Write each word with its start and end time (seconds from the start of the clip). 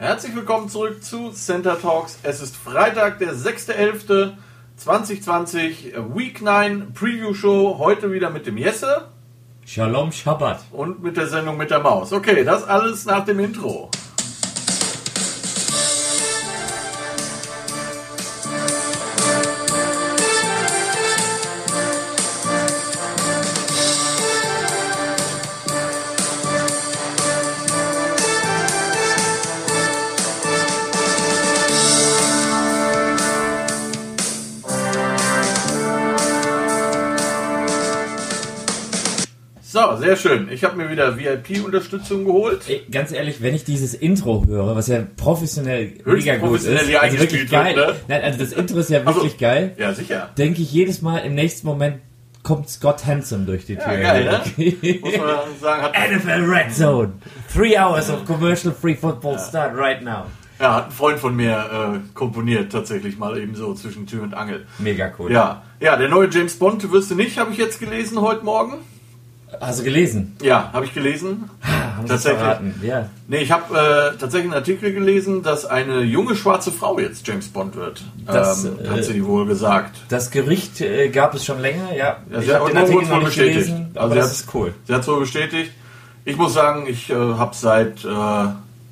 Herzlich 0.00 0.36
willkommen 0.36 0.68
zurück 0.68 1.02
zu 1.02 1.32
Center 1.32 1.76
Talks. 1.80 2.20
Es 2.22 2.40
ist 2.40 2.56
Freitag, 2.56 3.18
der 3.18 3.34
6.11.2020, 3.34 6.14
Week 6.16 6.40
9 6.40 6.92
Preview 6.94 7.34
Show. 7.34 7.78
Heute 7.78 8.12
wieder 8.12 8.30
mit 8.30 8.46
dem 8.46 8.58
Jesse 8.58 9.08
Shalom 9.66 10.12
Shabbat. 10.12 10.60
und 10.70 11.02
mit 11.02 11.16
der 11.16 11.26
Sendung 11.26 11.56
mit 11.56 11.72
der 11.72 11.80
Maus. 11.80 12.12
Okay, 12.12 12.44
das 12.44 12.62
alles 12.62 13.06
nach 13.06 13.24
dem 13.24 13.40
Intro. 13.40 13.90
Sehr 40.16 40.16
schön. 40.16 40.48
Ich 40.50 40.64
habe 40.64 40.76
mir 40.76 40.90
wieder 40.90 41.18
VIP-Unterstützung 41.18 42.24
geholt. 42.24 42.62
Ey, 42.68 42.82
ganz 42.90 43.12
ehrlich, 43.12 43.42
wenn 43.42 43.54
ich 43.54 43.64
dieses 43.64 43.94
Intro 43.94 44.44
höre, 44.46 44.74
was 44.74 44.86
ja 44.88 45.02
professionell 45.16 45.92
Höchst 46.04 46.26
mega 46.26 46.36
gut 46.36 46.56
ist, 46.60 46.68
also 46.68 47.18
wirklich 47.18 47.50
geil. 47.50 47.74
ne? 47.76 47.94
Nein, 48.08 48.22
also 48.22 48.38
das 48.38 48.52
Intro 48.52 48.78
ist 48.78 48.90
ja 48.90 49.00
Also, 49.04 49.20
wirklich 49.20 49.38
geil. 49.38 49.74
Ja, 49.78 49.92
sicher. 49.92 50.30
Denke 50.38 50.62
ich 50.62 50.72
jedes 50.72 51.02
Mal 51.02 51.18
im 51.18 51.34
nächsten 51.34 51.66
Moment 51.66 51.98
kommt 52.42 52.70
Scott 52.70 53.04
Hansen 53.04 53.44
durch 53.44 53.66
die 53.66 53.76
Tür. 53.76 53.84
geil, 53.98 54.24
ne? 54.56 54.98
Muss 55.02 55.16
man 55.18 55.28
sagen, 55.60 55.82
hat, 55.82 55.92
NFL 55.94 56.50
Red 56.50 56.74
Zone. 56.74 57.12
Three 57.52 57.76
hours 57.78 58.08
of 58.08 58.24
commercial 58.24 58.72
free 58.72 58.94
football 58.94 59.38
start 59.38 59.76
right 59.76 60.02
now. 60.02 60.24
ja, 60.58 60.74
hat 60.76 60.86
ein 60.86 60.92
Freund 60.92 61.18
von 61.18 61.36
mir 61.36 61.52
äh, 62.02 62.14
komponiert, 62.14 62.72
tatsächlich 62.72 63.18
mal 63.18 63.38
eben 63.38 63.54
so 63.54 63.74
zwischen 63.74 64.06
Tür 64.06 64.22
und 64.22 64.32
Angel. 64.32 64.64
Mega 64.78 65.12
cool. 65.18 65.30
Ja, 65.30 65.62
ja, 65.80 65.96
der 65.96 66.08
neue 66.08 66.30
James 66.30 66.58
Bond 66.58 66.90
wirst 66.90 67.10
du 67.10 67.14
nicht, 67.14 67.38
habe 67.38 67.52
ich 67.52 67.58
jetzt 67.58 67.78
gelesen 67.80 68.20
heute 68.22 68.44
Morgen. 68.44 68.78
Hast 69.60 69.80
du 69.80 69.84
gelesen? 69.84 70.36
Ja, 70.42 70.70
habe 70.72 70.84
ich 70.84 70.94
gelesen. 70.94 71.48
Haben 71.98 72.06
Tatsächlich. 72.06 72.40
verraten. 72.40 72.80
Ja. 72.82 73.08
Nee, 73.26 73.38
ich 73.38 73.50
habe 73.50 73.74
äh, 74.14 74.18
tatsächlich 74.18 74.44
einen 74.52 74.54
Artikel 74.60 74.92
gelesen, 74.92 75.42
dass 75.42 75.66
eine 75.66 76.02
junge 76.02 76.36
schwarze 76.36 76.70
Frau 76.70 76.98
jetzt 77.00 77.26
James 77.26 77.48
Bond 77.48 77.74
wird. 77.74 78.02
Das, 78.26 78.64
ähm, 78.66 78.78
äh, 78.84 78.88
hat 78.88 79.04
sie 79.04 79.24
wohl 79.26 79.46
gesagt. 79.46 79.96
Das 80.08 80.30
Gericht 80.30 80.80
äh, 80.80 81.08
gab 81.08 81.34
es 81.34 81.44
schon 81.44 81.60
länger, 81.60 81.92
ja. 81.96 82.18
Ja, 82.30 82.38
ich 82.38 82.44
sie 82.46 82.52
hat 82.54 82.60
habe 82.60 82.70
den 82.70 82.78
Artikel 82.78 83.02
noch 83.06 83.16
nicht 83.16 83.24
bestätigt. 83.24 83.54
gelesen, 83.66 83.86
Also 83.94 84.00
aber 84.00 84.10
sie 84.14 84.16
das 84.20 84.26
hat- 84.26 84.32
ist 84.36 84.54
cool. 84.54 84.74
Sie 84.84 84.94
hat 84.94 85.00
es 85.00 85.08
wohl 85.08 85.20
bestätigt. 85.20 85.72
Ich 86.24 86.36
muss 86.36 86.54
sagen, 86.54 86.86
ich 86.88 87.10
äh, 87.10 87.14
habe 87.14 87.54
seit 87.56 88.04
äh, 88.04 88.08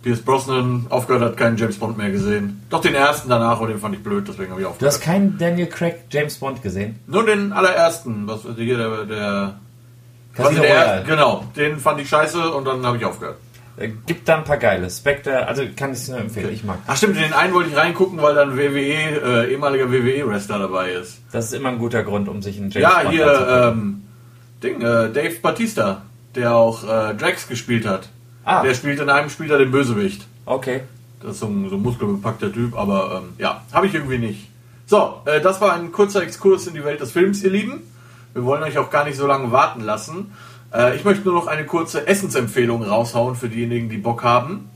Pierce 0.03 0.23
Brosnan 0.23 0.87
aufgehört 0.89 1.23
hat, 1.23 1.37
keinen 1.37 1.57
James 1.59 1.79
Bond 1.79 1.97
mehr 1.99 2.11
gesehen. 2.11 2.63
Doch 2.71 2.81
den 2.81 2.95
ersten 2.95 3.29
danach 3.29 3.61
und 3.61 3.69
den 3.69 3.79
fand 3.79 3.95
ich 3.95 4.03
blöd, 4.03 4.25
deswegen 4.27 4.51
habe 4.51 4.61
ich 4.63 4.67
Du 4.67 4.71
aufgehört. 4.71 4.95
hast 4.95 5.01
keinen 5.01 5.37
Daniel 5.39 5.67
Craig 5.67 5.97
James 6.11 6.37
Bond 6.39 6.63
gesehen? 6.63 6.99
Nur 7.07 7.25
den 7.27 7.53
allerersten, 7.53 8.27
was 8.27 8.41
hier 8.57 8.77
der, 8.79 9.05
der 9.05 9.55
Casino 10.37 10.61
quasi 10.61 10.73
der 10.73 11.05
genau, 11.07 11.45
den 11.57 11.79
fand 11.79 12.01
ich 12.01 12.09
scheiße 12.09 12.53
und 12.53 12.65
dann 12.65 12.85
habe 12.85 12.97
ich 12.99 13.05
aufgehört. 13.05 13.39
Äh, 13.77 13.91
Gibt 14.07 14.29
da 14.29 14.39
ein 14.39 14.45
paar 14.45 14.57
geile. 14.57 14.89
Spectre, 14.91 15.47
also 15.47 15.63
kann 15.77 15.93
ich 15.93 15.99
es 15.99 16.09
nur 16.09 16.19
empfehlen. 16.19 16.53
Ich 16.53 16.65
mag. 16.65 16.79
Ach 16.87 16.97
stimmt, 16.97 17.17
den 17.17 17.33
einen 17.33 17.53
wollte 17.53 17.71
ich 17.71 17.77
reingucken, 17.77 18.21
weil 18.23 18.35
dann 18.35 18.57
WWE, 18.57 19.47
äh, 19.47 19.53
ehemaliger 19.53 19.91
WWE-Wrestler 19.91 20.59
dabei 20.59 20.93
ist. 20.93 21.21
Das 21.33 21.47
ist 21.47 21.53
immer 21.53 21.71
ein 21.71 21.79
guter 21.79 22.03
Grund, 22.03 22.29
um 22.29 22.43
sich 22.43 22.57
einen 22.57 22.71
James 22.71 22.83
Ja, 22.83 23.03
Bond 23.03 23.15
hier, 23.15 23.73
ähm, 23.73 24.03
Ding, 24.63 24.81
äh, 24.81 25.11
Dave 25.11 25.37
Batista, 25.43 26.03
der 26.35 26.55
auch 26.55 26.85
äh, 26.85 27.15
Drax 27.15 27.49
gespielt 27.49 27.87
hat. 27.87 28.09
Ah. 28.45 28.63
Der 28.63 28.75
spielt 28.75 29.01
in 29.01 29.11
einem 29.11 29.29
Spieler 29.29 29.59
den 29.59 29.71
Bösewicht. 29.71 30.27
Okay. 30.47 30.83
Das 31.21 31.33
ist 31.33 31.41
so 31.41 31.47
ein, 31.47 31.69
so 31.69 31.77
ein 31.77 31.83
muskelbepackter 31.83 32.53
Typ, 32.53 32.79
aber 32.79 33.23
ähm, 33.23 33.35
ja, 33.39 33.63
habe 33.73 33.87
ich 33.87 33.95
irgendwie 33.95 34.19
nicht. 34.19 34.49
So, 34.87 35.21
äh, 35.25 35.41
das 35.41 35.61
war 35.61 35.75
ein 35.75 35.93
kurzer 35.93 36.23
Exkurs 36.23 36.67
in 36.67 36.75
die 36.75 36.85
Welt 36.85 37.01
des 37.01 37.13
Films, 37.13 37.43
ihr 37.43 37.51
Lieben. 37.51 37.83
Wir 38.37 38.45
wollen 38.45 38.63
euch 38.63 38.77
auch 38.77 38.91
gar 38.91 39.07
nicht 39.07 39.17
so 39.17 39.27
lange 39.27 39.51
warten 39.51 39.81
lassen. 39.81 40.35
Äh, 40.71 40.95
ich 40.95 41.05
möchte 41.05 41.25
nur 41.25 41.33
noch 41.33 41.47
eine 41.47 41.65
kurze 41.65 42.07
Essensempfehlung 42.07 42.83
raushauen 42.83 43.35
für 43.35 43.49
diejenigen, 43.49 43.89
die 43.89 43.97
Bock 43.97 44.23
haben. 44.25 44.69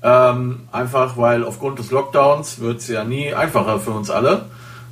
Ähm, 0.00 0.68
einfach, 0.70 1.16
weil 1.16 1.42
aufgrund 1.42 1.80
des 1.80 1.90
Lockdowns 1.90 2.60
wird 2.60 2.78
es 2.78 2.86
ja 2.86 3.02
nie 3.02 3.34
einfacher 3.34 3.80
für 3.80 3.90
uns 3.90 4.10
alle. 4.10 4.46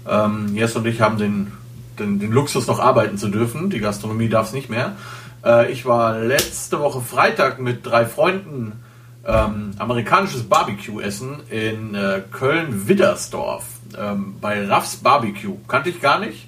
Ähm, 0.05 0.49
Jess 0.53 0.75
und 0.75 0.84
ich 0.89 1.01
haben 1.01 1.17
den, 1.17 1.53
den, 2.01 2.19
den 2.19 2.33
Luxus, 2.33 2.67
noch 2.67 2.81
arbeiten 2.81 3.19
zu 3.19 3.29
dürfen. 3.29 3.71
Die 3.71 3.79
Gastronomie 3.79 4.29
darf 4.29 4.49
es 4.49 4.53
nicht 4.53 4.69
mehr. 4.69 4.97
Äh, 5.45 5.71
ich 5.71 5.87
war 5.87 6.19
letzte 6.19 6.81
Woche 6.81 7.00
Freitag 7.00 7.61
mit 7.61 7.87
drei 7.87 8.05
Freunden 8.05 8.81
ähm, 9.25 9.75
amerikanisches 9.79 10.43
Barbecue 10.43 11.00
essen 11.00 11.37
in 11.50 11.95
äh, 11.95 12.23
Köln-Widdersdorf 12.33 13.65
ähm, 13.97 14.35
bei 14.41 14.67
Raffs 14.67 14.97
Barbecue. 14.97 15.56
Kannte 15.69 15.91
ich 15.91 16.00
gar 16.00 16.19
nicht. 16.19 16.47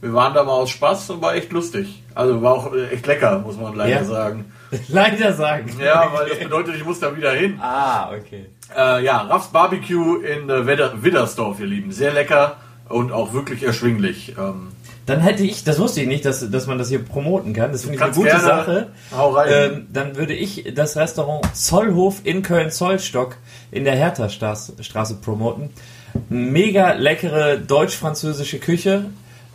Wir 0.00 0.14
waren 0.14 0.32
da 0.34 0.44
mal 0.44 0.52
aus 0.52 0.70
Spaß 0.70 1.10
und 1.10 1.22
war 1.22 1.34
echt 1.34 1.52
lustig. 1.52 2.02
Also 2.14 2.40
war 2.42 2.54
auch 2.54 2.72
echt 2.90 3.06
lecker, 3.06 3.38
muss 3.40 3.56
man 3.58 3.74
leider 3.76 3.90
Ja. 4.00 4.04
sagen. 4.04 4.52
Leider 4.88 5.32
sagen. 5.32 5.68
Ja, 5.84 6.10
weil 6.14 6.28
das 6.28 6.38
bedeutet, 6.38 6.76
ich 6.76 6.84
muss 6.84 7.00
da 7.00 7.16
wieder 7.16 7.32
hin. 7.32 7.58
Ah, 7.60 8.10
okay. 8.12 8.46
Äh, 8.76 9.04
ja, 9.04 9.18
Raffs 9.22 9.48
Barbecue 9.48 10.18
in 10.18 10.48
äh, 10.48 10.64
Widder, 10.66 11.02
Widdersdorf, 11.02 11.58
ihr 11.58 11.66
Lieben. 11.66 11.90
Sehr 11.90 12.12
lecker 12.12 12.56
und 12.88 13.10
auch 13.10 13.32
wirklich 13.32 13.64
erschwinglich. 13.64 14.36
Ähm, 14.38 14.68
Dann 15.06 15.18
hätte 15.20 15.42
ich, 15.42 15.64
das 15.64 15.80
wusste 15.80 16.00
ich 16.02 16.06
nicht, 16.06 16.24
dass, 16.24 16.48
dass 16.52 16.68
man 16.68 16.78
das 16.78 16.88
hier 16.88 17.04
promoten 17.04 17.52
kann. 17.52 17.72
Das 17.72 17.82
finde 17.82 17.96
ich 17.96 18.02
eine 18.02 18.12
gute 18.12 18.28
gerne- 18.28 18.42
Sache. 18.44 18.86
hau 19.16 19.30
rein. 19.30 19.48
Ähm, 19.52 19.86
dann 19.92 20.14
würde 20.16 20.34
ich 20.34 20.72
das 20.72 20.96
Restaurant 20.96 21.44
Zollhof 21.56 22.20
in 22.22 22.42
Köln-Zollstock 22.42 23.36
in 23.72 23.82
der 23.82 23.96
Hertha-Straße 23.96 24.74
Straße 24.84 25.16
promoten. 25.16 25.70
Mega 26.28 26.92
leckere 26.92 27.56
deutsch-französische 27.56 28.60
Küche. 28.60 29.06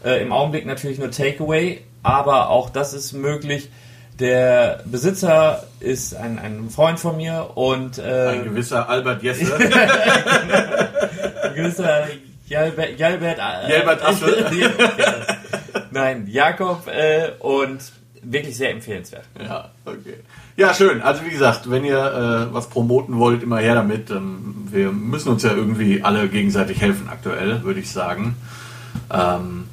Äh, 0.03 0.21
Im 0.21 0.31
Augenblick 0.31 0.65
natürlich 0.65 0.99
nur 0.99 1.11
Takeaway, 1.11 1.81
aber 2.03 2.49
auch 2.49 2.69
das 2.69 2.93
ist 2.93 3.13
möglich. 3.13 3.69
Der 4.19 4.81
Besitzer 4.85 5.63
ist 5.79 6.15
ein, 6.15 6.39
ein 6.39 6.69
Freund 6.69 6.99
von 6.99 7.17
mir 7.17 7.51
und 7.55 7.97
äh, 7.97 8.29
ein 8.29 8.43
gewisser 8.45 8.87
Albert 8.87 9.23
Jesse. 9.23 9.53
ein 11.43 11.55
gewisser 11.55 12.07
Jalbert, 12.47 12.97
Jalbert, 12.97 13.39
äh, 13.39 13.71
Jalbert 13.71 14.05
Assel. 14.05 14.45
Nein, 15.91 16.27
Jakob 16.27 16.87
äh, 16.87 17.31
und 17.39 17.79
wirklich 18.21 18.55
sehr 18.55 18.71
empfehlenswert. 18.71 19.25
Ja, 19.41 19.71
okay. 19.85 20.15
Ja, 20.57 20.73
schön. 20.73 21.01
Also 21.01 21.25
wie 21.25 21.31
gesagt, 21.31 21.69
wenn 21.69 21.83
ihr 21.83 21.97
äh, 22.49 22.53
was 22.53 22.69
promoten 22.69 23.17
wollt, 23.17 23.43
immer 23.43 23.57
her 23.57 23.75
damit. 23.75 24.09
Ähm, 24.11 24.67
wir 24.71 24.91
müssen 24.91 25.29
uns 25.29 25.43
ja 25.43 25.51
irgendwie 25.51 26.03
alle 26.03 26.29
gegenseitig 26.29 26.79
helfen 26.79 27.09
aktuell, 27.09 27.63
würde 27.63 27.79
ich 27.79 27.91
sagen. 27.91 28.35
Ähm, 29.11 29.65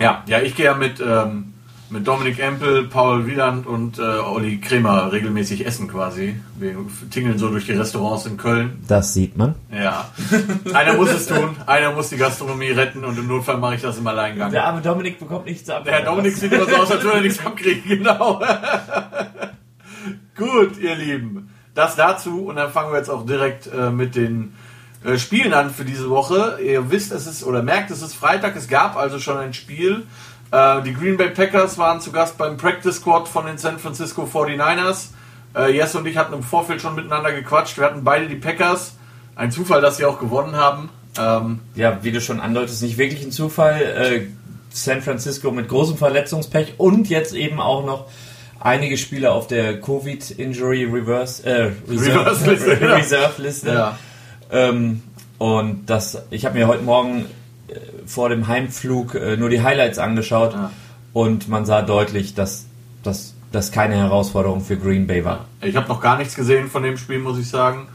ja, 0.00 0.24
ja, 0.26 0.40
ich 0.40 0.56
gehe 0.56 0.66
ja 0.66 0.74
mit, 0.74 1.00
ähm, 1.00 1.52
mit 1.90 2.06
Dominik 2.06 2.38
Empel, 2.38 2.84
Paul 2.84 3.26
Wieland 3.26 3.66
und 3.66 3.98
äh, 3.98 4.02
Olli 4.02 4.58
Kremer 4.58 5.12
regelmäßig 5.12 5.66
essen 5.66 5.88
quasi. 5.88 6.36
Wir 6.58 6.76
tingeln 7.10 7.38
so 7.38 7.50
durch 7.50 7.66
die 7.66 7.72
Restaurants 7.72 8.26
in 8.26 8.36
Köln. 8.36 8.82
Das 8.88 9.12
sieht 9.12 9.36
man. 9.36 9.56
Ja. 9.72 10.10
Einer 10.72 10.94
muss 10.94 11.10
es 11.10 11.26
tun, 11.26 11.56
einer 11.66 11.92
muss 11.92 12.08
die 12.08 12.16
Gastronomie 12.16 12.70
retten 12.70 13.04
und 13.04 13.18
im 13.18 13.26
Notfall 13.26 13.58
mache 13.58 13.74
ich 13.74 13.82
das 13.82 13.98
im 13.98 14.06
Alleingang. 14.06 14.50
Der 14.50 14.64
arme 14.64 14.80
Dominik 14.80 15.18
bekommt 15.18 15.46
nichts 15.46 15.68
ab. 15.68 15.84
Der 15.84 15.94
Herr 15.94 16.04
Dominik 16.04 16.36
sieht 16.36 16.52
immer 16.52 16.66
so 16.66 16.76
aus, 16.76 16.90
als 16.90 17.02
würde 17.02 17.18
er 17.18 17.22
nichts 17.22 17.44
abkriegen, 17.44 17.82
genau. 17.86 18.40
Gut, 20.36 20.78
ihr 20.78 20.94
Lieben. 20.94 21.50
Das 21.74 21.96
dazu 21.96 22.46
und 22.46 22.56
dann 22.56 22.70
fangen 22.70 22.92
wir 22.92 22.98
jetzt 22.98 23.10
auch 23.10 23.26
direkt 23.26 23.68
äh, 23.72 23.90
mit 23.90 24.16
den 24.16 24.54
äh, 25.04 25.18
Spielen 25.18 25.54
an 25.54 25.70
für 25.70 25.84
diese 25.84 26.10
Woche. 26.10 26.58
Ihr 26.62 26.90
wisst, 26.90 27.12
es 27.12 27.26
ist 27.26 27.44
oder 27.44 27.62
merkt, 27.62 27.90
es 27.90 28.02
ist 28.02 28.14
Freitag, 28.14 28.56
es 28.56 28.68
gab 28.68 28.96
also 28.96 29.18
schon 29.18 29.38
ein 29.38 29.54
Spiel. 29.54 30.04
Äh, 30.50 30.82
die 30.82 30.94
Green 30.94 31.16
Bay 31.16 31.30
Packers 31.30 31.78
waren 31.78 32.00
zu 32.00 32.12
Gast 32.12 32.36
beim 32.38 32.56
Practice 32.56 32.96
Squad 32.96 33.28
von 33.28 33.46
den 33.46 33.58
San 33.58 33.78
Francisco 33.78 34.24
49ers. 34.24 35.08
Äh, 35.54 35.74
Jess 35.74 35.94
und 35.94 36.06
ich 36.06 36.16
hatten 36.16 36.34
im 36.34 36.42
Vorfeld 36.42 36.80
schon 36.80 36.94
miteinander 36.94 37.32
gequatscht. 37.32 37.78
Wir 37.78 37.84
hatten 37.84 38.04
beide 38.04 38.28
die 38.28 38.36
Packers. 38.36 38.94
Ein 39.36 39.50
Zufall, 39.50 39.80
dass 39.80 39.96
sie 39.96 40.04
auch 40.04 40.18
gewonnen 40.18 40.56
haben. 40.56 40.90
Ähm, 41.18 41.60
Ja, 41.74 41.98
wie 42.02 42.12
du 42.12 42.20
schon 42.20 42.40
andeutest, 42.40 42.82
nicht 42.82 42.98
wirklich 42.98 43.22
ein 43.24 43.32
Zufall. 43.32 43.80
Äh, 43.80 44.26
San 44.72 45.02
Francisco 45.02 45.50
mit 45.50 45.68
großem 45.68 45.96
Verletzungspech 45.96 46.74
und 46.78 47.08
jetzt 47.08 47.34
eben 47.34 47.60
auch 47.60 47.84
noch 47.84 48.06
einige 48.60 48.96
Spieler 48.96 49.32
auf 49.32 49.48
der 49.48 49.80
Covid-Injury 49.80 50.84
Reverse, 50.84 51.44
äh, 51.44 51.72
Reserve, 51.88 52.20
Reverse-Liste, 52.20 52.76
genau. 52.76 52.94
Reserve-Liste. 52.94 53.68
ja. 53.68 53.98
Ähm, 54.52 55.02
und 55.38 55.86
das, 55.86 56.22
ich 56.30 56.44
habe 56.44 56.58
mir 56.58 56.66
heute 56.66 56.82
Morgen 56.82 57.26
äh, 57.68 57.74
vor 58.06 58.28
dem 58.28 58.46
Heimflug 58.48 59.14
äh, 59.14 59.36
nur 59.36 59.48
die 59.48 59.62
Highlights 59.62 59.98
angeschaut 59.98 60.52
Ja. 60.54 60.70
und 61.12 61.48
man 61.48 61.64
sah 61.64 61.82
deutlich, 61.82 62.34
dass 62.34 62.66
dass 63.02 63.34
das 63.50 63.72
keine 63.72 63.94
Herausforderung 63.96 64.60
für 64.60 64.76
Green 64.76 65.06
Bay 65.06 65.24
war. 65.24 65.46
Ich 65.62 65.74
habe 65.74 65.88
noch 65.88 66.00
gar 66.02 66.18
nichts 66.18 66.34
gesehen 66.36 66.68
von 66.68 66.82
dem 66.82 66.98
Spiel, 66.98 67.18
muss 67.18 67.38
ich 67.38 67.48
sagen. 67.48 67.88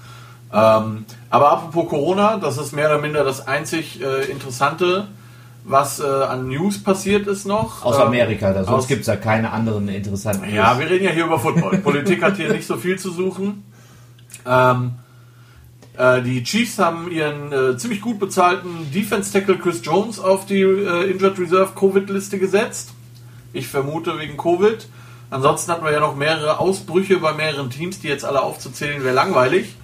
Ähm, 0.51 1.05
aber 1.29 1.51
apropos 1.51 1.87
Corona, 1.89 2.37
das 2.37 2.57
ist 2.57 2.71
mehr 2.73 2.87
oder 2.87 2.99
minder 2.99 3.23
das 3.23 3.47
einzig 3.47 4.01
äh, 4.01 4.25
Interessante, 4.31 5.07
was 5.63 5.99
äh, 5.99 6.03
an 6.05 6.47
News 6.47 6.81
passiert 6.83 7.27
ist 7.27 7.45
noch. 7.45 7.85
Aus 7.85 7.97
Ähm, 7.97 8.03
Amerika, 8.07 8.51
da, 8.53 8.63
sonst 8.63 8.87
gibt 8.87 9.01
es 9.01 9.07
ja 9.07 9.15
keine 9.15 9.51
anderen 9.51 9.87
interessanten 9.89 10.53
Ja, 10.53 10.71
News. 10.73 10.79
wir 10.79 10.89
reden 10.89 11.05
ja 11.05 11.11
hier 11.11 11.25
über 11.25 11.39
Football. 11.39 11.77
Politik 11.79 12.23
hat 12.23 12.37
hier 12.37 12.51
nicht 12.51 12.65
so 12.65 12.77
viel 12.77 12.97
zu 12.97 13.11
suchen. 13.11 13.63
Ähm, 14.47 14.91
Äh, 15.97 16.21
die 16.21 16.43
Chiefs 16.43 16.77
haben 16.79 17.09
ihren 17.09 17.51
äh, 17.51 17.77
ziemlich 17.77 18.01
gut 18.01 18.19
bezahlten 18.19 18.91
Defense 18.93 19.31
Tackle 19.31 19.57
Chris 19.57 19.81
Jones 19.83 20.19
auf 20.19 20.45
die 20.45 20.61
äh, 20.61 21.11
Injured 21.11 21.39
Reserve 21.39 21.73
Covid-Liste 21.75 22.39
gesetzt. 22.39 22.93
Ich 23.53 23.67
vermute 23.67 24.17
wegen 24.19 24.37
Covid. 24.37 24.87
Ansonsten 25.29 25.71
hatten 25.71 25.83
wir 25.83 25.91
ja 25.91 25.99
noch 25.99 26.15
mehrere 26.15 26.59
Ausbrüche 26.59 27.17
bei 27.17 27.33
mehreren 27.33 27.69
Teams, 27.69 27.99
die 27.99 28.07
jetzt 28.07 28.25
alle 28.25 28.41
aufzuzählen 28.41 29.03
wäre 29.03 29.15
langweilig. 29.15 29.75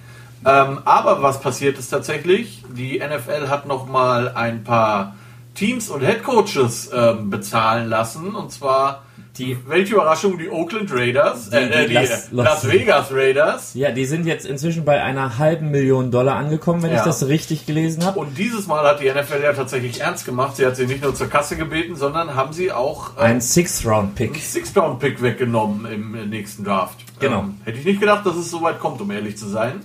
Ähm, 0.44 0.80
aber 0.84 1.22
was 1.22 1.40
passiert 1.40 1.78
ist 1.78 1.88
tatsächlich, 1.88 2.64
die 2.68 2.98
NFL 2.98 3.48
hat 3.48 3.66
nochmal 3.66 4.32
ein 4.34 4.64
paar 4.64 5.16
Teams 5.54 5.88
und 5.88 6.00
Headcoaches 6.00 6.90
ähm, 6.92 7.30
bezahlen 7.30 7.88
lassen. 7.88 8.34
Und 8.34 8.50
zwar 8.50 9.02
die, 9.38 9.56
welche 9.66 9.94
Überraschung, 9.94 10.36
die 10.36 10.50
Oakland 10.50 10.92
Raiders, 10.92 11.48
Die- 11.48 11.56
äh, 11.56 11.68
die 11.68 11.72
äh, 11.74 11.88
die 11.88 11.94
Las- 11.94 12.28
Las, 12.32 12.62
Las- 12.64 12.68
Vegas 12.70 13.12
Raiders. 13.12 13.72
Ja, 13.74 13.90
die 13.90 14.04
sind 14.04 14.26
jetzt 14.26 14.44
inzwischen 14.44 14.84
bei 14.84 15.02
einer 15.02 15.38
halben 15.38 15.70
Million 15.70 16.10
Dollar 16.10 16.36
angekommen, 16.36 16.82
wenn 16.82 16.90
Ja. 16.90 16.98
ich 16.98 17.04
das 17.04 17.26
richtig 17.28 17.64
gelesen 17.64 18.04
habe. 18.04 18.18
Und 18.20 18.36
dieses 18.36 18.66
Mal 18.66 18.84
hat 18.86 19.00
die 19.00 19.08
NFL 19.08 19.42
ja 19.42 19.54
tatsächlich 19.54 20.00
ernst 20.02 20.26
gemacht. 20.26 20.56
Sie 20.56 20.66
hat 20.66 20.76
sie 20.76 20.86
nicht 20.86 21.02
nur 21.02 21.14
zur 21.14 21.28
Kasse 21.28 21.56
gebeten, 21.56 21.96
sondern 21.96 22.34
haben 22.34 22.52
sie 22.52 22.72
auch 22.72 23.16
äh, 23.16 23.20
Ein 23.22 23.40
Sixth-Round-Pick. 23.40 24.36
Six-Pound-Pick 24.36 25.22
weggenommen 25.22 25.86
im 25.90 26.14
äh, 26.14 26.26
nächsten 26.26 26.64
Draft. 26.64 26.98
Genau. 27.18 27.40
Ähm, 27.40 27.54
hätte 27.64 27.78
ich 27.78 27.86
nicht 27.86 28.00
gedacht, 28.00 28.26
dass 28.26 28.36
es 28.36 28.50
so 28.50 28.60
weit 28.60 28.80
kommt, 28.80 29.00
um 29.00 29.10
ehrlich 29.10 29.38
zu 29.38 29.48
sein. 29.48 29.80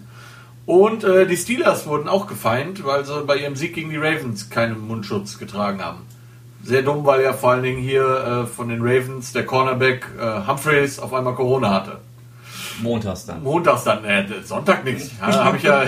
Und 0.65 1.05
äh, 1.05 1.25
die 1.25 1.37
Steelers 1.37 1.87
wurden 1.87 2.09
auch 2.09 2.27
gefeind, 2.27 2.83
weil 2.85 3.05
sie 3.05 3.23
bei 3.25 3.37
ihrem 3.37 3.55
Sieg 3.55 3.73
gegen 3.73 3.89
die 3.91 3.95
Ravens 3.95 4.49
keinen 4.49 4.85
Mundschutz 4.85 5.37
getragen 5.39 5.81
haben. 5.81 5.99
Sehr 6.63 6.81
dumm, 6.81 7.05
weil 7.05 7.21
ja 7.21 7.33
vor 7.33 7.51
allen 7.51 7.63
Dingen 7.63 7.81
hier 7.81 8.03
äh, 8.03 8.45
von 8.45 8.69
den 8.69 8.81
Ravens 8.81 9.31
der 9.31 9.45
Cornerback 9.45 10.05
äh, 10.19 10.47
Humphreys 10.47 10.99
auf 10.99 11.13
einmal 11.13 11.35
Corona 11.35 11.73
hatte. 11.73 11.99
Montags 12.81 13.25
dann. 13.25 13.43
Montags 13.43 13.83
dann, 13.83 14.03
äh, 14.05 14.25
Sonntag 14.43 14.83
nicht. 14.83 15.11
Ja, 15.21 15.45
Habe 15.45 15.57
ich 15.57 15.63
ja 15.63 15.83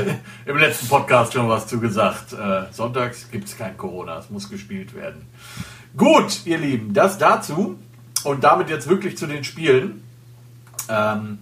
im 0.46 0.58
letzten 0.58 0.88
Podcast 0.88 1.34
schon 1.34 1.50
was 1.50 1.68
zu 1.68 1.80
gesagt. 1.80 2.34
Äh, 2.34 2.72
sonntags 2.72 3.30
gibt 3.32 3.48
es 3.48 3.58
kein 3.58 3.78
Corona, 3.78 4.18
es 4.18 4.30
muss 4.30 4.50
gespielt 4.50 4.96
werden. 4.96 5.28
Gut, 5.98 6.46
ihr 6.46 6.58
Lieben, 6.58 6.94
das 6.94 7.18
dazu. 7.18 7.78
Und 8.24 8.44
damit 8.44 8.70
jetzt 8.70 8.90
wirklich 8.90 9.18
zu 9.18 9.28
den 9.28 9.44
Spielen. 9.44 10.04
Ähm, 10.90 11.40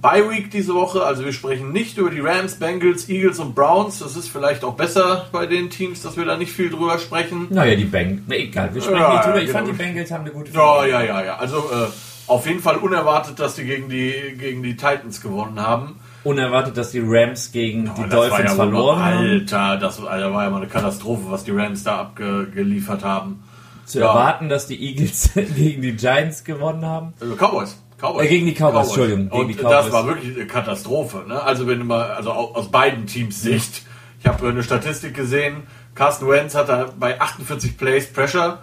Bye 0.00 0.30
Week 0.30 0.50
diese 0.50 0.74
Woche, 0.74 1.02
also 1.04 1.24
wir 1.24 1.32
sprechen 1.32 1.72
nicht 1.72 1.98
über 1.98 2.10
die 2.10 2.20
Rams, 2.20 2.54
Bengals, 2.54 3.08
Eagles 3.08 3.38
und 3.38 3.54
Browns. 3.54 3.98
Das 3.98 4.16
ist 4.16 4.28
vielleicht 4.28 4.64
auch 4.64 4.74
besser 4.74 5.26
bei 5.30 5.46
den 5.46 5.68
Teams, 5.68 6.02
dass 6.02 6.16
wir 6.16 6.24
da 6.24 6.36
nicht 6.38 6.52
viel 6.52 6.70
drüber 6.70 6.98
sprechen. 6.98 7.48
Naja, 7.50 7.74
die 7.76 7.84
Bengals. 7.84 8.22
Na 8.26 8.34
egal, 8.36 8.74
wir 8.74 8.80
sprechen 8.80 8.98
Ja, 9.00 9.12
nicht 9.14 9.24
drüber. 9.26 9.36
ja, 9.38 9.42
Ich 9.44 9.50
fand, 9.50 9.66
die 9.68 9.72
genau. 9.72 9.82
Bengals 9.84 10.10
haben 10.10 10.20
eine 10.22 10.30
gute 10.32 10.52
Ja, 10.52 10.86
ja, 10.86 11.02
ja, 11.02 11.24
ja. 11.24 11.36
Also 11.36 11.56
äh, 11.58 11.86
auf 12.28 12.46
jeden 12.46 12.60
Fall 12.60 12.76
unerwartet, 12.76 13.38
dass 13.38 13.56
die 13.56 13.64
gegen 13.64 13.88
die 13.90 14.14
gegen 14.38 14.62
die 14.62 14.76
Titans 14.76 15.20
gewonnen 15.20 15.60
haben. 15.60 15.96
Unerwartet, 16.24 16.76
dass 16.76 16.90
die 16.92 17.02
Rams 17.04 17.50
gegen 17.52 17.84
die 17.84 17.90
Oh, 17.90 18.02
das 18.02 18.10
Dolphins 18.10 18.50
ja 18.50 18.54
verloren 18.56 18.98
haben. 19.04 19.18
Alter, 19.26 19.76
das 19.78 20.00
war, 20.02 20.10
Alter, 20.10 20.32
war 20.32 20.44
ja 20.44 20.50
mal 20.50 20.58
eine 20.58 20.66
Katastrophe, 20.68 21.24
was 21.28 21.44
die 21.44 21.50
Rams 21.50 21.82
da 21.84 22.00
abgeliefert 22.00 23.04
haben. 23.04 23.42
Zu 23.86 24.00
Ja. 24.00 24.08
erwarten, 24.08 24.48
dass 24.48 24.66
die 24.66 24.80
Eagles 24.82 25.30
gegen 25.56 25.82
die 25.82 25.92
Giants 25.96 26.44
gewonnen 26.44 26.84
haben. 26.86 27.12
Äh, 27.20 27.34
Cowboys. 27.36 27.76
Cowboys. 28.00 28.24
Äh, 28.24 28.28
gegen 28.28 28.46
die 28.46 28.54
Cowboys, 28.54 28.86
Entschuldigung, 28.88 29.28
gegen 29.30 29.40
Und 29.42 29.48
die 29.48 29.54
das 29.56 29.64
Cowboys. 29.86 29.92
war 29.92 30.06
wirklich 30.06 30.36
eine 30.36 30.46
Katastrophe. 30.46 31.24
Ne? 31.28 31.42
Also 31.42 31.66
wenn 31.66 31.78
du 31.80 31.84
mal, 31.84 32.10
also 32.12 32.32
au- 32.32 32.54
aus 32.54 32.70
beiden 32.70 33.06
Teams 33.06 33.40
Sicht. 33.42 33.82
Ich 34.20 34.26
habe 34.26 34.48
eine 34.48 34.62
Statistik 34.62 35.14
gesehen. 35.14 35.64
Carsten 35.94 36.28
Wentz 36.28 36.54
hat 36.54 36.68
da 36.68 36.90
bei 36.98 37.20
48 37.20 37.76
Plays 37.76 38.12
Pressure. 38.12 38.58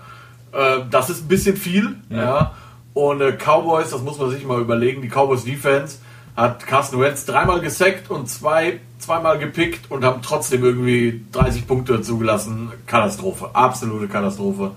Äh, 0.51 0.79
das 0.89 1.09
ist 1.09 1.25
ein 1.25 1.27
bisschen 1.27 1.57
viel. 1.57 1.95
Ja. 2.09 2.53
Und 2.93 3.21
äh, 3.21 3.33
Cowboys, 3.33 3.89
das 3.91 4.01
muss 4.01 4.17
man 4.17 4.29
sich 4.31 4.45
mal 4.45 4.59
überlegen. 4.59 5.01
Die 5.01 5.09
Cowboys 5.09 5.43
Defense 5.43 5.97
hat 6.35 6.65
Carsten 6.65 6.99
Wentz 6.99 7.25
dreimal 7.25 7.59
gesackt 7.59 8.09
und 8.09 8.27
zwei 8.29 8.79
zweimal 8.99 9.37
gepickt 9.37 9.89
und 9.91 10.03
haben 10.03 10.21
trotzdem 10.23 10.63
irgendwie 10.63 11.23
30 11.31 11.67
Punkte 11.67 12.01
zugelassen. 12.01 12.71
Katastrophe, 12.87 13.49
absolute 13.53 14.07
Katastrophe. 14.07 14.71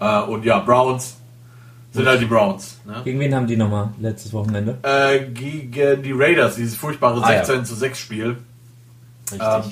Äh, 0.00 0.20
und 0.22 0.44
ja, 0.44 0.58
Browns 0.60 1.17
sind 1.92 2.06
halt 2.06 2.20
die 2.20 2.26
Browns. 2.26 2.80
Ne? 2.86 3.00
Gegen 3.04 3.18
wen 3.20 3.34
haben 3.34 3.46
die 3.46 3.56
nochmal 3.56 3.90
letztes 4.00 4.32
Wochenende? 4.32 4.78
äh, 4.82 5.20
gegen 5.20 6.02
die 6.02 6.12
Raiders, 6.12 6.56
dieses 6.56 6.76
furchtbare 6.76 7.22
Ah, 7.22 7.32
ja. 7.32 7.44
16 7.44 7.64
zu 7.64 7.74
6 7.74 7.98
Spiel. 7.98 8.36
Richtig. 9.30 9.40
Ähm, 9.42 9.62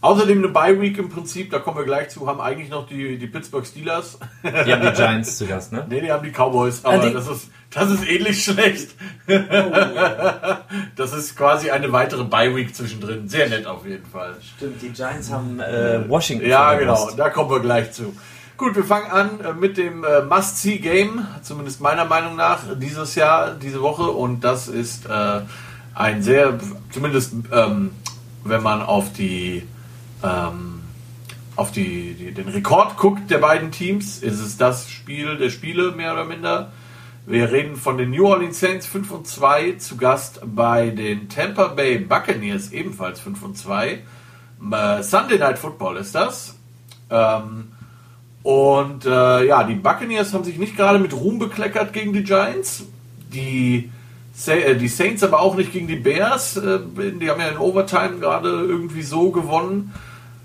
außerdem 0.00 0.38
eine 0.38 0.48
Bye 0.48 0.80
Week 0.80 0.96
im 0.98 1.08
Prinzip, 1.08 1.50
da 1.50 1.58
kommen 1.58 1.78
wir 1.78 1.84
gleich 1.84 2.08
zu, 2.10 2.26
haben 2.28 2.40
eigentlich 2.40 2.70
noch 2.70 2.86
die, 2.88 3.18
die 3.18 3.26
Pittsburgh 3.26 3.66
Steelers. 3.66 4.18
die 4.44 4.72
haben 4.72 4.82
die 4.82 4.92
Giants 4.96 5.38
zu 5.38 5.46
Gast, 5.46 5.72
ne? 5.72 5.84
nee, 5.88 6.00
die 6.00 6.10
haben 6.12 6.24
die 6.24 6.30
Cowboys, 6.32 6.84
aber 6.84 7.02
Ah, 7.02 7.06
die- 7.06 7.12
das, 7.12 7.28
ist, 7.28 7.50
das 7.72 7.90
ist 7.90 8.08
ähnlich 8.08 8.42
schlecht. 8.44 8.90
das 10.96 11.12
ist 11.12 11.36
quasi 11.36 11.70
eine 11.70 11.92
weitere 11.92 12.24
Bye 12.24 12.54
Week 12.54 12.74
zwischendrin. 12.74 13.28
Sehr 13.28 13.48
nett 13.48 13.66
auf 13.66 13.86
jeden 13.86 14.06
Fall. 14.06 14.36
Stimmt, 14.56 14.80
die 14.82 14.90
Giants 14.90 15.30
haben 15.30 15.60
äh, 15.60 16.08
Washington. 16.08 16.48
Ja, 16.48 16.74
genau, 16.74 17.10
da 17.16 17.28
kommen 17.30 17.50
wir 17.50 17.60
gleich 17.60 17.92
zu. 17.92 18.14
Gut, 18.56 18.74
wir 18.74 18.84
fangen 18.84 19.10
an 19.10 19.40
äh, 19.40 19.52
mit 19.52 19.76
dem 19.76 20.02
äh, 20.02 20.22
Must-See-Game, 20.22 21.26
zumindest 21.42 21.82
meiner 21.82 22.06
Meinung 22.06 22.36
nach, 22.36 22.60
dieses 22.80 23.14
Jahr, 23.14 23.52
diese 23.52 23.82
Woche. 23.82 24.04
Und 24.04 24.44
das 24.44 24.66
ist 24.68 25.04
äh, 25.04 25.40
ein 25.94 26.22
sehr, 26.22 26.58
zumindest 26.90 27.34
ähm, 27.52 27.90
wenn 28.44 28.62
man 28.62 28.80
auf 28.80 29.12
die 29.12 29.62
ähm, 30.22 30.80
auf 31.54 31.70
die, 31.72 32.14
die, 32.14 32.32
den 32.32 32.48
Rekord 32.48 32.96
guckt 32.96 33.30
der 33.30 33.38
beiden 33.38 33.72
Teams, 33.72 34.22
ist 34.22 34.40
es 34.40 34.56
das 34.56 34.90
Spiel 34.90 35.36
der 35.36 35.50
Spiele, 35.50 35.92
mehr 35.92 36.14
oder 36.14 36.24
minder. 36.24 36.72
Wir 37.26 37.50
reden 37.50 37.76
von 37.76 37.98
den 37.98 38.10
New 38.10 38.26
Orleans 38.26 38.60
Saints 38.60 38.86
5 38.86 39.10
und 39.10 39.26
2 39.26 39.72
zu 39.72 39.98
Gast 39.98 40.40
bei 40.44 40.90
den 40.90 41.28
Tampa 41.28 41.68
Bay 41.68 41.98
Buccaneers 41.98 42.72
ebenfalls 42.72 43.20
5 43.20 43.42
und 43.42 43.58
2. 43.58 44.02
Äh, 44.70 45.02
Sunday 45.02 45.38
Night 45.38 45.58
Football 45.58 45.96
ist 45.96 46.14
das. 46.14 46.54
Ähm, 47.10 47.72
und 48.46 49.04
äh, 49.04 49.44
ja, 49.44 49.64
die 49.64 49.74
Buccaneers 49.74 50.32
haben 50.32 50.44
sich 50.44 50.56
nicht 50.56 50.76
gerade 50.76 51.00
mit 51.00 51.12
Ruhm 51.12 51.40
bekleckert 51.40 51.92
gegen 51.92 52.12
die 52.12 52.22
Giants. 52.22 52.84
Die, 53.32 53.90
Sa 54.32 54.52
äh, 54.52 54.76
die 54.76 54.86
Saints 54.86 55.24
aber 55.24 55.40
auch 55.40 55.56
nicht 55.56 55.72
gegen 55.72 55.88
die 55.88 55.96
Bears. 55.96 56.56
Äh, 56.56 56.78
die 57.20 57.28
haben 57.28 57.40
ja 57.40 57.48
in 57.48 57.58
Overtime 57.58 58.20
gerade 58.20 58.48
irgendwie 58.48 59.02
so 59.02 59.32
gewonnen. 59.32 59.92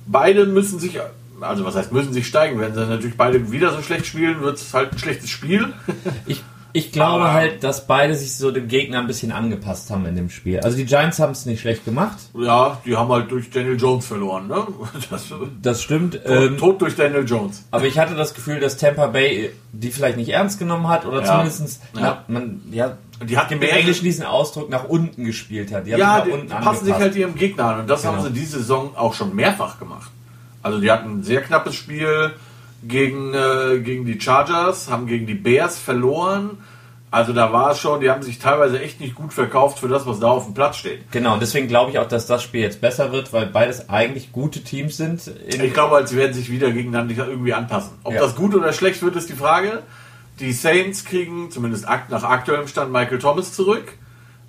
Beide 0.08 0.48
müssen 0.48 0.80
sich, 0.80 1.00
also 1.42 1.64
was 1.64 1.76
heißt 1.76 1.92
müssen 1.92 2.12
sich 2.12 2.26
steigen. 2.26 2.60
Wenn 2.60 2.74
sie 2.74 2.88
natürlich 2.88 3.18
beide 3.18 3.52
wieder 3.52 3.72
so 3.72 3.84
schlecht 3.84 4.08
spielen, 4.08 4.42
wird 4.42 4.58
es 4.58 4.74
halt 4.74 4.94
ein 4.94 4.98
schlechtes 4.98 5.30
Spiel. 5.30 5.72
Ich, 6.26 6.44
ich 6.74 6.92
glaube 6.92 7.24
Aber- 7.24 7.34
halt, 7.34 7.64
dass 7.64 7.88
beide 7.88 8.16
sich 8.16 8.36
so 8.36 8.52
dem 8.52 8.68
Gegner 8.68 9.00
ein 9.00 9.08
bisschen 9.08 9.32
angepasst 9.32 9.90
haben 9.92 10.06
in 10.06 10.16
dem 10.16 10.30
Spiel. 10.30 10.60
Also 10.62 10.78
die 10.78 10.86
Giants 10.86 11.20
haben 11.20 11.32
es 11.32 11.46
nicht 11.46 11.62
schlecht 11.62 11.86
gemacht. 11.86 12.18
ja, 12.38 12.80
die 12.86 12.96
haben 12.96 13.10
halt 13.12 13.30
durch 13.32 13.50
Daniel 13.50 13.80
Jones 13.80 14.06
verloren. 14.06 14.48
Ne? 14.48 14.66
Das, 15.10 15.26
Das 15.62 15.82
stimmt. 15.82 16.20
Ähm, 16.26 16.58
Tod 16.58 16.82
durch 16.82 16.96
Daniel 16.96 17.26
Jones. 17.28 17.64
aber 17.72 17.86
ich 17.86 17.98
hatte 18.00 18.16
das 18.16 18.34
Gefühl, 18.34 18.60
dass 18.60 18.78
Tampa 18.78 19.08
Bay 19.08 19.52
die 19.74 19.92
vielleicht 19.92 20.18
nicht 20.18 20.30
ernst 20.30 20.60
genommen 20.60 20.88
hat 20.88 21.06
oder 21.06 21.20
Ja. 21.22 21.26
zumindest 21.46 21.82
Ja. 21.98 22.24
man 22.28 22.62
ja 22.72 22.98
Die 23.26 23.38
hatten 23.38 23.54
im 23.54 23.62
Englischen 23.62 24.04
diesen 24.04 24.26
Ausdruck 24.26 24.70
nach 24.70 24.86
unten 24.86 25.24
gespielt 25.26 25.72
hat. 25.72 25.86
Die 25.86 25.94
haben 25.94 26.00
Ja, 26.00 26.24
sich 26.26 26.34
die, 26.34 26.42
die 26.42 26.48
passen 26.48 26.64
sich 26.64 26.72
angepasst. 26.94 27.02
halt 27.02 27.16
ihrem 27.16 27.36
Gegner 27.36 27.66
an. 27.66 27.80
Und 27.82 27.90
das 27.90 28.04
haben 28.06 28.18
Genau. 28.18 28.28
sie 28.30 28.34
diese 28.34 28.58
Saison 28.60 28.96
auch 28.98 29.14
schon 29.14 29.36
mehrfach 29.36 29.78
gemacht. 29.80 30.10
Also 30.64 30.80
die 30.80 30.90
hatten 30.92 31.20
ein 31.20 31.24
sehr 31.24 31.42
knappes 31.42 31.76
Spiel 31.76 32.34
gegen, 32.88 33.34
äh, 33.34 33.80
gegen 33.80 34.06
die 34.06 34.20
Chargers, 34.20 34.90
haben 34.90 35.08
gegen 35.08 35.28
die 35.28 35.34
Bears 35.36 35.78
verloren. 35.80 36.58
Also 37.14 37.34
da 37.34 37.52
war 37.52 37.72
es 37.72 37.80
schon, 37.80 38.00
die 38.00 38.10
haben 38.10 38.24
sich 38.24 38.40
teilweise 38.40 38.80
echt 38.82 39.02
nicht 39.02 39.16
gut 39.16 39.34
verkauft 39.34 39.80
für 39.80 39.90
das, 39.90 40.06
was 40.08 40.22
da 40.22 40.28
auf 40.28 40.46
dem 40.46 40.54
Platz 40.54 40.78
steht. 40.78 41.12
Genau, 41.12 41.34
und 41.34 41.42
deswegen 41.42 41.68
glaube 41.68 41.92
ich 41.92 42.00
auch, 42.00 42.08
dass 42.08 42.26
das 42.26 42.42
Spiel 42.42 42.62
jetzt 42.62 42.80
besser 42.80 43.12
wird, 43.12 43.34
weil 43.34 43.48
beides 43.48 43.90
eigentlich 43.90 44.32
gute 44.32 44.64
Teams 44.64 44.96
sind. 44.96 45.28
In, 45.28 45.62
Ich 45.62 45.74
glaube, 45.74 46.02
sie 46.08 46.16
werden 46.16 46.34
sich 46.34 46.50
wieder 46.50 46.72
gegeneinander 46.72 47.28
irgendwie 47.28 47.54
anpassen. 47.54 47.92
Ob 48.04 48.14
Ja. 48.14 48.22
das 48.22 48.36
gut 48.36 48.56
oder 48.56 48.72
schlecht 48.72 49.02
wird, 49.04 49.18
ist 49.18 49.28
die 49.30 49.34
Frage. 49.36 49.84
Die 50.40 50.54
Saints 50.54 51.04
kriegen 51.04 51.52
zumindest 51.52 51.86
nach 52.10 52.24
aktuellem 52.24 52.68
Stand 52.68 52.94
Michael 52.94 53.20
Thomas 53.20 53.52
zurück. 53.54 53.92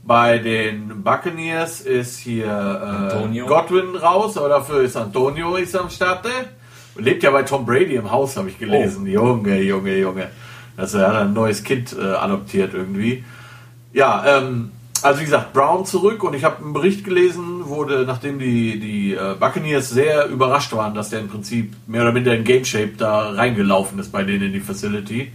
Bei 0.04 0.38
den 0.38 1.02
Buccaneers 1.02 1.80
ist 1.80 2.18
hier 2.18 2.46
äh, 2.46 2.48
Antonio. 2.48 3.46
Godwin 3.46 3.96
raus, 3.96 4.36
aber 4.38 4.48
dafür 4.48 4.82
ist 4.82 4.96
Antonio 4.96 5.56
ist 5.56 5.76
am 5.76 5.90
Start. 5.90 6.26
Lebt 6.96 7.22
ja 7.22 7.30
bei 7.30 7.42
Tom 7.42 7.64
Brady 7.64 7.94
im 7.94 8.10
Haus, 8.10 8.36
habe 8.36 8.48
ich 8.48 8.58
gelesen. 8.58 9.06
Junge, 9.06 9.60
Junge, 9.62 9.96
Junge. 9.98 10.28
Das 10.76 10.94
er 10.94 11.08
hat 11.08 11.16
ein 11.16 11.32
neues 11.32 11.64
Kind 11.64 11.96
äh, 11.98 12.02
adoptiert 12.02 12.74
irgendwie. 12.74 13.24
Ja, 13.92 14.24
ähm, 14.26 14.72
also 15.02 15.20
wie 15.20 15.24
gesagt, 15.24 15.52
Brown 15.52 15.84
zurück 15.84 16.22
und 16.22 16.34
ich 16.34 16.44
habe 16.44 16.62
einen 16.62 16.72
Bericht 16.72 17.04
gelesen, 17.04 17.66
wurde, 17.66 18.04
nachdem 18.06 18.38
die, 18.38 18.78
die 18.78 19.14
äh, 19.14 19.34
Buccaneers 19.38 19.90
sehr 19.90 20.28
überrascht 20.28 20.72
waren, 20.72 20.94
dass 20.94 21.10
der 21.10 21.20
im 21.20 21.28
Prinzip 21.28 21.74
mehr 21.86 22.02
oder 22.02 22.12
minder 22.12 22.34
in 22.34 22.44
Game 22.44 22.64
Shape 22.64 22.92
da 22.96 23.30
reingelaufen 23.30 23.98
ist 23.98 24.12
bei 24.12 24.22
denen 24.22 24.44
in 24.44 24.52
die 24.52 24.60
Facility. 24.60 25.32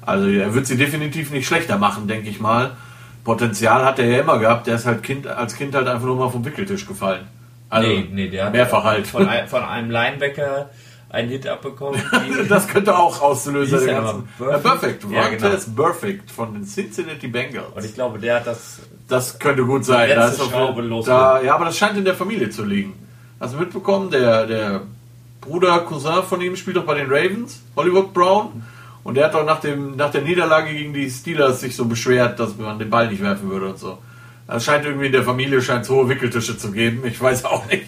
Also 0.00 0.26
er 0.28 0.54
wird 0.54 0.66
sie 0.66 0.76
definitiv 0.76 1.30
nicht 1.30 1.46
schlechter 1.46 1.76
machen, 1.76 2.08
denke 2.08 2.30
ich 2.30 2.40
mal. 2.40 2.72
Potenzial 3.22 3.84
hat 3.84 3.98
er 3.98 4.06
ja 4.06 4.20
immer 4.20 4.38
gehabt, 4.38 4.66
der 4.66 4.76
ist 4.76 4.86
halt 4.86 5.02
kind, 5.02 5.26
als 5.26 5.54
Kind 5.54 5.74
halt 5.74 5.86
einfach 5.86 6.06
nur 6.06 6.16
mal 6.16 6.30
vom 6.30 6.44
Wickeltisch 6.44 6.86
gefallen. 6.86 7.26
Also 7.68 7.88
nee, 7.88 8.08
nee, 8.10 8.28
der 8.28 8.46
hat 8.46 8.52
mehrfach 8.52 8.84
halt. 8.84 9.06
von, 9.06 9.28
ein, 9.28 9.46
von 9.46 9.62
einem 9.62 9.90
Linebacker 9.90 10.70
einen 11.10 11.28
Hit 11.28 11.46
abbekommen. 11.46 12.00
Das 12.48 12.68
könnte 12.68 12.96
auch 12.96 13.20
Auslöser 13.20 13.78
Hieß 13.78 13.86
der 13.86 13.94
ganzen. 13.94 14.28
Perfect? 14.38 14.62
perfekt, 14.62 15.04
Ja, 15.10 15.28
genau. 15.28 15.42
Vontaze 15.42 15.70
Perfect 15.70 16.30
von 16.30 16.54
den 16.54 16.64
Cincinnati 16.64 17.26
Bengals. 17.28 17.66
und 17.74 17.84
ich 17.84 17.94
glaube, 17.94 18.18
der 18.18 18.36
hat 18.36 18.46
das 18.46 18.78
Das 19.08 19.38
könnte 19.38 19.64
gut 19.64 19.84
sein. 19.84 20.10
Da 20.14 20.28
ist 20.28 20.38
Schraube 20.42 20.82
da, 20.82 20.88
losgehen. 20.88 21.16
ja, 21.46 21.54
aber 21.54 21.64
das 21.66 21.76
scheint 21.76 21.96
in 21.98 22.04
der 22.04 22.14
Familie 22.14 22.50
zu 22.50 22.64
liegen. 22.64 22.94
Hast 23.40 23.54
du 23.54 23.58
mitbekommen? 23.58 24.10
Der, 24.10 24.46
der 24.46 24.82
Bruder, 25.40 25.80
Cousin 25.80 26.22
von 26.22 26.40
ihm 26.40 26.56
spielt 26.56 26.76
doch 26.76 26.84
bei 26.84 26.94
den 26.94 27.06
Ravens, 27.10 27.60
Hollywood 27.76 28.12
Brown. 28.12 28.62
Und 29.02 29.14
der 29.16 29.24
hat 29.26 29.34
doch 29.34 29.46
nach, 29.46 29.60
dem, 29.60 29.96
nach 29.96 30.10
der 30.10 30.20
Niederlage 30.20 30.72
gegen 30.74 30.92
die 30.92 31.08
Steelers 31.10 31.60
sich 31.60 31.74
so 31.74 31.86
beschwert, 31.86 32.38
dass 32.38 32.56
man 32.58 32.78
den 32.78 32.90
Ball 32.90 33.08
nicht 33.08 33.22
werfen 33.22 33.50
würde 33.50 33.68
und 33.70 33.78
so. 33.78 33.98
Es 34.46 34.64
scheint 34.64 34.84
irgendwie 34.84 35.06
in 35.06 35.12
der 35.12 35.22
Familie 35.22 35.62
scheint 35.62 35.88
hohe 35.88 36.08
Wickeltische 36.08 36.58
zu 36.58 36.70
geben. 36.70 37.02
Ich 37.06 37.20
weiß 37.20 37.44
auch 37.46 37.66
nicht. 37.66 37.84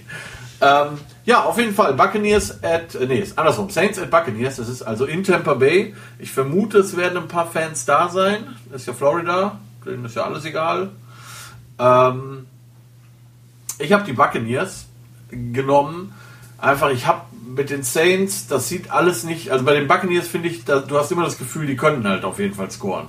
Ähm, 0.62 0.98
ja, 1.24 1.44
auf 1.44 1.56
jeden 1.58 1.74
Fall. 1.74 1.94
Buccaneers 1.94 2.62
at, 2.62 2.94
äh, 2.94 3.06
nee, 3.06 3.20
ist 3.20 3.38
andersrum. 3.38 3.70
Saints 3.70 3.98
at 3.98 4.10
Buccaneers. 4.10 4.56
Das 4.56 4.68
ist 4.68 4.82
also 4.82 5.04
in 5.04 5.22
Tampa 5.22 5.54
Bay. 5.54 5.94
Ich 6.18 6.32
vermute, 6.32 6.78
es 6.78 6.96
werden 6.96 7.18
ein 7.18 7.28
paar 7.28 7.46
Fans 7.46 7.84
da 7.84 8.08
sein. 8.08 8.56
Das 8.70 8.82
ist 8.82 8.86
ja 8.86 8.92
Florida. 8.92 9.60
Denen 9.86 10.04
ist 10.04 10.16
ja 10.16 10.24
alles 10.24 10.44
egal. 10.44 10.90
Ähm, 11.78 12.46
ich 13.78 13.92
habe 13.92 14.04
die 14.04 14.12
Buccaneers 14.12 14.86
genommen. 15.30 16.12
Einfach, 16.58 16.90
ich 16.90 17.06
habe 17.06 17.22
mit 17.44 17.70
den 17.70 17.82
Saints, 17.82 18.46
das 18.46 18.68
sieht 18.68 18.90
alles 18.90 19.24
nicht. 19.24 19.50
Also 19.50 19.64
bei 19.64 19.74
den 19.74 19.86
Buccaneers 19.86 20.26
finde 20.26 20.48
ich, 20.48 20.64
da, 20.64 20.80
du 20.80 20.98
hast 20.98 21.12
immer 21.12 21.24
das 21.24 21.38
Gefühl, 21.38 21.66
die 21.66 21.76
können 21.76 22.06
halt 22.06 22.24
auf 22.24 22.38
jeden 22.38 22.54
Fall 22.54 22.70
scoren. 22.70 23.06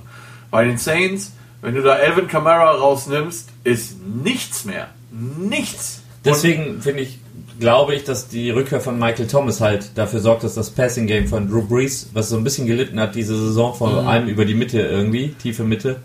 Bei 0.50 0.64
den 0.64 0.78
Saints, 0.78 1.32
wenn 1.62 1.74
du 1.74 1.82
da 1.82 1.94
Alvin 1.94 2.28
Kamara 2.28 2.72
rausnimmst, 2.72 3.50
ist 3.64 3.96
nichts 4.04 4.64
mehr. 4.64 4.88
Nichts. 5.10 6.02
Deswegen 6.24 6.80
finde 6.80 7.02
ich, 7.02 7.18
glaube 7.60 7.94
ich, 7.94 8.04
dass 8.04 8.28
die 8.28 8.50
Rückkehr 8.50 8.80
von 8.80 8.98
Michael 8.98 9.26
Thomas 9.26 9.60
halt 9.60 9.96
dafür 9.96 10.20
sorgt, 10.20 10.44
dass 10.44 10.54
das 10.54 10.70
Passing 10.70 11.06
Game 11.06 11.26
von 11.28 11.48
Drew 11.48 11.62
Brees, 11.62 12.10
was 12.12 12.28
so 12.28 12.36
ein 12.36 12.44
bisschen 12.44 12.66
gelitten 12.66 12.98
hat 13.00 13.14
diese 13.14 13.36
Saison, 13.36 13.74
vor 13.74 14.02
Mhm. 14.02 14.08
allem 14.08 14.28
über 14.28 14.44
die 14.44 14.54
Mitte 14.54 14.80
irgendwie, 14.80 15.28
tiefe 15.40 15.64
Mitte. 15.64 15.96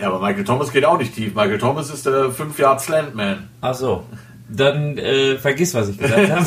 Ja, 0.00 0.08
aber 0.12 0.20
Michael 0.24 0.44
Thomas 0.44 0.72
geht 0.72 0.84
auch 0.84 0.98
nicht 0.98 1.14
tief. 1.14 1.34
Michael 1.34 1.58
Thomas 1.58 1.90
ist 1.90 2.06
der 2.06 2.30
5 2.30 2.56
Yard 2.58 2.80
Slantman. 2.80 3.48
Ach 3.60 3.74
so. 3.74 4.04
Dann 4.50 4.96
äh, 4.96 5.36
vergiss, 5.36 5.74
was 5.74 5.88
ich 5.90 5.98
gesagt 5.98 6.30
habe. 6.30 6.44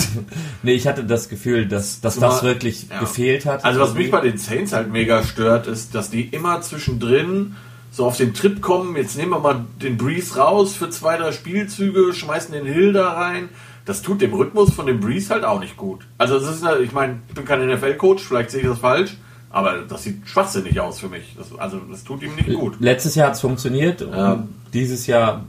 nee, 0.63 0.71
ich 0.73 0.87
hatte 0.87 1.03
das 1.03 1.29
Gefühl, 1.29 1.67
dass, 1.67 2.01
dass 2.01 2.17
das 2.17 2.39
Zumal- 2.39 2.53
wirklich 2.55 2.87
ja. 2.89 2.99
gefehlt 2.99 3.45
hat. 3.45 3.63
Also 3.65 3.79
was 3.81 3.93
mich 3.93 4.09
bei 4.09 4.21
den 4.21 4.37
Saints 4.37 4.71
halt 4.73 4.91
mega 4.91 5.23
stört, 5.23 5.67
ist, 5.67 5.93
dass 5.93 6.09
die 6.09 6.21
immer 6.23 6.61
zwischendrin 6.61 7.55
so 7.91 8.05
auf 8.05 8.17
den 8.17 8.33
Trip 8.33 8.61
kommen. 8.61 8.95
Jetzt 8.95 9.17
nehmen 9.17 9.31
wir 9.31 9.39
mal 9.39 9.65
den 9.81 9.97
Breeze 9.97 10.37
raus 10.39 10.73
für 10.75 10.89
zwei, 10.89 11.17
drei 11.17 11.31
Spielzüge, 11.31 12.13
schmeißen 12.13 12.53
den 12.53 12.65
Hill 12.65 12.93
da 12.93 13.11
rein. 13.13 13.49
Das 13.85 14.01
tut 14.01 14.21
dem 14.21 14.33
Rhythmus 14.33 14.73
von 14.73 14.85
dem 14.85 14.99
Breeze 14.99 15.33
halt 15.33 15.43
auch 15.43 15.59
nicht 15.59 15.75
gut. 15.75 16.05
Also 16.17 16.37
es 16.37 16.43
ist, 16.47 16.63
ich 16.83 16.91
meine, 16.91 17.19
ich 17.27 17.33
bin 17.33 17.45
kein 17.45 17.67
NFL-Coach, 17.67 18.23
vielleicht 18.23 18.51
sehe 18.51 18.61
ich 18.61 18.67
das 18.67 18.79
falsch, 18.79 19.17
aber 19.49 19.79
das 19.89 20.03
sieht 20.03 20.21
schwachsinnig 20.27 20.79
aus 20.79 20.99
für 20.99 21.09
mich. 21.09 21.35
Das, 21.37 21.47
also 21.59 21.79
das 21.89 22.03
tut 22.03 22.21
ihm 22.21 22.35
nicht 22.35 22.53
gut. 22.53 22.75
Letztes 22.79 23.15
Jahr 23.15 23.27
hat 23.29 23.35
es 23.35 23.41
funktioniert 23.41 24.01
und 24.03 24.13
Ja. 24.15 24.43
dieses 24.71 25.07
Jahr 25.07 25.43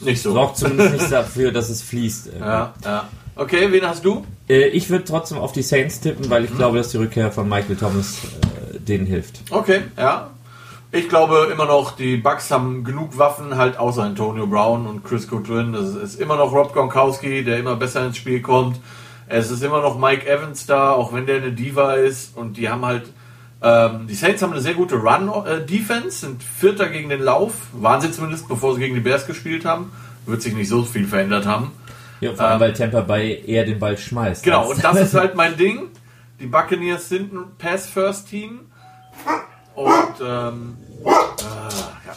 Nicht 0.00 0.22
so. 0.22 0.32
sorgt 0.32 0.58
zumindest 0.58 0.92
nicht 0.92 1.12
dafür, 1.12 1.50
dass 1.52 1.68
es 1.70 1.82
fließt. 1.82 2.30
Ja, 2.40 2.72
ja. 2.84 3.08
Okay, 3.34 3.68
wen 3.70 3.82
hast 3.86 4.04
du? 4.04 4.24
Äh, 4.48 4.68
ich 4.68 4.88
würde 4.90 5.04
trotzdem 5.04 5.38
auf 5.38 5.52
die 5.52 5.62
Saints 5.62 6.00
tippen, 6.00 6.30
weil 6.30 6.44
ich 6.44 6.54
glaube, 6.56 6.76
dass 6.78 6.90
die 6.90 6.98
Rückkehr 6.98 7.32
von 7.32 7.48
Michael 7.48 7.76
Thomas 7.76 8.18
äh, 8.74 8.78
denen 8.78 9.06
hilft. 9.06 9.40
Okay, 9.50 9.80
ja. 9.96 10.30
Ich 10.94 11.08
glaube 11.08 11.48
immer 11.50 11.64
noch, 11.64 11.96
die 11.96 12.18
Bucks 12.18 12.50
haben 12.50 12.84
genug 12.84 13.16
Waffen, 13.16 13.56
halt 13.56 13.78
außer 13.78 14.02
Antonio 14.02 14.46
Brown 14.46 14.86
und 14.86 15.02
Chris 15.02 15.26
Goodwin. 15.26 15.72
Das 15.72 15.94
ist 15.94 16.20
immer 16.20 16.36
noch 16.36 16.52
Rob 16.52 16.74
Gronkowski, 16.74 17.42
der 17.44 17.58
immer 17.58 17.76
besser 17.76 18.04
ins 18.04 18.18
Spiel 18.18 18.42
kommt. 18.42 18.78
Es 19.26 19.50
ist 19.50 19.62
immer 19.62 19.80
noch 19.80 19.98
Mike 19.98 20.28
Evans 20.28 20.66
da, 20.66 20.90
auch 20.92 21.14
wenn 21.14 21.24
der 21.24 21.36
eine 21.36 21.52
Diva 21.52 21.94
ist. 21.94 22.36
Und 22.36 22.58
die 22.58 22.68
haben 22.68 22.84
halt, 22.84 23.10
ähm, 23.62 24.06
die 24.06 24.14
Saints 24.14 24.42
haben 24.42 24.52
eine 24.52 24.60
sehr 24.60 24.74
gute 24.74 24.96
Run-Defense, 24.96 26.10
sind 26.10 26.42
Vierter 26.42 26.90
gegen 26.90 27.08
den 27.08 27.22
Lauf. 27.22 27.54
Waren 27.72 28.02
sie 28.02 28.12
zumindest, 28.12 28.46
bevor 28.46 28.74
sie 28.74 28.80
gegen 28.80 28.94
die 28.94 29.00
Bears 29.00 29.26
gespielt 29.26 29.64
haben. 29.64 29.92
Wird 30.26 30.42
sich 30.42 30.52
nicht 30.54 30.68
so 30.68 30.82
viel 30.82 31.06
verändert 31.06 31.46
haben. 31.46 31.72
Ja, 32.20 32.34
vor 32.34 32.44
allem, 32.44 32.54
Ähm, 32.56 32.60
weil 32.60 32.72
Tampa 32.74 33.00
Bay 33.00 33.42
eher 33.46 33.64
den 33.64 33.78
Ball 33.78 33.96
schmeißt. 33.96 34.44
Genau, 34.44 34.70
und 34.70 34.84
das 34.84 35.00
ist 35.00 35.14
halt 35.18 35.36
mein 35.36 35.56
Ding. 35.56 35.88
Die 36.38 36.46
Buccaneers 36.46 37.08
sind 37.08 37.32
ein 37.32 37.44
Pass-First-Team. 37.56 38.60
Und, 39.74 40.14
ähm, 40.20 40.76
äh, 41.04 41.08
ja. 41.08 41.68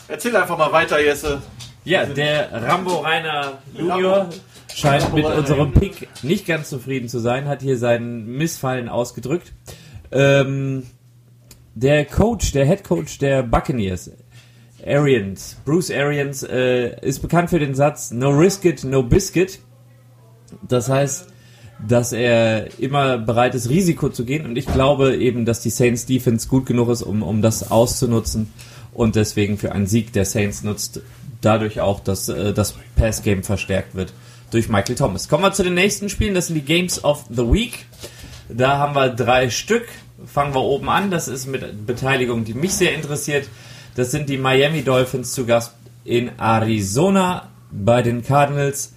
erzähl 0.08 0.36
einfach 0.36 0.58
mal 0.58 0.72
weiter, 0.72 1.02
Jesse. 1.02 1.42
Ja, 1.84 2.06
der 2.06 2.52
Rambo 2.52 2.98
Rainer 3.02 3.60
Junior 3.74 4.28
scheint 4.74 5.14
mit 5.14 5.26
unserem. 5.26 5.72
Pick 5.72 6.08
nicht 6.24 6.48
ganz 6.48 6.70
zufrieden 6.70 7.08
zu 7.10 7.20
sein, 7.20 7.48
hat 7.48 7.62
hier 7.62 7.78
seinen 7.78 8.26
Missfallen 8.26 8.90
ausgedrückt. 8.90 9.54
Ähm, 10.12 10.84
der 11.76 12.06
Coach, 12.06 12.52
der 12.54 12.66
Head 12.66 12.84
Coach 12.84 13.20
der 13.20 13.44
Buccaneers, 13.44 14.12
Arians, 14.86 15.58
Bruce 15.64 15.92
Arians, 15.92 16.42
äh, 16.44 17.00
ist 17.02 17.22
bekannt 17.22 17.50
für 17.50 17.60
den 17.60 17.76
Satz 17.76 18.12
No 18.12 18.30
risk 18.30 18.66
it, 18.66 18.84
no 18.84 19.04
biscuit. 19.04 19.60
Das 20.68 20.90
heißt, 20.90 21.28
dass 21.80 22.14
er 22.14 22.80
immer 22.80 23.18
bereit 23.18 23.56
ist, 23.56 23.70
Risiko 23.70 24.10
zu 24.10 24.26
gehen. 24.26 24.46
Und 24.46 24.58
ich 24.58 24.66
glaube 24.66 25.16
eben, 25.16 25.46
dass 25.46 25.62
die 25.62 25.70
Saints 25.70 26.06
Defense 26.06 26.48
gut 26.48 26.66
genug 26.66 26.90
ist, 26.90 27.02
um, 27.02 27.22
um 27.24 27.42
das 27.42 27.72
auszunutzen. 27.72 28.52
Und 28.94 29.16
deswegen 29.16 29.58
für 29.58 29.74
einen 29.74 29.88
Sieg 29.88 30.14
der 30.14 30.26
Saints 30.26 30.64
nutzt 30.64 31.02
dadurch 31.42 31.82
auch, 31.82 32.00
dass 32.00 32.30
äh, 32.30 32.54
das 32.54 32.76
Pass-Game 32.96 33.44
verstärkt 33.44 33.96
wird 33.96 34.14
durch 34.52 34.70
Michael 34.70 34.96
Thomas. 34.96 35.28
Kommen 35.28 35.44
wir 35.44 35.52
zu 35.52 35.64
den 35.64 35.74
nächsten 35.74 36.10
Spielen. 36.10 36.34
Das 36.34 36.48
sind 36.48 36.56
die 36.56 36.62
Games 36.62 37.04
of 37.04 37.26
the 37.30 37.44
Week. 37.52 37.86
Da 38.48 38.78
haben 38.78 38.96
wir 38.96 39.10
drei 39.10 39.50
Stück. 39.50 39.86
Fangen 40.26 40.54
wir 40.54 40.62
oben 40.62 40.90
an. 40.90 41.12
Das 41.12 41.28
ist 41.28 41.46
mit 41.46 41.86
Beteiligung, 41.86 42.46
die 42.46 42.54
mich 42.54 42.74
sehr 42.74 42.94
interessiert. 42.94 43.50
Das 43.96 44.12
sind 44.12 44.30
die 44.30 44.38
Miami 44.38 44.82
Dolphins 44.84 45.34
zu 45.34 45.46
Gast 45.46 45.74
in 46.04 46.32
Arizona 46.40 47.50
bei 47.72 48.02
den 48.02 48.24
Cardinals. 48.24 48.94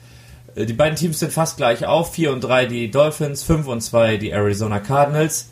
Äh, 0.58 0.66
Die 0.66 0.72
beiden 0.72 0.96
Teams 0.96 1.18
sind 1.20 1.32
fast 1.32 1.56
gleich 1.56 1.86
auf. 1.86 2.12
4 2.14 2.32
und 2.32 2.40
3 2.42 2.66
die 2.66 2.90
Dolphins, 2.90 3.42
5 3.42 3.66
und 3.66 3.80
2 3.80 4.16
die 4.16 4.30
Arizona 4.30 4.80
Cardinals. 4.80 5.50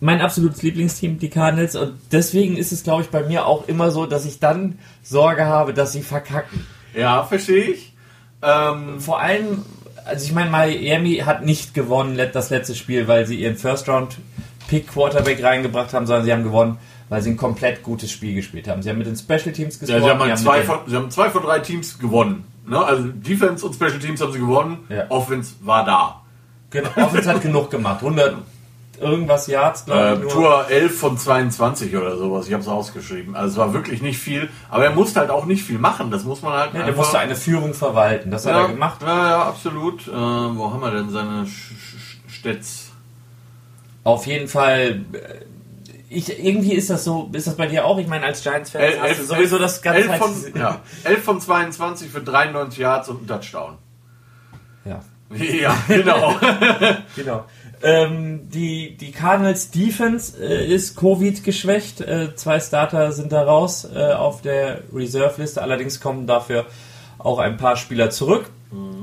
Mein 0.00 0.20
absolutes 0.20 0.62
Lieblingsteam, 0.62 1.18
die 1.18 1.30
Cardinals. 1.30 1.76
Und 1.76 1.94
deswegen 2.12 2.56
ist 2.56 2.72
es, 2.72 2.82
glaube 2.82 3.02
ich, 3.02 3.08
bei 3.10 3.22
mir 3.22 3.46
auch 3.46 3.68
immer 3.68 3.90
so, 3.90 4.06
dass 4.06 4.24
ich 4.26 4.40
dann 4.40 4.78
Sorge 5.02 5.46
habe, 5.46 5.72
dass 5.74 5.92
sie 5.92 6.02
verkacken. 6.02 6.66
Ja, 6.94 7.22
verstehe 7.24 7.64
ich. 7.64 7.92
Ähm, 8.42 9.00
Vor 9.00 9.20
allem, 9.20 9.64
also 10.04 10.24
ich 10.26 10.32
meine, 10.32 10.50
Miami 10.50 11.18
hat 11.24 11.44
nicht 11.44 11.72
gewonnen 11.72 12.20
das 12.32 12.50
letzte 12.50 12.74
Spiel, 12.74 13.06
weil 13.08 13.26
sie 13.26 13.36
ihren 13.36 13.56
First-Round-Pick 13.56 14.88
Quarterback 14.88 15.42
reingebracht 15.42 15.92
haben, 15.94 16.06
sondern 16.06 16.24
sie 16.24 16.32
haben 16.32 16.42
gewonnen, 16.44 16.78
weil 17.08 17.22
sie 17.22 17.30
ein 17.30 17.36
komplett 17.36 17.82
gutes 17.82 18.10
Spiel 18.10 18.34
gespielt 18.34 18.68
haben. 18.68 18.82
Sie 18.82 18.90
haben 18.90 18.98
mit 18.98 19.06
den 19.06 19.16
Special 19.16 19.52
Teams 19.52 19.76
ja, 19.76 19.80
gescored. 19.80 20.02
sie, 20.02 20.10
haben 20.10 20.20
halt 20.20 20.30
haben 20.32 20.38
zwei 20.42 20.58
mit 20.58 20.62
den- 20.62 20.66
von, 20.74 20.78
sie 20.90 20.96
haben 20.96 21.10
zwei 21.10 21.30
von 21.30 21.42
drei 21.42 21.58
Teams 21.60 21.98
gewonnen. 21.98 22.44
Ne? 22.66 22.78
Also 22.84 23.04
Defense 23.08 23.64
und 23.64 23.74
Special 23.74 23.98
Teams 23.98 24.20
haben 24.20 24.32
sie 24.32 24.38
gewonnen. 24.40 24.78
Ja. 24.88 25.04
Offense 25.10 25.54
war 25.60 25.84
da. 25.84 26.22
Genau, 26.70 26.88
Offense 26.96 27.28
hat 27.30 27.42
genug 27.42 27.70
gemacht. 27.70 27.98
100 28.02 28.36
irgendwas 29.00 29.46
Yards, 29.46 29.84
glaube 29.84 30.22
Äh, 30.22 30.26
ich. 30.26 30.32
Tour 30.32 30.66
11 30.68 30.98
von 30.98 31.18
22 31.18 31.96
oder 31.96 32.16
sowas. 32.16 32.46
Ich 32.46 32.52
habe 32.52 32.62
es 32.62 32.68
ausgeschrieben. 32.68 33.36
Also 33.36 33.52
es 33.52 33.56
war 33.58 33.72
wirklich 33.72 34.02
nicht 34.02 34.18
viel. 34.18 34.48
Aber 34.70 34.84
er 34.84 34.90
musste 34.92 35.20
halt 35.20 35.30
auch 35.30 35.44
nicht 35.46 35.62
viel 35.62 35.78
machen. 35.78 36.10
Das 36.10 36.24
muss 36.24 36.42
man 36.42 36.52
halt 36.54 36.74
Ja, 36.74 36.82
der 36.84 36.94
musste 36.94 37.18
eine 37.18 37.36
Führung 37.36 37.74
verwalten. 37.74 38.30
Das 38.30 38.46
hat 38.46 38.52
ja, 38.54 38.62
er 38.62 38.68
gemacht. 38.68 39.02
Ja, 39.02 39.28
ja, 39.28 39.42
absolut. 39.44 40.08
Äh, 40.08 40.10
wo 40.12 40.72
haben 40.72 40.80
wir 40.80 40.90
denn 40.90 41.10
seine 41.10 41.46
Städts? 42.28 42.90
Auf 44.04 44.26
jeden 44.26 44.48
Fall. 44.48 45.04
Ich, 46.08 46.28
irgendwie 46.44 46.72
ist 46.74 46.90
das 46.90 47.04
so, 47.04 47.28
ist 47.32 47.46
das 47.46 47.56
bei 47.56 47.66
dir 47.66 47.84
auch? 47.84 47.98
Ich 47.98 48.06
meine, 48.06 48.24
als 48.24 48.42
Giants-Fan 48.42 49.00
hast 49.00 49.20
du 49.20 49.24
sowieso 49.24 49.58
das 49.58 49.82
ganze 49.82 50.02
11 50.02 50.08
Zeit 50.08 50.18
von, 50.18 50.60
ja, 50.60 50.80
11 51.04 51.24
von 51.24 51.40
22 51.40 52.10
für 52.10 52.20
93 52.20 52.78
Yards 52.78 53.08
und 53.08 53.18
einen 53.18 53.26
Touchdown. 53.26 53.78
ja. 54.84 55.00
Ja, 55.36 55.76
genau. 55.88 56.36
Genau. 57.16 57.44
Ähm, 57.82 58.48
die, 58.48 58.96
die 58.96 59.12
Cardinals 59.12 59.70
Defense 59.70 60.42
äh, 60.42 60.72
ist 60.72 60.96
Covid 60.96 61.44
geschwächt. 61.44 62.00
Äh, 62.00 62.34
zwei 62.34 62.58
Starter 62.60 63.12
sind 63.12 63.32
da 63.32 63.42
raus 63.42 63.86
äh, 63.92 64.12
auf 64.12 64.40
der 64.40 64.82
Reserve-Liste. 64.94 65.60
Allerdings 65.60 66.00
kommen 66.00 66.26
dafür 66.26 66.66
auch 67.18 67.38
ein 67.38 67.56
paar 67.56 67.76
Spieler 67.76 68.10
zurück. 68.10 68.50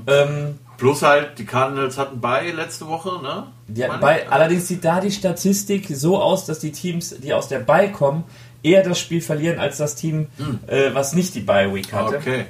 Ähm, 0.07 0.59
Plus 0.77 1.01
halt, 1.01 1.37
die 1.39 1.45
Cardinals 1.45 1.97
hatten 1.97 2.19
bei 2.19 2.49
letzte 2.51 2.87
Woche, 2.87 3.21
ne? 3.21 3.47
Die 3.73 3.85
bei, 4.01 4.29
allerdings 4.29 4.67
sieht 4.67 4.83
da 4.85 4.99
die 4.99 5.11
Statistik 5.11 5.87
so 5.89 6.21
aus, 6.21 6.45
dass 6.45 6.59
die 6.59 6.71
Teams, 6.71 7.15
die 7.19 7.33
aus 7.33 7.47
der 7.47 7.59
Bye 7.59 7.91
kommen, 7.91 8.23
eher 8.61 8.83
das 8.83 8.99
Spiel 8.99 9.21
verlieren 9.21 9.59
als 9.59 9.77
das 9.77 9.95
Team, 9.95 10.27
äh, 10.67 10.89
was 10.93 11.13
nicht 11.13 11.35
die 11.35 11.41
Bye 11.41 11.73
Week 11.73 11.91
hatte. 11.91 12.17
Okay. 12.17 12.45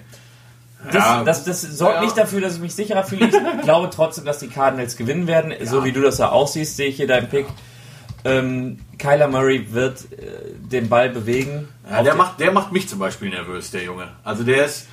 Das, 0.86 0.94
Ja. 0.96 1.24
das, 1.24 1.44
das 1.46 1.62
sorgt 1.62 1.96
Ja. 1.96 2.02
nicht 2.02 2.18
dafür, 2.18 2.42
dass 2.42 2.56
ich 2.56 2.62
mich 2.62 2.76
sicherer 2.76 3.04
fühle. 3.04 3.28
Ich 3.28 3.32
glaube 3.64 3.90
trotzdem, 3.90 4.26
dass 4.26 4.40
die 4.40 4.48
Cardinals 4.50 4.98
gewinnen 4.98 5.28
werden. 5.28 5.54
So 5.64 5.86
wie 5.86 5.92
du 5.94 6.02
das 6.02 6.18
ja 6.18 6.32
auch 6.32 6.48
siehst, 6.48 6.76
sehe 6.76 6.88
ich 6.90 6.98
hier 6.98 7.08
deinen 7.08 7.30
Pick. 7.30 7.46
Ähm, 8.26 8.80
Kyler 9.00 9.28
Murray 9.28 9.68
wird 9.74 10.00
äh, 10.14 10.54
den 10.72 10.88
Ball 10.90 11.10
bewegen. 11.10 11.68
Ja, 11.90 12.04
der 12.04 12.16
macht, 12.16 12.40
der 12.40 12.52
macht 12.52 12.72
mich 12.72 12.88
zum 12.88 13.00
Beispiel 13.00 13.30
nervös, 13.30 13.72
der 13.72 13.84
Junge. 13.84 14.10
Also 14.24 14.44
der 14.44 14.66
ist, 14.66 14.88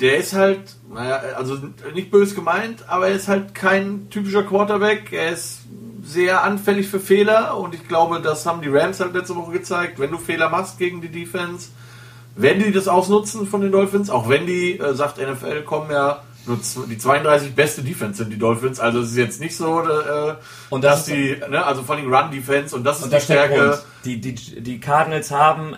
der 0.00 0.18
ist 0.18 0.34
halt, 0.34 0.76
naja, 0.92 1.22
also 1.36 1.56
nicht 1.94 2.10
böse 2.10 2.34
gemeint, 2.34 2.88
aber 2.88 3.08
er 3.08 3.14
ist 3.14 3.28
halt 3.28 3.54
kein 3.54 4.10
typischer 4.10 4.42
Quarterback. 4.42 5.12
Er 5.12 5.32
ist 5.32 5.60
sehr 6.04 6.44
anfällig 6.44 6.88
für 6.88 7.00
Fehler 7.00 7.56
und 7.56 7.74
ich 7.74 7.88
glaube, 7.88 8.20
das 8.20 8.46
haben 8.46 8.60
die 8.60 8.68
Rams 8.68 9.00
halt 9.00 9.14
letzte 9.14 9.34
Woche 9.36 9.52
gezeigt. 9.52 9.98
Wenn 9.98 10.10
du 10.10 10.18
Fehler 10.18 10.50
machst 10.50 10.78
gegen 10.78 11.00
die 11.00 11.08
Defense, 11.08 11.70
werden 12.36 12.62
die 12.62 12.72
das 12.72 12.88
ausnutzen 12.88 13.46
von 13.46 13.62
den 13.62 13.72
Dolphins, 13.72 14.10
auch 14.10 14.28
wenn 14.28 14.46
die, 14.46 14.78
äh, 14.78 14.94
sagt 14.94 15.18
NFL, 15.18 15.62
kommen 15.62 15.90
ja 15.90 16.22
nur 16.46 16.58
die 16.88 16.98
32 16.98 17.54
beste 17.54 17.82
Defense 17.82 18.18
sind 18.18 18.30
die 18.32 18.38
Dolphins. 18.38 18.78
Also 18.80 19.00
es 19.00 19.10
ist 19.10 19.16
jetzt 19.16 19.40
nicht 19.40 19.56
so, 19.56 19.80
äh, 19.80 20.34
Und 20.70 20.84
das 20.84 21.06
dass 21.06 21.08
ist- 21.08 21.16
die, 21.16 21.36
ne, 21.50 21.64
also 21.64 21.82
vor 21.82 21.96
allem 21.96 22.12
Run-Defense 22.12 22.74
und 22.76 22.84
das 22.84 22.98
ist 22.98 23.04
Und 23.04 23.12
die 23.14 23.20
Stärke. 23.20 23.78
Die, 24.04 24.20
die, 24.20 24.34
die 24.34 24.78
Cardinals 24.80 25.30
haben 25.30 25.76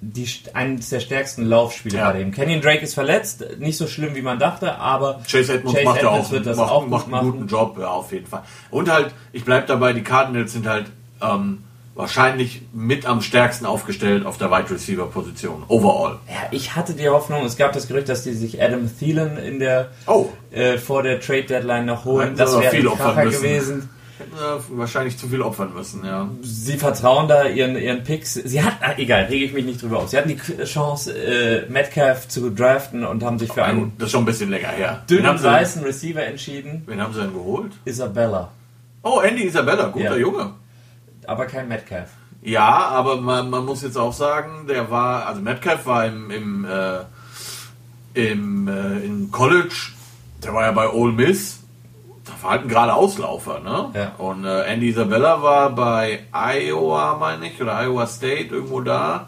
die, 0.00 0.26
eines 0.54 0.88
der 0.90 1.00
stärksten 1.00 1.44
Laufspiele 1.44 1.98
Ja. 1.98 2.10
bei 2.12 2.18
dem. 2.18 2.30
Kenyon 2.30 2.60
Drake 2.60 2.82
ist 2.84 2.94
verletzt, 2.94 3.44
nicht 3.58 3.76
so 3.76 3.86
schlimm 3.88 4.14
wie 4.14 4.22
man 4.22 4.38
dachte, 4.38 4.76
aber 4.78 5.20
Chase 5.28 5.54
Edmonds 5.54 5.74
Chase 5.78 5.84
macht 5.84 5.98
Edmonds 6.02 6.28
auch, 6.28 6.32
wird 6.32 6.46
das 6.46 6.56
macht, 6.56 6.70
auch 6.70 6.86
macht 6.86 7.12
einen 7.12 7.20
guten 7.32 7.46
Job, 7.48 7.76
ja, 7.78 7.88
auf 7.88 8.12
jeden 8.12 8.26
Fall. 8.26 8.42
Und 8.70 8.90
halt, 8.90 9.12
ich 9.32 9.44
bleib 9.44 9.66
dabei, 9.66 9.92
die 9.92 10.02
Cardinals 10.02 10.52
sind 10.52 10.66
halt 10.66 10.86
ähm, 11.20 11.64
wahrscheinlich 11.98 12.62
mit 12.72 13.04
am 13.06 13.20
stärksten 13.20 13.66
aufgestellt 13.66 14.24
auf 14.24 14.38
der 14.38 14.50
Wide 14.50 14.70
Receiver 14.70 15.06
Position. 15.06 15.64
Overall. 15.68 16.18
ja, 16.28 16.48
ich 16.52 16.76
hatte 16.76 16.94
die 16.94 17.08
Hoffnung, 17.08 17.44
es 17.44 17.56
gab 17.56 17.72
das 17.72 17.88
Gerücht, 17.88 18.08
dass 18.08 18.22
die 18.22 18.32
sich 18.32 18.62
Adam 18.62 18.88
Thielen 18.98 19.36
in 19.36 19.58
der 19.58 19.88
Oh, 20.06 20.28
äh, 20.52 20.78
vor 20.78 21.02
der 21.02 21.20
Trade 21.20 21.42
Deadline 21.44 21.84
noch 21.86 22.04
holen. 22.04 22.36
sie 22.36 22.42
Das 22.42 22.58
wäre 22.58 22.70
viel 22.70 22.86
opfern 22.86 23.28
gewesen. 23.28 23.90
hätten 24.18 24.36
wir 24.36 24.78
wahrscheinlich 24.78 25.18
zu 25.18 25.26
viel 25.28 25.42
opfern 25.42 25.74
müssen, 25.74 26.04
ja. 26.04 26.28
Sie 26.40 26.76
vertrauen 26.76 27.26
da 27.26 27.44
ihren, 27.46 27.76
ihren 27.76 28.04
Picks. 28.04 28.34
Sie 28.34 28.62
hatten, 28.62 28.76
ah, 28.80 28.94
egal, 28.96 29.24
rege 29.24 29.44
ich 29.46 29.52
mich 29.52 29.64
nicht 29.64 29.82
drüber 29.82 29.98
auf. 29.98 30.08
Sie 30.08 30.16
hatten 30.18 30.28
die 30.28 30.64
Chance, 30.64 31.12
äh, 31.12 31.68
Metcalf 31.68 32.28
zu 32.28 32.50
draften 32.50 33.04
und 33.04 33.24
haben 33.24 33.40
sich 33.40 33.52
für 33.52 33.64
einen 33.64 33.92
Das 33.98 34.06
ist 34.06 34.12
schon 34.12 34.22
ein 34.22 34.26
bisschen 34.26 34.50
länger 34.50 34.68
her. 34.68 35.02
Dünnen, 35.10 35.36
sie, 35.36 35.44
weißen 35.44 35.82
Receiver 35.82 36.22
entschieden. 36.24 36.82
wen 36.86 37.00
haben 37.02 37.12
sie 37.12 37.20
denn 37.22 37.32
geholt? 37.32 37.72
Isabella. 37.84 38.52
Oh, 39.02 39.20
Andy 39.20 39.44
Isabella, 39.44 39.86
guter 39.88 40.12
Ja. 40.12 40.16
Junge. 40.16 40.50
Aber 41.28 41.44
kein 41.44 41.68
Metcalf. 41.68 42.08
Ja, 42.40 42.88
aber 42.88 43.20
man, 43.20 43.50
man 43.50 43.66
muss 43.66 43.82
jetzt 43.82 43.98
auch 43.98 44.14
sagen, 44.14 44.66
der 44.66 44.90
war, 44.90 45.26
also 45.26 45.42
Metcalf 45.42 45.84
war 45.84 46.06
im, 46.06 46.30
im, 46.30 46.64
äh, 46.64 47.00
im, 48.14 48.66
äh, 48.66 49.00
im 49.00 49.30
College, 49.30 49.92
der 50.42 50.54
war 50.54 50.62
ja 50.62 50.72
bei 50.72 50.88
Ole 50.88 51.12
Miss, 51.12 51.60
da 52.24 52.32
war 52.40 52.52
halt 52.52 52.62
ein 52.62 52.68
gerade 52.68 52.94
Auslaufer, 52.94 53.60
ne? 53.60 53.90
Ja. 53.92 54.12
Und 54.16 54.46
äh, 54.46 54.62
Andy 54.62 54.88
Isabella 54.88 55.42
war 55.42 55.68
bei 55.70 56.20
Iowa, 56.32 57.18
meine 57.20 57.48
ich, 57.48 57.60
oder 57.60 57.78
Iowa 57.84 58.06
State, 58.06 58.54
irgendwo 58.54 58.80
da. 58.80 59.26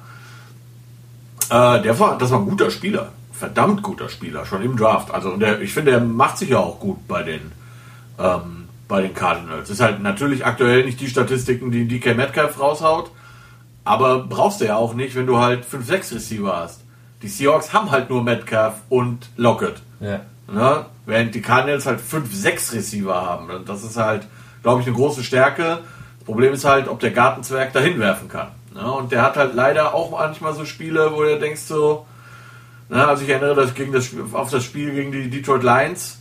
Äh, 1.51 1.83
der 1.83 1.99
war, 1.99 2.17
das 2.17 2.31
war 2.31 2.39
ein 2.39 2.47
guter 2.47 2.71
Spieler, 2.71 3.13
verdammt 3.31 3.83
guter 3.83 4.09
Spieler, 4.09 4.47
schon 4.47 4.63
im 4.63 4.75
Draft. 4.75 5.11
Also 5.11 5.37
der, 5.37 5.61
ich 5.61 5.75
finde, 5.75 5.91
der 5.91 6.01
macht 6.01 6.39
sich 6.39 6.49
ja 6.49 6.59
auch 6.59 6.81
gut 6.81 7.07
bei 7.07 7.25
den, 7.25 7.53
ähm, 8.19 8.60
bei 8.91 9.01
den 9.01 9.15
Cardinals. 9.15 9.71
Ist 9.71 9.81
halt 9.81 10.03
natürlich 10.03 10.45
aktuell 10.45 10.85
nicht 10.85 11.01
die 11.01 11.09
Statistiken, 11.09 11.71
die 11.71 11.87
DK 11.89 12.15
Metcalf 12.17 12.61
raushaut, 12.61 13.11
aber 13.85 14.25
brauchst 14.25 14.61
du 14.61 14.67
ja 14.67 14.77
auch 14.77 14.93
nicht, 14.93 15.15
wenn 15.15 15.27
du 15.27 15.39
halt 15.39 15.65
5-6 15.65 16.17
Receiver 16.17 16.55
hast. 16.57 16.83
Die 17.23 17.29
Seahawks 17.29 17.73
haben 17.73 17.91
halt 17.91 18.11
nur 18.11 18.23
Metcalf 18.23 18.75
und 18.89 19.31
Lockett. 19.37 19.81
Ja. 20.01 20.21
Ne? 20.53 20.87
Während 21.07 21.35
die 21.35 21.41
Cardinals 21.41 21.87
halt 21.87 22.01
5-6 22.01 22.75
Receiver 22.75 23.15
haben. 23.15 23.49
Und 23.51 23.69
das 23.69 23.85
ist 23.85 23.97
halt, 23.97 24.27
glaube 24.63 24.81
ich, 24.81 24.87
eine 24.87 24.97
große 24.97 25.23
Stärke. 25.23 25.79
Das 26.19 26.25
Problem 26.27 26.53
ist 26.53 26.65
halt, 26.65 26.89
ob 26.89 26.99
der 27.01 27.11
Gartenzwerg 27.13 27.73
dahin 27.73 27.99
werfen 28.01 28.29
kann. 28.29 28.49
Ne? 28.75 28.91
Und 28.91 29.13
der 29.13 29.23
hat 29.23 29.37
halt 29.37 29.55
leider 29.55 29.95
auch 29.95 30.11
manchmal 30.11 30.55
so 30.55 30.65
Spiele, 30.65 31.13
wo 31.13 31.23
du 31.23 31.39
denkst 31.39 31.61
so, 31.63 32.07
ne? 32.89 33.07
also 33.07 33.23
ich 33.23 33.29
erinnere 33.29 33.55
das 33.55 33.75
gegen 33.75 33.93
das, 33.93 34.07
Spiel- 34.07 34.25
auf 34.33 34.51
das 34.51 34.65
Spiel 34.65 34.93
gegen 34.93 35.13
die 35.13 35.31
Detroit 35.31 35.63
Lions. 35.63 36.20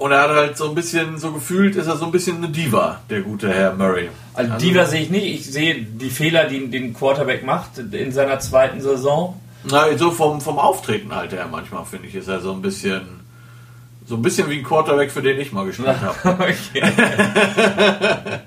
Und 0.00 0.12
er 0.12 0.22
hat 0.22 0.30
halt 0.30 0.56
so 0.56 0.66
ein 0.70 0.74
bisschen, 0.74 1.18
so 1.18 1.30
gefühlt 1.30 1.76
ist 1.76 1.86
er 1.86 1.96
so 1.98 2.06
ein 2.06 2.10
bisschen 2.10 2.38
eine 2.38 2.48
Diva, 2.48 3.00
der 3.10 3.20
gute 3.20 3.50
Herr 3.52 3.74
Murray. 3.74 4.08
Also 4.32 4.54
Diva 4.56 4.86
sehe 4.86 5.02
ich 5.02 5.10
nicht. 5.10 5.26
Ich 5.26 5.44
sehe 5.52 5.74
die 5.82 6.08
Fehler, 6.08 6.44
die 6.48 6.68
den 6.68 6.94
Quarterback 6.94 7.44
macht 7.44 7.76
in 7.78 8.10
seiner 8.10 8.38
zweiten 8.38 8.80
Saison. 8.80 9.38
Na, 9.64 9.94
so 9.98 10.10
vom, 10.10 10.40
vom 10.40 10.58
Auftreten 10.58 11.14
halt 11.14 11.32
her 11.32 11.46
manchmal, 11.50 11.84
finde 11.84 12.08
ich, 12.08 12.14
ist 12.14 12.28
er 12.28 12.40
so 12.40 12.52
ein 12.52 12.62
bisschen, 12.62 13.02
so 14.06 14.14
ein 14.16 14.22
bisschen 14.22 14.48
wie 14.48 14.56
ein 14.60 14.62
Quarterback, 14.64 15.10
für 15.10 15.20
den 15.20 15.38
ich 15.38 15.52
mal 15.52 15.66
gespielt 15.66 15.88
habe. 16.24 16.46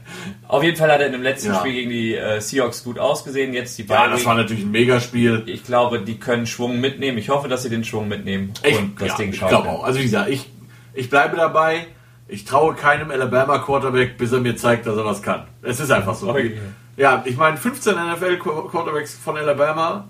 Auf 0.48 0.64
jeden 0.64 0.78
Fall 0.78 0.92
hat 0.92 1.00
er 1.02 1.06
in 1.08 1.12
dem 1.14 1.22
letzten 1.24 1.50
Ja. 1.52 1.60
Spiel 1.60 1.74
gegen 1.74 1.90
die 1.92 2.16
äh, 2.16 2.40
Seahawks 2.42 2.84
gut 2.84 2.98
ausgesehen. 2.98 3.54
Jetzt 3.54 3.78
die 3.78 3.84
Ja, 3.84 3.96
beiden. 4.00 4.12
das 4.14 4.26
war 4.26 4.34
natürlich 4.36 4.64
ein 4.64 4.72
Megaspiel. 4.72 5.44
ich 5.46 5.64
glaube, 5.64 6.00
die 6.02 6.20
können 6.20 6.46
Schwung 6.48 6.80
mitnehmen. 6.80 7.18
Ich 7.20 7.30
hoffe, 7.30 7.48
dass 7.48 7.64
sie 7.64 7.70
den 7.70 7.84
Schwung 7.84 8.08
mitnehmen 8.08 8.54
Ich, 8.64 8.78
und 8.78 9.00
das 9.00 9.10
ja, 9.10 9.16
Ding 9.18 9.30
ich 9.30 9.38
schauen. 9.38 9.50
glaube 9.50 9.70
auch. 9.70 9.84
Also 9.84 10.00
wie 10.00 10.04
gesagt, 10.04 10.30
ich, 10.30 10.48
ich 10.94 11.10
bleibe 11.10 11.36
dabei. 11.38 11.88
Ich 12.28 12.46
traue 12.46 12.74
keinem 12.74 13.12
Alabama 13.12 13.60
Quarterback, 13.60 14.18
bis 14.18 14.32
er 14.32 14.40
mir 14.40 14.56
zeigt, 14.56 14.86
dass 14.88 14.96
er 14.98 15.06
was 15.06 15.22
kann. 15.22 15.44
Es 15.62 15.80
ist 15.80 15.92
einfach 15.92 16.16
so. 16.16 16.30
Okay. 16.30 16.58
Ja, 16.96 17.22
ich 17.26 17.38
meine, 17.38 17.58
15 17.58 17.96
NFL 17.96 18.38
Quarterbacks 18.38 19.14
von 19.16 19.38
Alabama. 19.38 20.06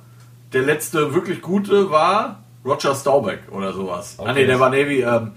Der 0.52 0.62
letzte 0.62 1.14
wirklich 1.14 1.42
gute 1.42 1.90
war 1.90 2.44
Roger 2.64 2.94
Staubach 2.94 3.40
oder 3.50 3.74
sowas. 3.74 4.16
Ah 4.20 4.24
Okay. 4.24 4.34
nee, 4.36 4.46
der 4.46 4.60
war 4.60 4.70
Navy. 4.70 5.02
Ähm, 5.02 5.32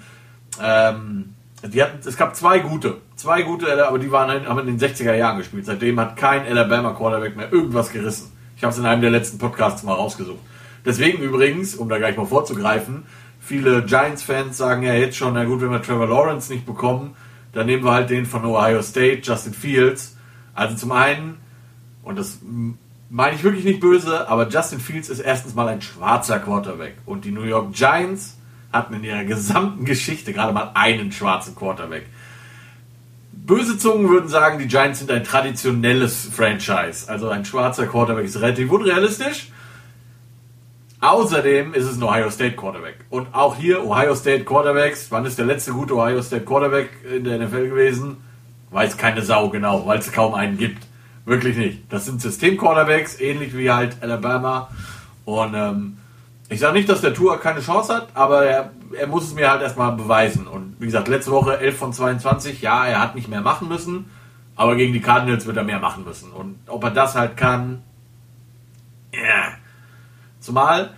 ähm, 0.63 1.35
die 1.65 1.83
hatten, 1.83 2.07
es 2.07 2.17
gab 2.17 2.37
zwei 2.37 2.59
gute. 2.59 2.99
Zwei 3.17 3.43
gute, 3.43 3.87
aber 3.87 3.99
die 3.99 4.13
waren, 4.13 4.47
haben 4.47 4.59
in 4.69 4.77
den 4.77 4.79
60er 4.79 5.15
Jahren 5.15 5.39
gespielt. 5.39 5.65
Seitdem 5.65 5.99
hat 5.99 6.17
kein 6.17 6.47
Alabama 6.47 6.93
Quarterback 6.93 7.37
mehr 7.37 7.51
irgendwas 7.53 7.91
gerissen. 7.91 8.33
Ich 8.57 8.63
habe 8.63 8.73
es 8.73 8.79
in 8.79 8.87
einem 8.87 9.01
der 9.01 9.11
letzten 9.11 9.39
Podcasts 9.39 9.83
mal 9.83 9.95
rausgesucht. 9.95 10.39
Deswegen 10.85 11.23
übrigens, 11.23 11.75
um 11.75 11.89
da 11.89 11.99
gleich 11.99 12.17
mal 12.17 12.27
vorzugreifen, 12.27 13.05
viele 13.47 13.85
Giants-Fans 13.85 14.57
sagen 14.57 14.83
ja 14.83 14.95
jetzt 14.95 15.17
schon, 15.17 15.35
na 15.35 15.45
gut, 15.45 15.61
wenn 15.61 15.71
wir 15.71 15.81
Trevor 15.81 16.09
Lawrence 16.09 16.53
nicht 16.53 16.67
bekommen, 16.67 17.15
dann 17.53 17.67
nehmen 17.67 17.85
wir 17.85 17.93
halt 17.93 18.11
den 18.11 18.27
von 18.27 18.45
Ohio 18.45 18.83
State, 18.83 19.21
Justin 19.23 19.55
Fields. 19.55 20.17
Also 20.53 20.77
zum 20.77 20.93
einen, 20.93 21.39
und 22.03 22.19
das 22.19 22.41
meine 23.09 23.37
ich 23.37 23.45
wirklich 23.45 23.65
nicht 23.65 23.81
böse, 23.81 24.29
aber 24.29 24.49
Justin 24.49 24.81
Fields 24.81 25.09
ist 25.09 25.21
erstens 25.21 25.55
mal 25.55 25.69
ein 25.69 25.81
schwarzer 25.81 26.41
Quarterback. 26.41 26.97
Und 27.07 27.25
die 27.25 27.31
New 27.31 27.45
York 27.45 27.73
Giants 27.73 28.37
hatten 28.73 28.95
in 28.95 29.05
ihrer 29.05 29.25
gesamten 29.25 29.85
Geschichte 29.85 30.33
gerade 30.33 30.53
mal 30.53 30.73
einen 30.75 31.13
schwarzen 31.13 31.55
Quarterback. 31.55 32.07
Böse 33.33 33.79
Zungen 33.79 34.09
würden 34.09 34.29
sagen, 34.29 34.59
die 34.59 34.67
Giants 34.67 34.99
sind 34.99 35.11
ein 35.13 35.23
traditionelles 35.23 36.29
Franchise. 36.35 37.09
Also 37.09 37.29
ein 37.29 37.45
schwarzer 37.45 37.87
Quarterback 37.87 38.25
ist 38.25 38.41
relativ 38.41 38.73
unrealistisch. 38.73 39.53
Außerdem 41.01 41.75
ist 41.75 41.85
es 41.85 41.97
ein 41.99 42.03
Ohio 42.03 42.31
State 42.31 42.57
Quarterback. 42.57 43.05
Und 43.11 43.35
auch 43.35 43.57
hier 43.57 43.85
Ohio 43.85 44.15
State 44.15 44.45
Quarterbacks. 44.45 45.11
Wann 45.11 45.27
ist 45.27 45.39
der 45.39 45.45
letzte 45.45 45.73
gute 45.73 45.95
Ohio 45.95 46.23
State 46.23 46.45
Quarterback 46.45 46.91
in 47.15 47.25
der 47.25 47.39
NFL 47.39 47.69
gewesen? 47.69 48.17
Weiß 48.71 48.97
keine 48.97 49.23
Sau 49.23 49.51
genau, 49.51 49.87
weil 49.87 49.99
es 49.99 50.11
kaum 50.11 50.35
einen 50.35 50.57
gibt. 50.57 50.87
Wirklich 51.27 51.57
nicht. 51.57 51.93
Das 51.93 52.07
sind 52.07 52.23
System-Quarterbacks, 52.23 53.21
ähnlich 53.21 53.57
wie 53.57 53.71
halt 53.71 53.97
Alabama. 54.01 54.71
Und 55.25 55.55
ähm, 55.55 55.99
ich 56.49 56.61
sage 56.61 56.75
nicht, 56.75 56.89
dass 56.89 57.01
der 57.01 57.13
Tour 57.13 57.41
keine 57.41 57.61
Chance 57.61 57.95
hat, 57.95 58.09
aber 58.15 58.47
er, 58.47 58.71
er 58.97 59.07
muss 59.09 59.25
es 59.25 59.35
mir 59.35 59.51
halt 59.51 59.61
erstmal 59.61 59.93
beweisen. 59.93 60.47
Und 60.47 60.77
wie 60.79 60.87
gesagt, 60.87 61.09
letzte 61.09 61.33
Woche 61.33 61.59
11 61.59 61.77
von 61.77 61.93
22, 61.93 62.63
ja, 62.63 62.87
er 62.87 63.01
hat 63.01 63.17
nicht 63.17 63.29
mehr 63.29 63.41
machen 63.41 63.69
müssen, 63.69 64.09
aber 64.55 64.77
gegen 64.77 64.93
die 64.93 65.01
Cardinals 65.01 65.47
wird 65.47 65.57
er 65.57 65.65
mehr 65.65 65.81
machen 65.81 66.05
müssen. 66.05 66.31
Und 66.31 66.59
ob 66.69 66.85
er 66.85 66.91
das 66.91 67.17
halt 67.17 67.37
kann, 67.37 67.83
ja. 69.13 69.53
Zumal 70.47 70.91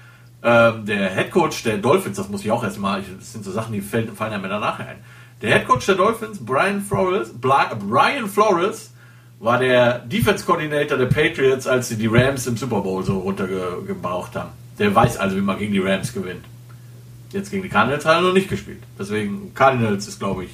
ähm, 0.42 0.84
der 0.86 1.08
Headcoach 1.10 1.62
der 1.64 1.78
Dolphins, 1.78 2.16
das 2.18 2.28
muss 2.28 2.44
ich 2.44 2.50
auch 2.52 2.62
erstmal, 2.62 3.02
das 3.18 3.32
sind 3.32 3.44
so 3.44 3.50
Sachen, 3.50 3.72
die 3.72 3.80
fallen, 3.80 4.14
fallen 4.14 4.32
ja 4.32 4.38
mir 4.38 4.48
danach 4.48 4.78
ein. 4.78 4.96
Der 5.42 5.50
Headcoach 5.52 5.86
der 5.86 5.94
Dolphins, 5.96 6.38
Brian 6.44 6.80
Flores, 6.82 7.30
Bla- 7.32 7.74
Brian 7.74 8.28
Flores, 8.28 8.92
war 9.40 9.58
der 9.58 10.00
Defense 10.00 10.44
Coordinator 10.44 10.98
der 10.98 11.06
Patriots, 11.06 11.66
als 11.66 11.88
sie 11.88 11.96
die 11.96 12.08
Rams 12.08 12.46
im 12.46 12.56
Super 12.56 12.80
Bowl 12.80 13.02
so 13.04 13.18
runtergebraucht 13.20 14.34
haben. 14.36 14.50
Der 14.78 14.94
weiß 14.94 15.16
also, 15.16 15.36
wie 15.36 15.40
man 15.40 15.58
gegen 15.58 15.72
die 15.72 15.78
Rams 15.80 16.12
gewinnt. 16.12 16.44
Jetzt 17.32 17.50
gegen 17.50 17.62
die 17.62 17.68
Cardinals 17.68 18.04
hat 18.04 18.16
er 18.16 18.20
noch 18.22 18.32
nicht 18.32 18.48
gespielt. 18.48 18.82
Deswegen, 18.98 19.54
Cardinals 19.54 20.08
ist, 20.08 20.18
glaube 20.18 20.44
ich. 20.44 20.50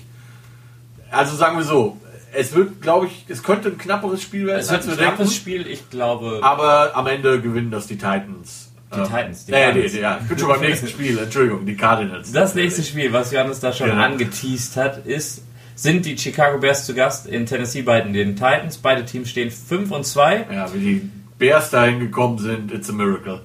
Also 1.11 1.37
sagen 1.37 1.57
wir 1.57 1.65
so, 1.65 1.99
es 2.35 2.55
wird, 2.55 2.83
glaube 2.83 3.07
ich, 3.07 3.25
es 3.29 3.43
könnte 3.43 3.69
ein 3.69 3.79
knapperes 3.79 4.21
Spiel 4.23 4.47
werden, 4.47 4.59
Es 4.61 4.71
wird 4.71 4.83
ein 4.83 4.89
wir 4.89 4.97
denken. 4.97 5.15
knappes 5.17 5.35
Spiel. 5.37 5.67
Ich 5.67 5.89
glaube, 5.89 6.41
Aber 6.43 6.97
am 6.97 7.07
Ende 7.07 7.41
gewinnen 7.41 7.71
das 7.71 7.87
die 7.87 7.95
Titans. 7.97 8.64
Die 8.97 9.03
Titans, 9.03 9.45
die 9.47 9.53
Die 9.53 9.59
äh, 9.59 9.65
Cardinals. 9.65 9.93
die, 9.93 9.99
ja, 10.01 10.19
ich 10.23 10.29
bin 10.29 10.39
schon 10.39 10.49
beim 10.49 10.61
nächsten 10.61 10.89
Spiel, 10.89 11.19
Entschuldigung, 11.19 11.67
die 11.67 11.77
Cardinals. 11.77 12.33
das 12.33 12.55
nächste 12.55 12.83
Spiel, 12.83 13.13
was 13.13 13.33
Johannes 13.33 13.61
da 13.61 13.73
schon 13.73 13.89
Ja. 13.89 13.95
angeteased 14.05 14.77
hat, 14.77 15.07
ist, 15.07 15.43
sind 15.77 16.07
die 16.07 16.17
Chicago 16.17 16.59
Bears 16.59 16.87
zu 16.87 16.95
Gast 16.95 17.27
in 17.27 17.47
Tennessee 17.47 17.83
bei 17.83 18.01
den 18.01 18.37
Titans. 18.37 18.79
Beide 18.79 19.05
Teams 19.05 19.29
stehen 19.31 19.51
5 19.51 19.91
und 19.91 20.05
2 20.07 20.47
Ja, 20.53 20.73
wie 20.73 20.79
die 20.79 21.11
Bears 21.39 21.71
dahin 21.71 21.99
gekommen 22.01 22.39
sind, 22.39 22.71
it's 22.73 22.89
a 22.89 22.93
miracle. 22.93 23.41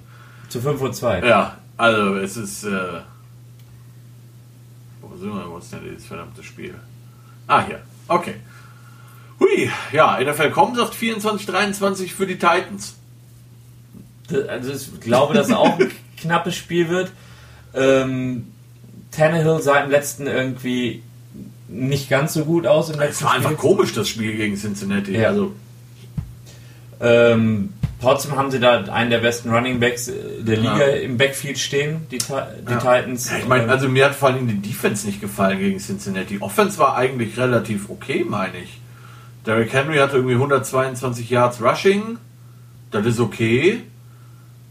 zu 0.49 0.61
5 0.61 0.79
und 0.81 0.95
2. 0.95 1.25
Ja, 1.27 1.57
also 1.77 2.15
es 2.17 2.37
ist. 2.37 2.63
Äh, 2.65 2.69
wo 5.01 5.15
sind 5.17 5.29
wir? 5.33 5.49
Wo 5.49 5.57
ist 5.57 5.71
denn 5.73 5.79
dieses 5.89 6.05
verdammte 6.05 6.43
Spiel? 6.43 6.75
Ah, 7.47 7.65
hier. 7.65 7.79
Okay. 8.07 8.35
Hui, 9.39 9.69
ja, 9.91 10.19
NFL.com 10.21 10.75
sagt 10.75 10.93
24-23 10.93 12.13
für 12.13 12.27
die 12.27 12.35
Titans. 12.37 12.95
Also 14.47 14.71
ich 14.71 14.99
glaube, 15.01 15.33
dass 15.33 15.47
es 15.47 15.53
auch 15.53 15.79
ein 15.79 15.91
knappes 16.17 16.55
Spiel 16.55 16.89
wird. 16.89 17.11
Ähm, 17.73 18.47
Tannehill 19.11 19.61
sah 19.61 19.79
im 19.79 19.89
letzten 19.91 20.27
irgendwie 20.27 21.01
nicht 21.67 22.09
ganz 22.09 22.33
so 22.33 22.45
gut 22.45 22.65
aus 22.67 22.89
im 22.89 22.99
Es 22.99 23.21
war 23.23 23.33
einfach 23.33 23.51
Spiel. 23.51 23.57
komisch, 23.57 23.93
das 23.93 24.07
Spiel 24.09 24.35
gegen 24.35 24.55
Cincinnati. 24.55 25.11
Ja. 25.17 25.29
Also, 25.29 25.53
Ähm, 27.01 27.73
Trotzdem 28.01 28.37
haben 28.37 28.49
sie 28.49 28.61
da 28.61 28.79
einen 28.85 29.09
der 29.09 29.17
besten 29.19 29.49
Running 29.53 29.81
Backs 29.81 30.07
äh, 30.07 30.13
der 30.41 30.55
Liga 30.55 30.79
Ja. 30.87 30.95
im 30.95 31.17
Backfield 31.17 31.59
stehen, 31.59 32.07
die, 32.11 32.17
die 32.17 32.23
Ja. 32.31 32.77
Titans. 32.77 33.29
Ja, 33.29 33.37
ich 33.39 33.47
meine, 33.47 33.63
Ähm, 33.65 33.69
also 33.69 33.89
mir 33.89 34.05
hat 34.05 34.15
vor 34.15 34.29
allem 34.29 34.47
die 34.47 34.55
Defense 34.69 35.05
nicht 35.05 35.19
gefallen 35.19 35.59
gegen 35.59 35.79
Cincinnati. 35.79 36.37
Offense 36.39 36.77
war 36.79 36.95
eigentlich 36.95 37.37
relativ 37.37 37.89
okay, 37.89 38.23
meine 38.27 38.57
ich. 38.63 38.79
Derrick 39.45 39.73
Henry 39.73 39.97
hatte 39.97 40.15
irgendwie 40.15 40.35
122 40.35 41.29
Yards 41.29 41.61
Rushing. 41.61 42.17
Das 42.91 43.05
ist 43.05 43.19
okay. 43.19 43.81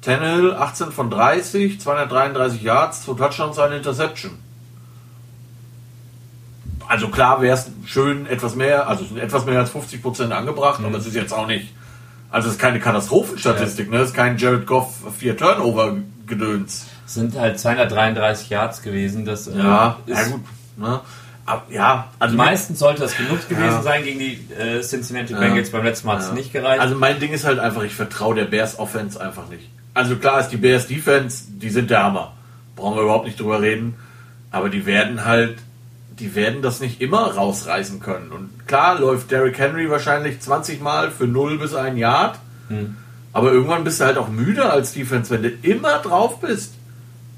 Tannehill 0.02 0.54
18 0.54 0.92
von 0.92 1.10
30, 1.10 1.80
233 1.80 2.62
Yards, 2.62 3.02
zwei 3.04 3.14
Touchdowns, 3.14 3.58
eine 3.58 3.76
Interception. 3.76 4.32
Also 6.86 7.08
klar 7.08 7.42
wäre 7.42 7.54
es 7.54 7.70
schön 7.84 8.26
etwas 8.26 8.54
mehr, 8.54 8.88
also 8.88 9.02
es 9.02 9.08
sind 9.10 9.18
etwas 9.18 9.44
mehr 9.44 9.58
als 9.58 9.70
50 9.70 10.00
Prozent 10.02 10.32
angebracht, 10.32 10.80
aber 10.82 10.96
es 10.96 11.06
ist 11.06 11.14
jetzt 11.14 11.34
auch 11.34 11.46
nicht, 11.46 11.74
also 12.30 12.48
es 12.48 12.54
ist 12.54 12.60
keine 12.60 12.80
Katastrophenstatistik, 12.80 13.90
ne? 13.90 13.98
Es 13.98 14.10
ist 14.10 14.14
kein 14.14 14.38
Jared 14.38 14.66
Goff 14.66 14.94
vier 15.18 15.36
Turnover 15.36 15.98
Gedöns. 16.26 16.86
es 17.06 17.14
sind 17.14 17.36
halt 17.38 17.58
233 17.58 18.48
Yards 18.50 18.82
gewesen. 18.82 19.24
Das 19.26 19.48
äh, 19.48 19.58
Ja, 19.58 19.96
ist, 20.06 20.16
ja 20.18 20.24
gut. 20.28 20.40
Ne? 20.76 21.00
Ja, 21.70 22.08
also 22.18 22.36
Meistens 22.36 22.78
sollte 22.78 23.00
das 23.00 23.16
genug 23.16 23.48
gewesen 23.48 23.64
Ja. 23.64 23.82
sein 23.82 24.04
gegen 24.04 24.18
die 24.18 24.38
äh, 24.54 24.80
Cincinnati 24.82 25.32
Ja. 25.32 25.38
Bengals. 25.40 25.70
Beim 25.70 25.84
letzten 25.84 26.06
Mal 26.06 26.14
hat 26.16 26.22
es 26.22 26.28
Ja. 26.28 26.34
nicht 26.34 26.52
gereicht. 26.52 26.80
Also 26.80 26.94
mein 26.94 27.18
Ding 27.20 27.32
ist 27.32 27.44
halt 27.46 27.58
einfach, 27.58 27.82
ich 27.82 27.94
vertraue 27.94 28.34
der 28.34 28.44
Bears 28.44 28.78
Offense 28.78 29.18
einfach 29.20 29.48
nicht. 29.48 29.70
Also 29.98 30.14
klar 30.14 30.38
ist 30.38 30.50
die 30.50 30.58
Bears 30.58 30.86
Defense, 30.86 31.46
die 31.48 31.70
sind 31.70 31.90
der 31.90 32.04
Hammer. 32.04 32.32
Brauchen 32.76 32.94
wir 32.94 33.02
überhaupt 33.02 33.26
nicht 33.26 33.40
drüber 33.40 33.60
reden. 33.60 33.96
Aber 34.52 34.68
die 34.68 34.86
werden 34.86 35.24
halt, 35.24 35.58
die 36.20 36.36
werden 36.36 36.62
das 36.62 36.78
nicht 36.78 37.00
immer 37.00 37.34
rausreißen 37.34 37.98
können. 37.98 38.30
Und 38.30 38.68
klar 38.68 39.00
läuft 39.00 39.32
Derrick 39.32 39.58
Henry 39.58 39.90
wahrscheinlich 39.90 40.38
20 40.38 40.80
Mal 40.80 41.10
für 41.10 41.26
0 41.26 41.58
bis 41.58 41.74
1 41.74 41.98
Yard. 41.98 42.38
Aber 43.32 43.50
irgendwann 43.50 43.82
bist 43.82 44.00
du 44.00 44.04
halt 44.04 44.18
auch 44.18 44.28
müde 44.28 44.70
als 44.70 44.92
Defense, 44.92 45.32
wenn 45.32 45.42
du 45.42 45.50
immer 45.62 45.98
drauf 45.98 46.38
bist. 46.38 46.74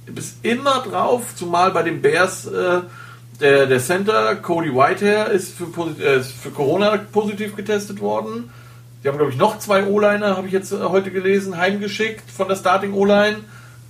Du 0.04 0.12
bist 0.12 0.44
immer 0.44 0.82
drauf, 0.82 1.34
zumal 1.34 1.70
bei 1.70 1.82
den 1.82 2.02
Bears 2.02 2.44
äh, 2.44 2.82
der, 3.40 3.68
der 3.68 3.80
Center, 3.80 4.36
Cody 4.36 4.74
Whitehair, 4.74 5.28
ist 5.28 5.56
für, 5.56 5.70
äh, 5.98 6.20
ist 6.20 6.32
für 6.32 6.50
Corona 6.50 6.98
positiv 7.10 7.56
getestet 7.56 8.02
worden. 8.02 8.50
Die 9.02 9.08
haben, 9.08 9.16
glaube 9.16 9.32
ich, 9.32 9.38
noch 9.38 9.58
zwei 9.58 9.86
O-Liner, 9.86 10.36
habe 10.36 10.46
ich 10.46 10.52
jetzt 10.52 10.72
äh, 10.72 10.76
heute 10.82 11.10
gelesen, 11.10 11.56
heimgeschickt 11.56 12.30
von 12.30 12.48
der 12.48 12.56
Starting 12.56 12.92
O-Line. 12.92 13.38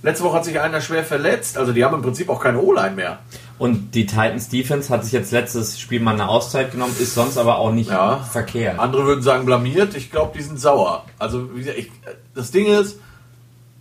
Letzte 0.03 0.23
Woche 0.23 0.37
hat 0.37 0.45
sich 0.45 0.59
einer 0.59 0.81
schwer 0.81 1.03
verletzt, 1.03 1.57
also 1.57 1.73
die 1.73 1.83
haben 1.85 1.93
im 1.93 2.01
Prinzip 2.01 2.29
auch 2.29 2.39
keine 2.41 2.59
O-Line 2.59 2.95
mehr. 2.95 3.19
Und 3.59 3.91
die 3.93 4.07
Titans 4.07 4.49
Defense 4.49 4.91
hat 4.91 5.03
sich 5.03 5.13
jetzt 5.13 5.31
letztes 5.31 5.79
Spiel 5.79 5.99
mal 5.99 6.15
eine 6.15 6.27
Auszeit 6.27 6.71
genommen, 6.71 6.95
ist 6.99 7.13
sonst 7.13 7.37
aber 7.37 7.59
auch 7.59 7.71
nicht 7.71 7.91
Ja. 7.91 8.17
verkehrt. 8.17 8.79
Andere 8.79 9.05
würden 9.05 9.21
sagen 9.21 9.45
blamiert. 9.45 9.95
Ich 9.95 10.09
glaube, 10.09 10.35
die 10.35 10.41
sind 10.43 10.59
sauer. 10.59 11.05
Also, 11.19 11.53
wie 11.55 11.59
gesagt, 11.59 11.77
ich, 11.77 11.91
das 12.33 12.49
Ding 12.49 12.65
ist, 12.65 12.97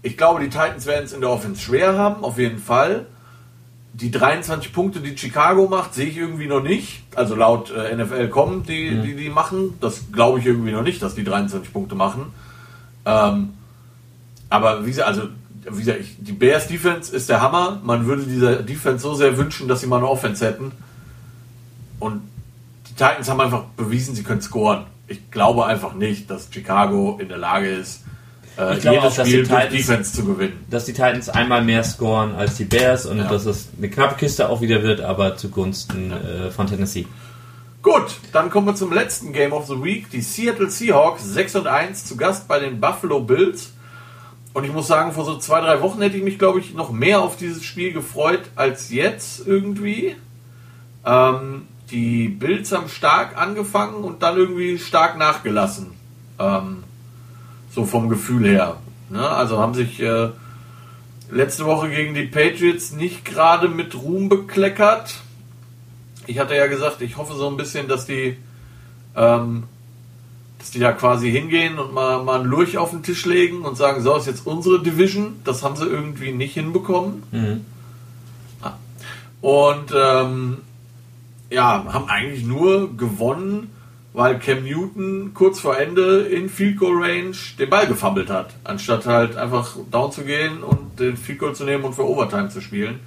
ich 0.03 0.19
glaube, 0.19 0.41
die 0.41 0.51
Titans 0.51 0.85
werden 0.85 1.07
es 1.07 1.13
in 1.15 1.23
der 1.23 1.31
Offense 1.31 1.63
schwer 1.63 1.97
haben, 1.97 2.23
auf 2.23 2.37
jeden 2.37 2.59
Fall. 2.59 3.07
Die 4.01 4.11
23 4.11 4.73
Punkte, 4.73 5.01
die 5.01 5.17
Chicago 5.17 5.69
macht, 5.69 5.95
sehe 5.95 6.07
ich 6.07 6.17
irgendwie 6.17 6.47
noch 6.47 6.63
nicht. 6.63 7.03
Also 7.15 7.35
laut 7.35 7.71
äh, 7.71 7.95
NFL 7.95 8.29
kommen, 8.29 8.63
die, 8.63 9.01
die 9.03 9.15
die 9.15 9.29
machen. 9.29 9.75
Das 9.81 10.13
glaube 10.13 10.39
ich 10.39 10.47
irgendwie 10.47 10.73
noch 10.73 10.83
nicht, 10.83 11.03
dass 11.03 11.15
die 11.15 11.25
23 11.25 11.73
Punkte 11.73 11.95
machen. 11.95 12.33
Ähm, 13.05 13.51
aber 14.49 14.85
wie 14.85 14.91
gesagt, 14.91 15.09
also 15.09 15.23
wie 15.65 15.81
gesagt, 15.81 16.01
ich, 16.01 16.17
die 16.19 16.33
Bears 16.33 16.69
Defense 16.69 17.15
ist 17.15 17.29
der 17.29 17.41
Hammer. 17.41 17.81
Man 17.85 18.07
würde 18.07 18.23
dieser 18.23 18.57
Defense 18.57 19.03
so 19.03 19.15
sehr 19.15 19.37
wünschen, 19.37 19.69
dass 19.69 19.81
sie 19.81 19.87
mal 19.87 19.99
eine 19.99 20.09
Offense 20.09 20.47
hätten. 20.47 20.73
Und 21.99 22.23
die 22.89 22.95
Titans 22.95 23.29
haben 23.29 23.41
einfach 23.41 23.65
bewiesen, 23.77 24.15
sie 24.15 24.23
können 24.23 24.41
scoren. 24.41 24.87
Ich 25.07 25.31
glaube 25.31 25.67
einfach 25.67 25.95
nicht, 25.95 26.31
dass 26.31 26.49
Chicago 26.51 27.19
in 27.21 27.29
der 27.29 27.39
Lage 27.39 27.69
ist, 27.69 28.05
äh, 28.59 28.75
Ich 28.75 28.81
glaube 28.81 28.97
jedes 28.99 29.13
auch, 29.13 29.17
dass 29.17 29.29
Spiel 29.29 29.43
die 29.45 29.49
durch 29.49 29.61
Titans- 29.63 29.87
Defense 29.87 30.13
zu 30.15 30.25
gewinnen. 30.25 30.65
dass 30.71 30.85
die 30.85 30.93
Titans 30.93 31.29
einmal 31.29 31.63
mehr 31.65 31.83
scoren 31.85 32.35
als 32.35 32.57
die 32.57 32.65
Bears 32.65 33.07
und 33.07 33.19
Ja. 33.19 33.29
dass 33.29 33.47
es 33.47 33.69
eine 33.77 33.89
knappe 33.91 34.17
Kiste 34.17 34.49
auch 34.49 34.61
wieder 34.61 34.83
wird, 34.83 35.01
aber 35.01 35.37
zugunsten 35.37 36.13
äh, 36.13 36.51
von 36.51 36.67
Tennessee. 36.67 37.07
Gut, 37.83 38.17
dann 38.33 38.51
kommen 38.51 38.67
wir 38.67 38.75
zum 38.75 38.93
letzten 38.93 39.33
Game 39.33 39.53
of 39.53 39.67
the 39.67 39.83
Week. 39.83 40.11
Die 40.11 40.21
Seattle 40.21 40.69
Seahawks 40.71 41.25
6 41.25 41.57
und 41.57 41.67
1 41.67 42.05
zu 42.05 42.17
Gast 42.17 42.47
bei 42.47 42.59
den 42.59 42.79
Buffalo 42.81 43.21
Bills. 43.21 43.73
Und 44.53 44.65
ich 44.65 44.73
muss 44.73 44.87
sagen, 44.89 45.13
vor 45.13 45.25
so 45.25 45.39
zwei, 45.39 45.61
drei 45.61 45.81
Wochen 45.81 46.03
hätte 46.03 46.17
ich 46.19 46.23
mich, 46.25 46.39
glaube 46.39 46.59
ich, 46.61 46.75
noch 46.75 46.91
mehr 46.91 47.21
auf 47.23 47.37
dieses 47.37 47.65
Spiel 47.65 47.93
gefreut 47.93 48.41
als 48.57 48.91
jetzt 48.91 49.47
irgendwie. 49.47 50.17
Ähm, 51.07 51.69
die 51.91 52.29
Bills 52.29 52.71
haben 52.73 52.89
stark 52.89 53.39
angefangen 53.41 54.05
und 54.05 54.23
dann 54.23 54.37
irgendwie 54.37 54.79
stark 54.79 55.17
nachgelassen. 55.19 55.93
Ähm, 56.39 56.85
so 57.71 57.85
vom 57.85 58.09
Gefühl 58.09 58.47
her. 58.47 58.77
Ne? 59.09 59.27
Also 59.27 59.59
haben 59.59 59.75
sich 59.75 60.01
äh, 60.01 60.31
letzte 61.31 61.65
Woche 61.65 61.91
gegen 61.91 62.15
die 62.15 62.25
Patriots 62.25 62.93
nicht 62.93 63.25
gerade 63.25 63.69
mit 63.69 63.95
Ruhm 63.95 64.29
bekleckert. 64.29 65.21
Ich 66.27 66.39
hatte 66.39 66.55
ja 66.55 66.67
gesagt, 66.67 67.01
ich 67.03 67.17
hoffe 67.17 67.35
so 67.35 67.49
ein 67.49 67.57
bisschen, 67.57 67.89
dass 67.89 68.07
die, 68.07 68.37
ähm, 69.17 69.65
dass 70.59 70.71
die 70.71 70.79
da 70.79 70.93
quasi 70.93 71.31
hingehen 71.31 71.79
und 71.79 71.93
mal, 71.93 72.23
mal 72.23 72.41
einen 72.41 72.51
Lurch 72.51 72.79
auf 72.79 72.91
den 72.91 73.03
Tisch 73.03 73.25
legen 73.25 73.63
und 73.63 73.77
sagen, 73.77 74.03
so 74.03 74.17
ist 74.17 74.27
jetzt 74.27 74.47
unsere 74.47 74.83
Division. 74.83 75.41
Das 75.45 75.63
haben 75.63 75.77
sie 75.77 75.87
irgendwie 75.87 76.33
nicht 76.33 76.55
hinbekommen. 76.55 77.23
Mhm. 77.31 77.65
Und 79.41 79.93
ähm, 79.97 80.59
ja, 81.51 81.85
haben 81.93 82.09
eigentlich 82.09 82.45
nur 82.45 82.97
gewonnen, 82.97 83.71
weil 84.13 84.39
Cam 84.39 84.65
Newton 84.65 85.33
kurz 85.35 85.61
vor 85.61 85.79
Ende 85.79 86.23
in 86.23 86.49
Field 86.49 86.79
Goal 86.79 87.03
Range 87.03 87.37
den 87.59 87.71
Ball 87.71 87.87
gefummelt 87.87 88.29
hat, 88.29 88.51
anstatt 88.65 89.07
halt 89.07 89.37
einfach 89.37 89.77
down 89.91 90.11
zu 90.11 90.25
gehen 90.25 90.63
und 90.63 90.99
den 90.99 91.17
Field 91.17 91.39
Goal 91.39 91.55
zu 91.55 91.65
nehmen 91.65 91.85
und 91.85 91.95
für 91.95 92.09
Overtime 92.09 92.49
zu 92.49 92.61
spielen. 92.61 93.01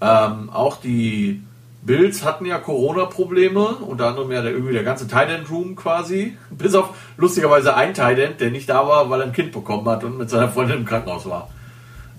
Ähm, 0.00 0.48
auch 0.50 0.76
die 0.76 1.42
Bills 1.82 2.24
hatten 2.24 2.46
ja 2.46 2.58
Corona-Probleme, 2.58 3.76
unter 3.76 4.08
anderem 4.08 4.30
ja 4.32 4.42
der, 4.42 4.52
irgendwie 4.52 4.72
der 4.72 4.84
ganze 4.84 5.08
Tight 5.08 5.28
End 5.28 5.50
Room 5.50 5.76
quasi, 5.76 6.36
bis 6.50 6.74
auf 6.74 6.90
lustigerweise 7.16 7.74
ein 7.74 7.92
Tight 7.92 8.18
End, 8.18 8.40
der 8.40 8.50
nicht 8.50 8.68
da 8.68 8.86
war, 8.86 9.10
weil 9.10 9.20
er 9.20 9.26
ein 9.26 9.32
Kind 9.32 9.52
bekommen 9.52 9.88
hat 9.88 10.04
und 10.04 10.16
mit 10.16 10.30
seiner 10.30 10.48
Freundin 10.48 10.78
im 10.78 10.84
Krankenhaus 10.86 11.26
war. 11.26 11.50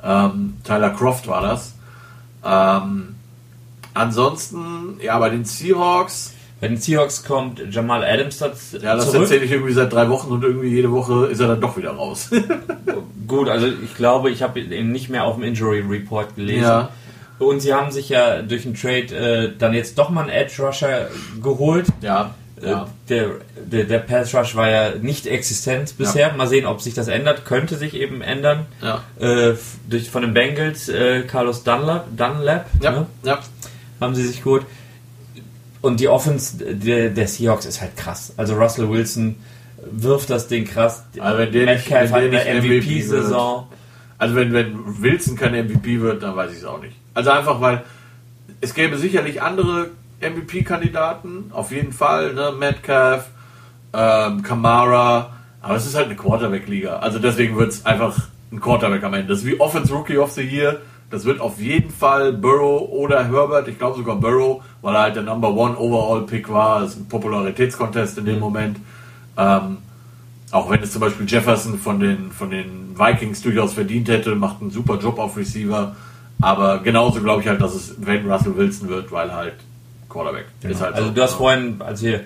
Ähm, 0.03 0.57
Tyler 0.63 0.91
Croft 0.91 1.27
war 1.27 1.41
das. 1.41 1.75
Ähm, 2.43 3.15
ansonsten, 3.93 4.99
ja, 5.01 5.17
bei 5.19 5.29
den 5.29 5.45
Seahawks, 5.45 6.33
Bei 6.61 6.67
den 6.67 6.77
Seahawks 6.77 7.23
kommt 7.23 7.59
Jamal 7.71 8.05
Adams 8.05 8.37
das 8.37 8.73
ja, 8.73 8.95
das 8.95 9.07
zurück. 9.07 9.23
erzähle 9.23 9.45
ich 9.45 9.51
irgendwie 9.51 9.73
seit 9.73 9.91
drei 9.91 10.07
Wochen 10.09 10.31
und 10.31 10.43
irgendwie 10.43 10.67
jede 10.69 10.91
Woche 10.91 11.25
ist 11.25 11.39
er 11.39 11.47
dann 11.47 11.59
doch 11.59 11.75
wieder 11.75 11.91
raus. 11.91 12.29
Gut, 13.27 13.49
also 13.49 13.67
ich 13.67 13.95
glaube, 13.95 14.29
ich 14.29 14.43
habe 14.43 14.59
ihn 14.59 14.91
nicht 14.91 15.09
mehr 15.09 15.23
auf 15.23 15.35
dem 15.35 15.43
Injury 15.43 15.79
Report 15.81 16.35
gelesen. 16.35 16.63
Ja. 16.63 16.89
Und 17.39 17.61
sie 17.61 17.73
haben 17.73 17.91
sich 17.91 18.09
ja 18.09 18.43
durch 18.43 18.65
einen 18.65 18.75
Trade 18.75 19.15
äh, 19.15 19.51
dann 19.57 19.73
jetzt 19.73 19.97
doch 19.97 20.09
mal 20.11 20.21
einen 20.21 20.29
Edge 20.29 20.61
Rusher 20.63 21.07
geholt. 21.41 21.87
ja, 22.01 22.35
Äh, 22.61 22.69
ja. 22.69 22.87
Der, 23.09 23.29
der, 23.65 23.83
der 23.85 23.97
Pass 23.99 24.35
Rush 24.35 24.55
war 24.55 24.69
ja 24.69 24.91
nicht 25.01 25.25
existent 25.25 25.95
bisher. 25.97 26.31
Mal 26.33 26.45
sehen, 26.45 26.67
ob 26.67 26.79
sich 26.81 26.93
das 26.93 27.07
ändert. 27.07 27.43
Könnte 27.45 27.75
sich 27.75 27.95
eben 27.95 28.21
ändern. 28.21 28.67
Ja, 28.83 29.01
Äh, 29.19 29.55
durch, 29.89 30.11
von 30.11 30.21
den 30.21 30.35
Bengals, 30.35 30.87
äh, 30.87 31.23
Carlos 31.23 31.63
Dunlap, 31.63 32.05
Dunlap 32.15 32.67
ja, 32.81 32.91
ne, 32.91 33.05
ja. 33.23 33.39
haben 33.99 34.13
sie 34.13 34.23
sich 34.27 34.43
geholt. 34.43 34.63
Und 35.81 35.99
die 35.99 36.07
Offense 36.07 36.57
der, 36.57 37.09
der 37.09 37.27
Seahawks 37.27 37.65
ist 37.65 37.81
halt 37.81 37.97
krass. 37.97 38.33
Also 38.37 38.55
Russell 38.55 38.89
Wilson 38.89 39.35
wirft 39.91 40.29
das 40.29 40.47
Ding 40.47 40.65
krass. 40.65 41.03
Aber 41.19 41.39
wenn 41.39 41.51
der 41.51 41.65
nicht- 41.65 41.89
Metcalf 41.89 42.11
wenn 42.13 42.31
der 42.31 42.39
hat 42.41 42.47
eine 42.47 42.59
nicht 42.61 42.67
MVP 42.67 42.77
MVP-Saison. 42.99 43.67
Also 44.19 44.35
wenn, 44.35 44.53
wenn 44.53 45.01
Wilson 45.01 45.35
kein 45.35 45.53
MVP 45.55 45.99
wird, 46.01 46.21
dann 46.21 46.35
weiß 46.35 46.51
ich 46.51 46.59
es 46.59 46.65
auch 46.65 46.79
nicht. 46.81 46.95
Also 47.15 47.31
einfach, 47.31 47.59
weil 47.61 47.81
es 48.61 48.75
gäbe 48.75 48.97
sicherlich 48.97 49.41
andere 49.41 49.89
MVP-Kandidaten, 50.21 51.45
auf 51.51 51.71
jeden 51.71 51.93
Fall, 51.93 52.33
ne? 52.33 52.51
Metcalf, 52.57 53.25
ähm, 53.93 54.43
Kamara, 54.43 55.31
aber 55.61 55.75
es 55.75 55.85
ist 55.87 55.95
halt 55.95 56.05
eine 56.07 56.15
Quarterback-Liga. 56.15 56.97
Also 56.97 57.17
deswegen 57.19 57.57
wird 57.57 57.71
es 57.71 57.85
einfach 57.85 58.27
ein 58.51 58.59
Quarterback 58.59 59.03
am 59.03 59.13
Ende. 59.15 59.29
Das 59.29 59.39
ist 59.39 59.45
wie 59.45 59.59
Offense 59.59 59.91
Rookie 59.93 60.17
of 60.17 60.31
the 60.31 60.41
Year. 60.41 60.77
Das 61.11 61.25
wird 61.25 61.41
auf 61.41 61.59
jeden 61.59 61.89
Fall 61.89 62.31
Burrow 62.33 62.89
oder 62.89 63.25
Herbert, 63.25 63.67
ich 63.67 63.77
glaube 63.77 63.97
sogar 63.97 64.15
Burrow, 64.15 64.63
weil 64.81 64.95
er 64.95 65.01
halt 65.01 65.15
der 65.17 65.23
Number 65.23 65.53
One 65.53 65.77
Overall 65.77 66.21
Pick 66.25 66.49
war. 66.49 66.81
Das 66.81 66.91
ist 66.91 66.99
ein 67.01 67.07
Popularitätskontest 67.09 68.17
in 68.17 68.25
dem 68.25 68.39
Moment. 68.39 68.77
Ähm, 69.37 69.79
auch 70.51 70.69
wenn 70.69 70.81
es 70.81 70.91
zum 70.91 71.01
Beispiel 71.01 71.29
Jefferson 71.29 71.77
von 71.77 71.99
den, 71.99 72.31
von 72.31 72.49
den 72.49 72.97
Vikings 72.97 73.41
durchaus 73.41 73.73
verdient 73.73 74.09
hätte, 74.09 74.35
macht 74.35 74.61
einen 74.61 74.71
super 74.71 74.97
Job 74.97 75.19
auf 75.19 75.35
Receiver. 75.37 75.95
Aber 76.41 76.79
genauso 76.79 77.21
glaube 77.21 77.41
ich 77.41 77.47
halt, 77.47 77.61
dass 77.61 77.75
es 77.75 77.95
wenn 77.99 78.29
Russell 78.29 78.55
Wilson 78.55 78.89
wird, 78.89 79.11
weil 79.11 79.33
halt 79.33 79.55
Quarterback 80.09 80.45
ist 80.63 80.81
halt 80.81 80.95
Also 80.95 81.09
so. 81.09 81.13
du 81.13 81.21
hast 81.21 81.33
vorhin, 81.33 81.81
als 81.81 82.01
wir 82.01 82.21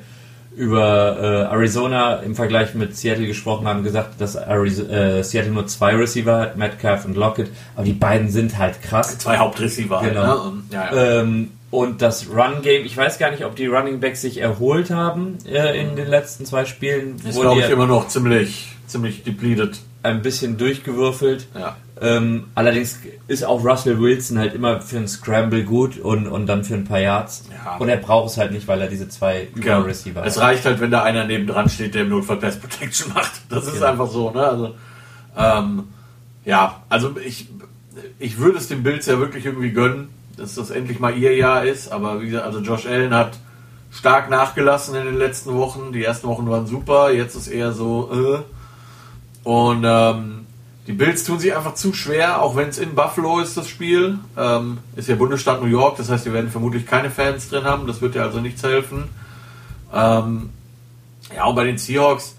über 0.55 1.17
äh, 1.19 1.53
Arizona 1.53 2.15
im 2.15 2.35
Vergleich 2.35 2.73
mit 2.75 2.95
Seattle 2.95 3.27
gesprochen 3.27 3.67
haben, 3.67 3.83
gesagt, 3.83 4.21
dass 4.21 4.37
Arizo 4.37 4.83
äh, 4.83 5.23
Seattle 5.23 5.51
nur 5.51 5.67
zwei 5.67 5.95
Receiver 5.95 6.39
hat, 6.39 6.57
Metcalf 6.57 7.05
und 7.05 7.17
Lockett, 7.17 7.49
aber 7.75 7.85
die 7.85 7.93
beiden 7.93 8.29
sind 8.29 8.57
halt 8.57 8.81
krass. 8.81 9.17
zwei 9.17 9.37
Hauptreceiver. 9.37 10.01
Genau. 10.01 10.21
Halt, 10.21 10.29
ne? 10.29 10.41
Und, 10.41 10.63
ja, 10.71 10.95
ja. 10.95 11.21
Ähm, 11.21 11.51
und 11.71 12.01
das 12.01 12.29
Run-Game, 12.29 12.85
ich 12.85 12.95
weiß 12.95 13.19
gar 13.19 13.31
nicht, 13.31 13.43
ob 13.43 13.55
die 13.57 13.65
Running 13.65 13.99
Backs 13.99 14.21
sich 14.21 14.37
erholt 14.37 14.91
haben 14.91 15.37
äh, 15.45 15.79
in 15.81 15.97
den 15.97 16.07
letzten 16.07 16.45
zwei 16.45 16.63
Spielen. 16.65 17.17
ist 17.27 17.39
glaube 17.39 17.59
ich 17.59 17.69
immer 17.69 17.87
noch 17.87 18.07
ziemlich, 18.07 18.69
ziemlich 18.87 19.23
depleted. 19.23 19.77
ein 20.03 20.21
bisschen 20.21 20.57
durchgewürfelt. 20.57 21.47
Ja. 21.53 21.75
Ähm, 22.01 22.45
allerdings 22.55 22.99
ist 23.29 23.45
auch 23.45 23.63
Russell 23.63 23.99
Wilson 24.01 24.37
halt 24.37 24.53
immer 24.53 24.81
für 24.81 24.97
einen 24.97 25.07
Scramble 25.07 25.63
gut 25.63 25.97
und, 25.97 26.27
und 26.27 26.45
dann 26.45 26.65
für 26.65 26.73
ein 26.73 26.83
paar 26.83 26.99
Yards. 26.99 27.45
Ja. 27.63 27.77
Und 27.77 27.87
er 27.87 27.97
braucht 27.97 28.29
es 28.31 28.37
halt 28.37 28.51
nicht, 28.51 28.67
weil 28.67 28.81
er 28.81 28.87
diese 28.87 29.07
zwei 29.07 29.47
Genau. 29.55 29.79
Über-Receiver 29.79 30.25
Es 30.25 30.35
hat. 30.35 30.43
reicht 30.43 30.65
halt, 30.65 30.81
wenn 30.81 30.91
da 30.91 31.03
einer 31.03 31.23
nebendran 31.25 31.69
steht, 31.69 31.95
der 31.95 32.01
im 32.01 32.09
Notfall 32.09 32.37
Pass 32.37 32.59
Protection 32.59 33.13
macht. 33.13 33.31
Das 33.49 33.65
ist 33.65 33.75
Genau. 33.75 33.85
einfach 33.85 34.07
so, 34.09 34.29
ne? 34.31 34.43
Also, 34.45 34.75
ähm, 35.37 35.83
ja, 36.43 36.83
also 36.89 37.15
ich, 37.25 37.47
ich 38.19 38.37
würde 38.39 38.57
es 38.57 38.67
den 38.67 38.83
Bills 38.83 39.05
ja 39.05 39.17
wirklich 39.19 39.45
irgendwie 39.45 39.71
gönnen, 39.71 40.09
dass 40.35 40.55
das 40.55 40.71
endlich 40.71 40.99
mal 40.99 41.15
ihr 41.17 41.35
Jahr 41.37 41.63
ist. 41.63 41.93
Aber 41.93 42.21
wie 42.21 42.25
gesagt, 42.27 42.45
also 42.45 42.59
Josh 42.59 42.85
Allen 42.87 43.13
hat 43.13 43.37
stark 43.89 44.29
nachgelassen 44.29 44.95
in 44.95 45.05
den 45.05 45.17
letzten 45.17 45.53
Wochen. 45.53 45.93
Die 45.93 46.03
ersten 46.03 46.27
Wochen 46.27 46.49
waren 46.49 46.67
super, 46.67 47.09
jetzt 47.11 47.35
ist 47.35 47.47
eher 47.47 47.71
so, 47.71 48.11
äh. 48.43 49.47
Und 49.47 49.83
ähm, 49.87 50.34
die 50.87 50.93
Bills 50.93 51.23
tun 51.23 51.39
sich 51.39 51.55
einfach 51.55 51.73
zu 51.73 51.93
schwer, 51.93 52.41
auch 52.41 52.55
wenn 52.55 52.69
es 52.69 52.77
in 52.77 52.93
Buffalo 52.93 53.39
ist, 53.39 53.57
das 53.57 53.67
Spiel. 53.67 54.19
Ähm, 54.37 54.77
ist 54.95 55.09
ja 55.09 55.15
Bundesstaat 55.15 55.61
New 55.61 55.67
York, 55.67 55.97
das 55.97 56.09
heißt, 56.09 56.25
die 56.25 56.33
werden 56.33 56.51
vermutlich 56.51 56.85
keine 56.85 57.09
Fans 57.09 57.49
drin 57.49 57.63
haben. 57.63 57.87
Das 57.87 58.01
wird 58.01 58.13
dir 58.13 58.23
also 58.23 58.39
nichts 58.39 58.61
helfen. 58.61 59.09
Ähm, 59.91 60.51
ja, 61.35 61.45
und 61.45 61.55
bei 61.55 61.63
den 61.63 61.77
Seahawks, 61.77 62.35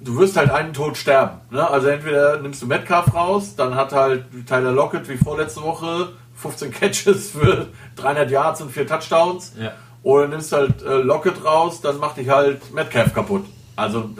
du 0.00 0.18
wirst 0.18 0.36
halt 0.36 0.50
einen 0.50 0.74
Tod 0.74 0.96
sterben. 0.96 1.40
Ne? 1.50 1.68
Also 1.68 1.88
entweder 1.88 2.40
nimmst 2.40 2.60
du 2.60 2.66
Metcalf 2.66 3.14
raus, 3.14 3.54
dann 3.56 3.74
hat 3.74 3.92
halt 3.92 4.24
Tyler 4.46 4.72
Lockett 4.72 5.08
wie 5.08 5.16
vorletzte 5.16 5.62
Woche 5.62 6.10
15 6.36 6.70
Catches 6.70 7.30
für 7.30 7.68
300 7.96 8.30
Yards 8.30 8.60
und 8.60 8.70
4 8.70 8.86
Touchdowns. 8.86 9.52
Ja. 9.58 9.72
Oder 10.02 10.28
nimmst 10.28 10.52
halt 10.52 10.82
äh, 10.82 10.98
Lockett 10.98 11.44
raus, 11.44 11.80
dann 11.80 11.98
macht 11.98 12.18
dich 12.18 12.28
halt 12.28 12.72
Metcalf 12.74 13.14
kaputt. 13.14 13.44
Also, 13.74 14.10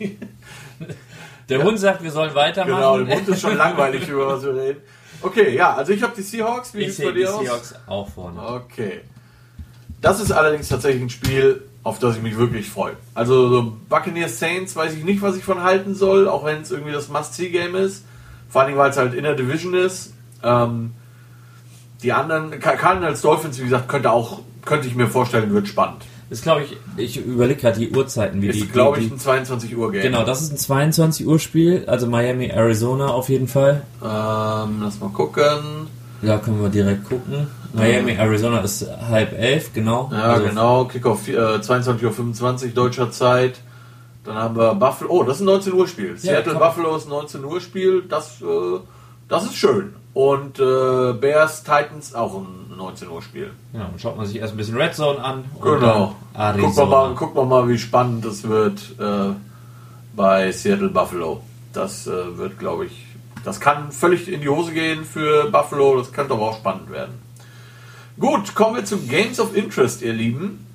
äh, 0.00 0.10
Der 1.48 1.62
Hund 1.62 1.78
sagt, 1.78 2.02
wir 2.02 2.10
sollen 2.10 2.34
weitermachen. 2.34 2.76
genau, 2.76 2.98
der 2.98 3.16
Mund 3.16 3.28
ist 3.28 3.40
schon 3.40 3.56
langweilig, 3.56 4.08
über 4.08 4.28
was 4.28 4.42
wir 4.44 4.54
reden. 4.54 4.80
Okay, 5.22 5.54
ja, 5.56 5.74
also 5.74 5.92
ich 5.92 6.02
habe 6.02 6.12
die 6.16 6.22
Seahawks. 6.22 6.74
Wie 6.74 6.80
ich 6.82 6.94
sieht's 6.94 6.98
bei 6.98 7.04
sehe 7.04 7.12
die 7.14 7.18
dir 7.20 7.34
aus? 7.34 7.40
Seahawks 7.42 7.74
auch 7.86 8.08
vorne. 8.08 8.40
Okay. 8.40 9.00
Das 10.00 10.20
ist 10.20 10.30
allerdings 10.30 10.68
tatsächlich 10.68 11.02
ein 11.02 11.10
Spiel, 11.10 11.62
auf 11.82 11.98
das 11.98 12.16
ich 12.16 12.22
mich 12.22 12.36
wirklich 12.36 12.68
freue. 12.68 12.92
Also 13.14 13.48
so 13.48 13.76
Buccaneers 13.88 14.38
Saints 14.38 14.76
weiß 14.76 14.94
ich 14.94 15.02
nicht, 15.04 15.22
was 15.22 15.36
ich 15.36 15.42
von 15.44 15.62
halten 15.62 15.94
soll, 15.94 16.28
auch 16.28 16.44
wenn 16.44 16.60
es 16.62 16.70
irgendwie 16.70 16.92
das 16.92 17.08
Must-See-Game 17.08 17.74
ist. 17.74 18.04
Vor 18.48 18.60
allen 18.60 18.68
Dingen, 18.68 18.78
weil 18.78 18.90
es 18.90 18.96
halt 18.96 19.14
in 19.14 19.24
der 19.24 19.34
Division 19.34 19.74
ist. 19.74 20.12
Ähm, 20.44 20.92
die 22.02 22.12
anderen, 22.12 22.60
Car- 22.60 22.76
Cardinals 22.76 23.22
Dolphins, 23.22 23.58
wie 23.58 23.64
gesagt, 23.64 23.88
könnte 23.88 24.12
auch, 24.12 24.40
könnte 24.64 24.86
ich 24.86 24.94
mir 24.94 25.08
vorstellen, 25.08 25.52
wird 25.52 25.66
spannend. 25.66 26.04
Das 26.30 26.42
glaube 26.42 26.62
ich, 26.62 26.76
ich 26.98 27.16
überlege 27.24 27.60
gerade 27.60 27.78
die 27.78 27.90
Uhrzeiten, 27.90 28.42
wie 28.42 28.48
die. 28.48 28.60
Ist, 28.60 28.72
glaube 28.72 29.00
ich, 29.00 29.10
ein 29.10 29.18
22 29.18 29.76
Uhr 29.76 29.90
Game. 29.92 30.02
Genau, 30.02 30.24
das 30.24 30.42
ist 30.42 30.52
ein 30.52 30.58
22 30.58 31.26
Uhr 31.26 31.38
Spiel, 31.38 31.84
also 31.86 32.06
Miami, 32.06 32.48
Arizona 32.48 33.08
auf 33.08 33.28
jeden 33.30 33.48
Fall. 33.48 33.82
Ähm, 34.02 34.80
lass 34.82 35.00
mal 35.00 35.08
gucken. 35.10 35.86
Da 36.20 36.38
können 36.38 36.60
wir 36.60 36.68
direkt 36.68 37.08
gucken. 37.08 37.46
Miami, 37.72 38.12
Arizona 38.12 38.60
ist 38.60 38.86
halb 39.08 39.32
elf, 39.38 39.72
genau. 39.72 40.10
Ja, 40.12 40.22
Also 40.22 40.44
genau. 40.46 40.84
Kickoff 40.86 41.28
äh, 41.28 41.32
22.25 41.32 42.64
Uhr 42.64 42.68
deutscher 42.74 43.10
Zeit. 43.10 43.60
Dann 44.24 44.34
haben 44.36 44.56
wir 44.56 44.74
Buffalo. 44.74 45.10
Oh, 45.10 45.22
das 45.22 45.36
ist 45.36 45.42
ein 45.42 45.46
19 45.46 45.72
Uhr 45.72 45.86
Spiel. 45.88 46.18
Seattle 46.18 46.52
komm. 46.52 46.60
Buffalo 46.60 46.96
ist 46.96 47.06
ein 47.06 47.10
19 47.10 47.44
Uhr 47.44 47.60
Spiel. 47.60 48.02
Das, 48.08 48.42
äh, 48.42 48.80
das 49.28 49.44
ist 49.44 49.56
schön. 49.56 49.94
Und 50.18 50.58
äh, 50.58 51.12
Bears 51.12 51.62
Titans 51.62 52.12
auch 52.12 52.34
ein 52.34 52.76
19 52.76 53.08
Uhr 53.08 53.22
Spiel. 53.22 53.52
Ja, 53.72 53.84
dann 53.84 54.00
schaut 54.00 54.16
man 54.16 54.26
sich 54.26 54.38
erst 54.38 54.52
ein 54.52 54.56
bisschen 54.56 54.76
Red 54.76 54.92
Zone 54.92 55.22
an. 55.22 55.44
Genau. 55.62 56.16
Gucken 56.34 56.76
wir, 56.76 56.86
mal, 56.86 57.14
gucken 57.14 57.36
wir 57.36 57.44
mal, 57.44 57.68
wie 57.68 57.78
spannend 57.78 58.24
es 58.24 58.42
wird 58.42 58.80
äh, 58.98 59.34
bei 60.16 60.50
Seattle 60.50 60.88
Buffalo. 60.88 61.44
Das 61.72 62.08
äh, 62.08 62.36
wird, 62.36 62.58
glaube 62.58 62.86
ich, 62.86 63.06
das 63.44 63.60
kann 63.60 63.92
völlig 63.92 64.26
in 64.26 64.40
die 64.40 64.48
Hose 64.48 64.72
gehen 64.72 65.04
für 65.04 65.52
Buffalo. 65.52 65.96
Das 65.98 66.12
könnte 66.12 66.34
aber 66.34 66.48
auch 66.48 66.56
spannend 66.56 66.90
werden. 66.90 67.14
Gut, 68.18 68.56
kommen 68.56 68.74
wir 68.74 68.84
zu 68.84 68.98
Games 68.98 69.38
of 69.38 69.54
Interest, 69.54 70.02
ihr 70.02 70.14
Lieben. 70.14 70.66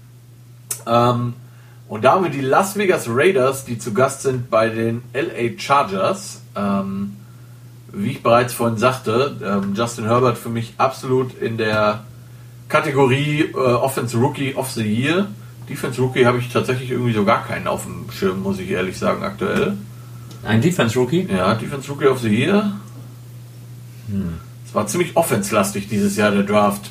Ähm, 0.88 1.34
und 1.90 2.06
da 2.06 2.14
haben 2.14 2.24
wir 2.24 2.32
die 2.32 2.40
Las 2.40 2.78
Vegas 2.78 3.10
Raiders, 3.10 3.66
die 3.66 3.78
zu 3.78 3.94
Gast 3.94 4.22
sind 4.22 4.50
bei 4.50 4.70
den 4.70 5.04
LA 5.12 5.60
Chargers. 5.60 6.44
Ähm, 6.56 7.18
wie 7.94 8.12
ich 8.12 8.24
bereits 8.24 8.54
vorhin 8.54 8.78
sagte, 8.78 9.38
ähm, 9.44 9.74
Justin 9.76 10.06
Herbert 10.06 10.38
für 10.38 10.50
mich 10.50 10.74
absolut 10.78 11.38
in 11.40 11.58
der 11.58 12.04
Kategorie 12.68 13.52
äh, 13.54 13.56
Offense 13.56 14.18
Rookie 14.18 14.56
of 14.56 14.72
the 14.72 14.84
Year. 14.84 15.28
Defense 15.70 16.02
Rookie 16.02 16.26
habe 16.26 16.40
ich 16.40 16.52
tatsächlich 16.52 16.92
irgendwie 16.92 17.14
so 17.14 17.24
gar 17.24 17.46
keinen 17.46 17.68
auf 17.68 17.84
dem 17.84 18.12
Schirm, 18.12 18.42
muss 18.42 18.60
ich 18.60 18.70
ehrlich 18.70 18.98
sagen, 18.98 19.24
aktuell. 19.24 19.78
Ein 20.44 20.62
Defense-Rookie? 20.62 21.28
Ja, 21.32 21.54
Defense 21.54 21.90
Rookie 21.90 22.08
of 22.08 22.20
the 22.20 22.28
Year. 22.28 22.74
Es 24.66 24.76
war 24.76 24.88
ziemlich 24.88 25.16
offense-lastig 25.16 25.88
dieses 25.88 26.18
Jahr, 26.18 26.32
der 26.32 26.44
Draft. 26.44 26.90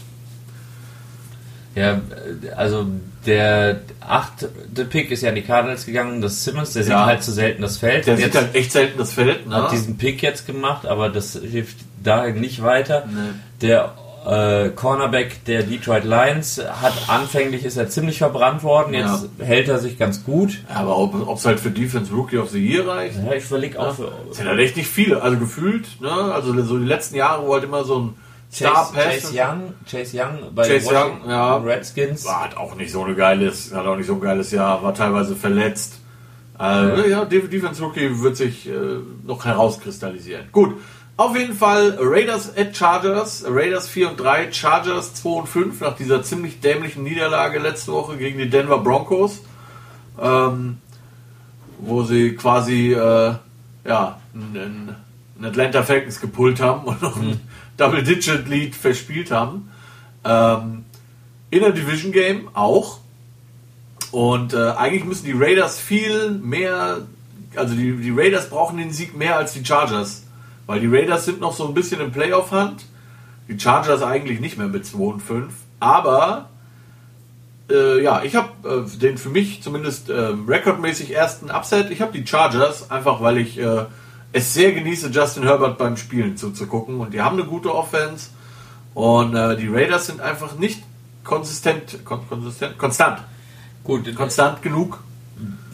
Ja, 1.74 1.92
äh, 1.92 2.50
also 2.56 2.86
der 3.26 3.80
achte 4.00 4.48
Pick 4.90 5.10
ist 5.10 5.22
ja 5.22 5.28
an 5.28 5.34
die 5.36 5.42
Cardinals 5.42 5.86
gegangen, 5.86 6.20
das 6.20 6.44
Simmons, 6.44 6.72
der 6.72 6.82
sieht 6.82 6.92
Ja. 6.92 7.06
halt 7.06 7.22
zu 7.22 7.30
selten 7.32 7.62
das 7.62 7.78
Feld. 7.78 8.06
Der 8.06 8.16
sieht 8.16 8.34
halt 8.34 8.54
echt 8.54 8.72
selten 8.72 8.98
das 8.98 9.12
Feld. 9.12 9.46
Ne? 9.46 9.54
hat 9.54 9.72
diesen 9.72 9.96
Pick 9.96 10.22
jetzt 10.22 10.46
gemacht, 10.46 10.86
aber 10.86 11.08
das 11.08 11.38
hilft 11.40 11.76
da 12.02 12.26
nicht 12.28 12.62
weiter. 12.62 13.04
Nee. 13.06 13.20
Der 13.60 13.94
äh, 14.26 14.70
Cornerback 14.70 15.44
der 15.46 15.62
Detroit 15.64 16.04
Lions 16.04 16.60
hat 16.80 16.92
anfänglich 17.08 17.64
ist 17.64 17.76
er 17.76 17.88
ziemlich 17.88 18.18
verbrannt 18.18 18.62
worden, 18.62 18.94
jetzt 18.94 19.28
hält 19.38 19.68
er 19.68 19.78
sich 19.78 19.98
ganz 19.98 20.24
gut. 20.24 20.58
Aber 20.72 20.96
ob 20.98 21.36
es 21.36 21.44
halt 21.44 21.58
für 21.60 21.70
Defense 21.70 22.12
Rookie 22.12 22.38
of 22.38 22.50
the 22.50 22.64
Year 22.64 22.86
reicht, 22.86 23.16
Ja, 23.24 23.32
ich 23.34 23.44
überlege 23.44 23.80
auch 23.80 23.94
für 23.94 24.12
das 24.28 24.36
sind 24.36 24.48
halt 24.48 24.60
echt 24.60 24.76
nicht 24.76 24.88
viele. 24.88 25.22
Also 25.22 25.38
gefühlt, 25.38 26.00
ne? 26.00 26.10
also 26.10 26.60
so 26.62 26.78
die 26.78 26.86
letzten 26.86 27.16
Jahre, 27.16 27.46
wo 27.46 27.54
halt 27.54 27.64
immer 27.64 27.84
so 27.84 27.98
ein 27.98 28.14
Chase, 28.52 28.92
Chase 28.94 29.32
Young, 29.34 29.74
Chase 29.90 30.16
Young 30.20 30.54
bei 30.54 30.68
Chase 30.68 30.94
Young, 30.94 31.20
ja. 31.28 31.56
Redskins. 31.56 32.24
war 32.26 32.44
hat 32.44 32.56
auch 32.56 32.74
nicht 32.74 32.92
so 32.92 33.02
eine 33.02 33.14
geiles, 33.14 33.72
hat 33.74 33.86
auch 33.86 33.96
nicht 33.96 34.06
so 34.06 34.14
ein 34.14 34.20
geiles 34.20 34.50
Jahr, 34.50 34.82
war 34.82 34.92
teilweise 34.94 35.34
verletzt. 35.34 35.94
Äh, 36.60 37.10
ja. 37.10 37.24
Def- 37.24 37.48
Defense 37.48 37.82
Rookie 37.82 38.20
wird 38.20 38.36
sich 38.36 38.68
äh, 38.68 38.72
noch 39.24 39.44
herauskristallisieren. 39.46 40.46
Gut, 40.52 40.76
auf 41.16 41.36
jeden 41.36 41.54
Fall 41.54 41.96
Raiders 41.98 42.56
at 42.56 42.76
Chargers, 42.76 43.44
Raiders 43.48 43.88
4 43.88 44.10
und 44.10 44.20
3, 44.20 44.52
Chargers 44.52 45.14
2 45.14 45.28
und 45.30 45.48
5 45.48 45.80
nach 45.80 45.96
dieser 45.96 46.22
ziemlich 46.22 46.60
dämlichen 46.60 47.04
Niederlage 47.04 47.58
letzte 47.58 47.92
Woche 47.92 48.16
gegen 48.18 48.38
die 48.38 48.50
Denver 48.50 48.78
Broncos, 48.78 49.40
ähm, 50.20 50.78
wo 51.78 52.02
sie 52.02 52.34
quasi 52.36 52.92
äh, 52.92 53.32
ja, 53.84 54.20
einen, 54.34 54.94
einen 55.38 55.44
Atlanta 55.44 55.82
Falcons 55.82 56.20
gepullt 56.20 56.60
haben 56.60 56.84
und 56.86 57.00
noch 57.02 57.16
ein 57.16 57.40
Double-Digit-Lead 57.76 58.74
verspielt 58.74 59.30
haben. 59.30 59.70
Ähm, 60.24 60.84
in 61.50 61.60
der 61.60 61.72
Division 61.72 62.12
Game 62.12 62.48
auch. 62.54 62.98
Und 64.10 64.54
äh, 64.54 64.70
eigentlich 64.70 65.04
müssen 65.04 65.24
die 65.24 65.32
Raiders 65.32 65.78
viel 65.78 66.30
mehr, 66.30 67.06
also 67.56 67.74
die, 67.74 67.96
die 67.96 68.10
Raiders 68.10 68.50
brauchen 68.50 68.78
den 68.78 68.92
Sieg 68.92 69.16
mehr 69.16 69.36
als 69.36 69.52
die 69.52 69.64
Chargers. 69.64 70.24
Weil 70.66 70.80
die 70.80 70.86
Raiders 70.86 71.24
sind 71.24 71.40
noch 71.40 71.54
so 71.54 71.66
ein 71.66 71.74
bisschen 71.74 72.00
im 72.00 72.12
Playoff-Hand. 72.12 72.84
Die 73.48 73.58
Chargers 73.58 74.02
eigentlich 74.02 74.40
nicht 74.40 74.58
mehr 74.58 74.68
mit 74.68 74.86
2 74.86 74.98
und 74.98 75.20
5. 75.20 75.52
Aber 75.80 76.50
äh, 77.70 78.02
ja, 78.02 78.22
ich 78.22 78.36
habe 78.36 78.86
äh, 78.86 78.98
den 78.98 79.18
für 79.18 79.30
mich 79.30 79.62
zumindest 79.62 80.10
äh, 80.10 80.34
rekordmäßig 80.46 81.14
ersten 81.14 81.50
Upset. 81.50 81.90
Ich 81.90 82.00
habe 82.00 82.12
die 82.12 82.26
Chargers, 82.26 82.90
einfach 82.90 83.20
weil 83.20 83.38
ich 83.38 83.58
äh, 83.58 83.84
es 84.32 84.54
sehr 84.54 84.72
genieße, 84.72 85.08
Justin 85.08 85.44
Herbert 85.44 85.78
beim 85.78 85.96
Spielen 85.96 86.36
zuzugucken. 86.36 87.00
Und 87.00 87.12
die 87.14 87.20
haben 87.20 87.38
eine 87.38 87.46
gute 87.46 87.74
Offense. 87.74 88.30
Und 88.94 89.34
äh, 89.34 89.56
die 89.56 89.68
Raiders 89.68 90.06
sind 90.06 90.20
einfach 90.20 90.58
nicht 90.58 90.82
konsistent, 91.24 92.04
kon 92.04 92.26
konsistent, 92.28 92.78
konstant, 92.78 93.22
Gut, 93.84 94.14
konstant 94.14 94.62
genug. 94.62 95.02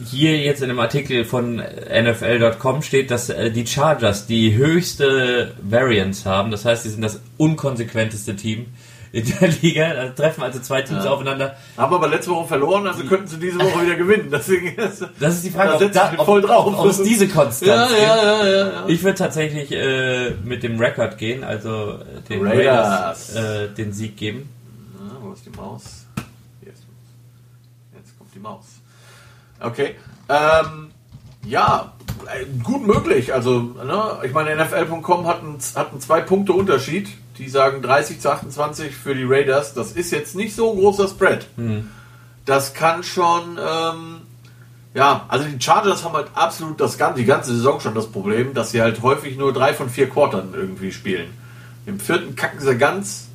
hier 0.03 0.37
jetzt 0.37 0.63
in 0.63 0.69
dem 0.69 0.79
Artikel 0.79 1.25
von 1.25 1.57
NFL.com 1.57 2.81
steht, 2.81 3.11
dass 3.11 3.29
äh, 3.29 3.51
die 3.51 3.67
Chargers 3.67 4.25
die 4.25 4.55
höchste 4.55 5.55
Variance 5.61 6.27
haben. 6.27 6.49
Das 6.49 6.65
heißt, 6.65 6.83
sie 6.83 6.89
sind 6.89 7.01
das 7.01 7.21
unkonsequenteste 7.37 8.35
Team 8.35 8.67
in 9.11 9.25
der 9.39 9.47
Liga. 9.61 9.93
Da 9.93 10.09
treffen 10.09 10.43
also 10.43 10.59
zwei 10.59 10.81
Teams 10.81 11.03
Ja. 11.05 11.11
aufeinander. 11.11 11.55
Haben 11.77 11.93
aber 11.95 12.07
letzte 12.07 12.31
Woche 12.31 12.47
verloren, 12.47 12.85
also 12.87 13.03
könnten 13.05 13.27
sie 13.27 13.39
diese 13.39 13.59
Woche 13.59 13.83
wieder 13.85 13.95
gewinnen. 13.95 14.29
Deswegen 14.31 14.67
ist, 14.77 15.05
Das 15.19 15.35
ist 15.35 15.45
die 15.45 15.49
Frage, 15.49 15.69
Da 15.69 15.73
ob, 15.75 15.79
setze 15.81 15.93
da, 15.93 16.05
ich 16.05 16.11
mich 16.11 16.19
ob, 16.21 16.25
voll 16.25 16.41
drauf. 16.41 16.65
ob, 16.67 16.79
ob 16.79 16.85
es 16.87 17.01
diese 17.01 17.27
Konstanz 17.27 17.61
ja, 17.61 17.87
ja, 17.97 18.17
ja, 18.23 18.45
ja, 18.47 18.67
ja. 18.71 18.83
Ich 18.87 19.03
würde 19.03 19.17
tatsächlich 19.17 19.71
äh, 19.71 20.31
mit 20.43 20.63
dem 20.63 20.79
Rekord 20.79 21.17
gehen, 21.17 21.43
also 21.43 21.93
äh, 21.99 22.21
den 22.29 22.45
Raiders. 22.45 23.35
Raiders 23.35 23.35
äh, 23.35 23.69
den 23.69 23.93
Sieg 23.93 24.17
geben. 24.17 24.49
Ah, 24.99 25.15
wo 25.21 25.33
ist 25.33 25.45
die 25.45 25.49
Maus? 25.57 26.05
Hier 26.61 26.71
ist. 26.73 26.83
Jetzt 27.95 28.17
kommt 28.17 28.33
die 28.35 28.39
Maus. 28.39 28.65
Okay. 29.59 29.95
Ähm, 30.29 30.91
ja, 31.45 31.93
gut 32.63 32.85
möglich. 32.85 33.33
Also, 33.33 33.59
ne, 33.59 34.19
ich 34.23 34.33
meine, 34.33 34.55
NFL.com 34.55 35.27
hat 35.27 35.39
einen, 35.41 35.57
hat 35.75 35.91
einen 35.91 36.01
zwei 36.01 36.21
Punkte 36.21 36.53
Unterschied. 36.53 37.09
Die 37.37 37.47
sagen 37.47 37.81
30 37.81 38.19
zu 38.19 38.31
28 38.31 38.93
für 38.95 39.15
die 39.15 39.23
Raiders. 39.23 39.73
Das 39.73 39.93
ist 39.93 40.11
jetzt 40.11 40.35
nicht 40.35 40.55
so 40.55 40.71
ein 40.71 40.77
großer 40.77 41.07
Spread. 41.07 41.47
Das 42.45 42.73
kann 42.73 43.03
schon, 43.03 43.57
ähm, 43.57 44.21
Ja, 44.93 45.25
also 45.27 45.45
die 45.45 45.61
Chargers 45.61 46.03
haben 46.03 46.13
halt 46.15 46.27
absolut 46.33 46.81
das 46.81 46.97
ganze, 46.97 47.19
die 47.19 47.25
ganze 47.25 47.55
Saison 47.55 47.79
schon 47.79 47.93
das 47.95 48.07
Problem, 48.07 48.53
dass 48.53 48.71
sie 48.71 48.81
halt 48.81 49.01
häufig 49.03 49.37
nur 49.37 49.53
drei 49.53 49.73
von 49.73 49.89
vier 49.89 50.09
Quartern 50.09 50.49
irgendwie 50.53 50.91
spielen. 50.91 51.29
Im 51.85 51.99
vierten 51.99 52.35
kacken 52.35 52.59
sie 52.59 52.75
ganz, 52.75 53.27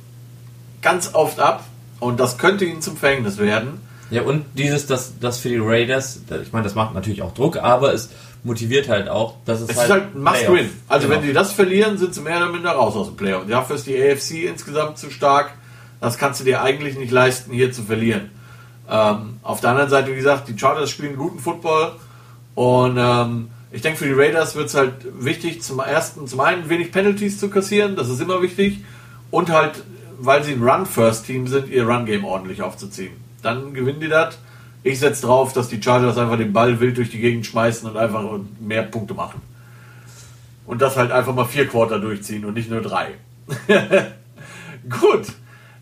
ganz 0.81 1.13
oft 1.13 1.39
ab 1.39 1.63
und 1.99 2.19
das 2.19 2.37
könnte 2.37 2.65
ihnen 2.65 2.81
zum 2.81 2.97
Verhängnis 2.97 3.37
werden. 3.37 3.79
Ja, 4.11 4.21
und 4.21 4.45
dieses, 4.53 4.85
das, 4.85 5.13
das 5.19 5.39
für 5.39 5.49
die 5.49 5.57
Raiders, 5.57 6.19
ich 6.43 6.51
meine, 6.53 6.63
das 6.65 6.75
macht 6.75 6.93
natürlich 6.93 7.21
auch 7.23 7.33
Druck, 7.33 7.57
aber 7.57 7.93
es 7.93 8.09
motiviert 8.45 8.87
halt 8.87 9.09
auch, 9.09 9.35
dass 9.45 9.59
es, 9.61 9.69
Es 9.69 9.77
halt 9.77 9.85
ist 9.87 9.91
halt 9.91 10.15
ein 10.15 10.21
Must-Win. 10.23 10.45
Playoff. 10.53 10.69
Also 10.87 11.07
Genau. 11.07 11.19
wenn 11.19 11.27
die 11.27 11.33
das 11.33 11.51
verlieren, 11.51 11.97
sind 11.97 12.13
sie 12.13 12.21
mehr 12.21 12.37
oder 12.37 12.49
minder 12.51 12.71
raus 12.71 12.95
aus 12.95 13.07
dem 13.07 13.17
Playoff. 13.17 13.43
Dafür 13.49 13.75
ist 13.75 13.87
die 13.87 13.97
AFC 14.01 14.45
insgesamt 14.47 14.97
zu 14.97 15.09
stark. 15.09 15.51
Das 15.99 16.17
kannst 16.17 16.39
du 16.39 16.43
dir 16.45 16.61
eigentlich 16.61 16.97
nicht 16.97 17.11
leisten, 17.11 17.51
hier 17.51 17.71
zu 17.71 17.83
verlieren. 17.83 18.29
Ähm, 18.89 19.37
auf 19.41 19.61
der 19.61 19.71
anderen 19.71 19.89
Seite, 19.89 20.11
wie 20.11 20.15
gesagt, 20.15 20.47
die 20.47 20.57
Chargers 20.57 20.91
spielen 20.91 21.17
guten 21.17 21.39
Football 21.39 21.93
und 22.53 22.97
ähm, 22.99 23.49
ich 23.71 23.81
denke, 23.81 23.97
für 23.97 24.05
die 24.05 24.13
Raiders 24.13 24.55
wird 24.55 24.67
es 24.67 24.75
halt 24.75 24.93
wichtig, 25.19 25.61
zum 25.63 25.79
ersten, 25.79 26.27
zum 26.27 26.39
einen 26.39 26.69
wenig 26.69 26.91
Penalties 26.91 27.39
zu 27.39 27.49
kassieren, 27.49 27.95
das 27.95 28.09
ist 28.09 28.21
immer 28.21 28.41
wichtig, 28.41 28.81
und 29.31 29.49
halt, 29.49 29.83
weil 30.19 30.43
sie 30.43 30.53
ein 30.53 30.63
Run-First-Team 30.63 31.47
sind, 31.47 31.67
ihr 31.69 31.85
Run-Game 31.87 32.23
ordentlich 32.23 32.61
aufzuziehen. 32.61 33.13
Dann 33.41 33.73
gewinnen 33.73 33.99
die 33.99 34.07
das. 34.07 34.37
Ich 34.85 34.99
setze 34.99 35.25
drauf, 35.25 35.51
dass 35.51 35.67
die 35.67 35.81
Chargers 35.81 36.15
einfach 36.19 36.37
den 36.37 36.53
Ball 36.53 36.79
wild 36.79 36.97
durch 36.97 37.09
die 37.09 37.17
Gegend 37.17 37.43
schmeißen 37.47 37.89
und 37.89 37.97
einfach 37.97 38.23
mehr 38.59 38.83
Punkte 38.83 39.15
machen. 39.15 39.41
Und 40.67 40.79
das 40.79 40.95
halt 40.95 41.11
einfach 41.11 41.33
mal 41.33 41.45
vier 41.45 41.67
Quarter 41.67 41.97
durchziehen 41.97 42.45
und 42.45 42.53
nicht 42.53 42.69
nur 42.69 42.81
drei. 42.81 43.15
Gut. 44.87 45.25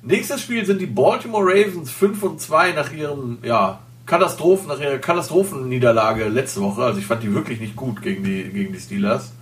Nächstes 0.03 0.41
Spiel 0.41 0.65
sind 0.65 0.79
die 0.79 0.85
Baltimore 0.85 1.43
Ravens 1.43 1.91
5 1.91 2.23
und 2.23 2.39
2 2.39 2.71
nach 2.71 2.93
ihrem, 2.93 3.39
ja, 3.43 3.79
Katastrophen, 4.05 4.69
nach 4.69 4.79
ihrer 4.79 4.99
Katastrophenniederlage 4.99 6.29
letzte 6.29 6.61
Woche. 6.61 6.83
Also 6.83 6.99
ich 6.99 7.05
fand 7.05 7.23
die 7.23 7.33
wirklich 7.33 7.59
nicht 7.59 7.75
gut 7.75 8.01
gegen 8.01 8.23
die, 8.23 8.43
gegen 8.43 8.71
die 8.71 8.79
Steelers. 8.79 9.33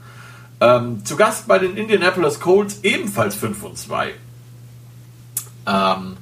Ähm, 0.59 1.05
zu 1.05 1.15
Gast 1.15 1.47
bei 1.47 1.59
den 1.59 1.77
Indianapolis 1.77 2.39
Colts 2.39 2.79
ebenfalls 2.81 3.35
5 3.35 3.61
und 3.61 3.77
2. 3.77 4.11
Ähm, 5.67 6.17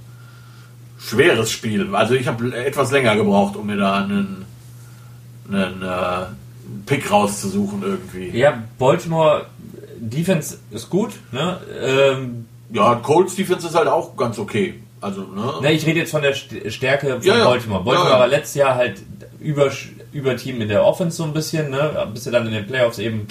schweres 0.99 1.49
Spiel. 1.51 1.95
Also 1.95 2.13
ich 2.13 2.27
habe 2.27 2.55
etwas 2.55 2.91
länger 2.91 3.15
gebraucht, 3.15 3.55
um 3.55 3.65
mir 3.67 3.77
da 3.77 4.03
einen, 4.03 4.45
einen 5.51 5.81
äh, 5.81 6.25
Pick 6.85 7.09
rauszusuchen 7.11 7.81
irgendwie. 7.81 8.29
Ja, 8.37 8.61
Baltimore 8.77 9.45
Defense 9.99 10.57
ist 10.71 10.89
gut, 10.89 11.11
ne? 11.31 11.59
Ähm, 11.81 12.45
Ja, 12.71 12.95
Colts 12.95 13.35
Defense 13.35 13.67
ist 13.67 13.75
halt 13.75 13.87
auch 13.87 14.15
ganz 14.15 14.37
okay. 14.39 14.75
Also, 15.01 15.21
ne? 15.21 15.53
ne, 15.61 15.71
ich 15.71 15.85
rede 15.85 15.99
jetzt 15.99 16.11
von 16.11 16.21
der 16.21 16.35
St- 16.35 16.69
Stärke 16.69 17.13
von 17.19 17.21
Ja. 17.21 17.45
Baltimore. 17.45 17.83
Baltimore 17.83 18.11
ja. 18.13 18.19
war 18.19 18.27
letztes 18.27 18.55
Jahr 18.55 18.75
halt 18.75 18.97
über, 19.39 19.71
über 20.11 20.35
Team 20.35 20.59
in 20.61 20.67
der 20.67 20.83
Offense 20.85 21.15
so 21.17 21.23
ein 21.23 21.33
bisschen, 21.33 21.69
ne? 21.71 22.07
Bis 22.13 22.25
sie 22.25 22.31
dann 22.31 22.45
in 22.47 22.51
den 22.53 22.67
Playoffs 22.67 22.99
eben 22.99 23.25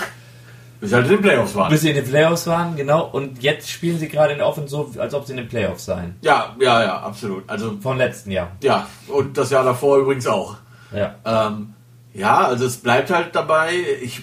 Bis 0.81 0.91
sie 0.91 0.97
halt 0.97 1.07
in 1.07 1.13
den 1.13 1.23
Playoffs 1.23 1.55
waren. 1.55 1.71
bis 1.71 1.81
sie 1.81 1.89
in 1.91 1.97
den 1.97 2.05
Playoffs 2.05 2.47
waren, 2.47 2.77
genau. 2.77 3.07
Und 3.07 3.43
jetzt 3.43 3.69
spielen 3.71 3.99
sie 3.99 4.09
gerade 4.09 4.33
in 4.33 4.39
der 4.39 4.47
Offense 4.47 4.71
so, 4.71 4.93
als 4.99 5.13
ob 5.15 5.27
sie 5.27 5.33
in 5.33 5.39
den 5.39 5.49
Playoffs 5.49 5.85
seien. 5.87 6.15
Ja, 6.23 6.55
ja, 6.61 6.83
ja, 6.85 7.01
absolut. 7.01 7.43
Also, 7.49 7.77
Vom 7.83 7.99
letzten 7.99 8.31
Jahr. 8.31 8.53
ja, 8.63 8.87
und 9.09 9.37
das 9.37 9.51
Jahr 9.51 9.65
davor 9.65 9.99
übrigens 9.99 10.27
auch. 10.27 10.57
Ja. 10.95 11.15
Ähm, 11.25 11.75
ja, 12.15 12.39
also 12.47 12.65
es 12.65 12.77
bleibt 12.79 13.11
halt 13.11 13.35
dabei. 13.35 13.71
Ich, 14.03 14.23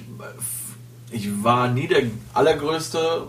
ich 1.11 1.43
war 1.43 1.67
nie 1.67 1.87
der 1.87 2.03
allergrößte 2.33 3.27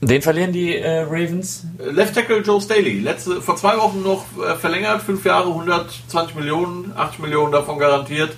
Den 0.00 0.22
verlieren 0.22 0.52
die 0.52 0.76
äh, 0.76 1.00
Ravens. 1.02 1.64
Left 1.78 2.14
Tackle 2.14 2.38
Joe 2.40 2.60
Staley. 2.60 3.00
Letzte, 3.00 3.40
vor 3.40 3.56
zwei 3.56 3.76
Wochen 3.76 4.02
noch 4.02 4.24
äh, 4.44 4.56
verlängert, 4.56 5.02
fünf 5.02 5.24
Jahre, 5.24 5.48
120 5.48 6.34
Millionen, 6.34 6.92
80 6.96 7.20
Millionen 7.20 7.52
davon 7.52 7.78
garantiert. 7.78 8.36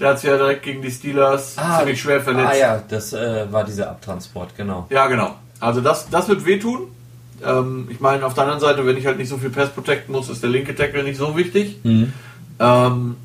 Der 0.00 0.10
hat 0.10 0.20
sich 0.20 0.30
ja 0.30 0.36
direkt 0.36 0.62
gegen 0.62 0.80
die 0.82 0.90
Steelers 0.90 1.56
ziemlich 1.78 2.00
schwer 2.00 2.20
verletzt. 2.20 2.52
Ah 2.52 2.56
ja, 2.56 2.82
das 2.88 3.12
äh, 3.12 3.46
war 3.50 3.64
dieser 3.64 3.90
Abtransport, 3.90 4.56
genau. 4.56 4.86
Ja, 4.90 5.06
genau. 5.08 5.34
Also 5.60 5.80
das, 5.80 6.08
das 6.08 6.28
wird 6.28 6.44
wehtun. 6.46 6.82
Ähm, 7.44 7.88
ich 7.90 7.98
meine, 8.00 8.24
auf 8.24 8.34
der 8.34 8.44
anderen 8.44 8.60
Seite, 8.60 8.86
wenn 8.86 8.96
ich 8.96 9.06
halt 9.06 9.18
nicht 9.18 9.28
so 9.28 9.38
viel 9.38 9.50
Pass 9.50 9.70
protecten 9.70 10.12
muss, 10.12 10.28
ist 10.28 10.42
der 10.42 10.50
linke 10.50 10.74
Tackle 10.74 11.02
nicht 11.02 11.16
so 11.18 11.36
wichtig. 11.36 11.78
Ähm, 12.60 13.16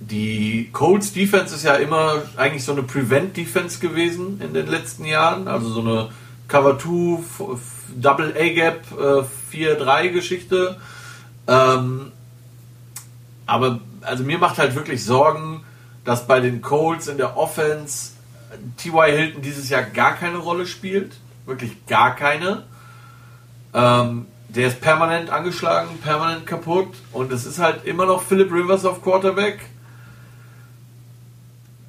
die 0.00 0.70
Colts 0.72 1.12
Defense 1.12 1.54
ist 1.54 1.64
ja 1.64 1.74
immer 1.74 2.22
eigentlich 2.36 2.64
so 2.64 2.72
eine 2.72 2.82
Prevent 2.84 3.36
Defense 3.36 3.80
gewesen 3.80 4.40
in 4.40 4.54
den 4.54 4.68
letzten 4.68 5.04
Jahren. 5.04 5.48
Also 5.48 5.68
so 5.70 5.80
eine 5.80 6.08
Cover 6.46 6.78
2, 6.78 7.18
F- 7.20 7.40
F- 7.54 7.60
Double 7.96 8.32
A 8.38 8.48
Gap, 8.54 8.80
äh, 8.92 9.56
4-3 9.56 10.08
Geschichte. 10.10 10.76
Ähm, 11.48 12.12
aber 13.46 13.80
also 14.02 14.24
mir 14.24 14.38
macht 14.38 14.58
halt 14.58 14.74
wirklich 14.74 15.04
Sorgen, 15.04 15.64
dass 16.04 16.26
bei 16.26 16.40
den 16.40 16.62
Colts 16.62 17.06
in 17.06 17.18
der 17.18 17.36
Offense 17.36 18.12
T.Y. 18.78 19.10
Hilton 19.10 19.42
dieses 19.42 19.68
Jahr 19.68 19.82
gar 19.82 20.14
keine 20.14 20.38
Rolle 20.38 20.66
spielt. 20.66 21.16
Wirklich 21.46 21.86
gar 21.86 22.14
keine. 22.14 22.64
Ähm, 23.74 24.26
der 24.48 24.68
ist 24.68 24.80
permanent 24.80 25.30
angeschlagen, 25.30 25.98
permanent 26.02 26.46
kaputt. 26.46 26.94
Und 27.12 27.32
es 27.32 27.44
ist 27.44 27.58
halt 27.58 27.84
immer 27.84 28.06
noch 28.06 28.22
Philip 28.22 28.50
Rivers 28.50 28.84
auf 28.84 29.02
Quarterback. 29.02 29.60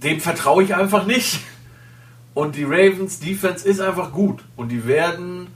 Dem 0.03 0.19
vertraue 0.19 0.63
ich 0.63 0.75
einfach 0.75 1.05
nicht. 1.05 1.41
Und 2.33 2.55
die 2.55 2.63
Ravens 2.63 3.19
Defense 3.19 3.67
ist 3.67 3.79
einfach 3.79 4.11
gut. 4.11 4.43
Und 4.55 4.69
die 4.69 4.85
werden. 4.85 5.47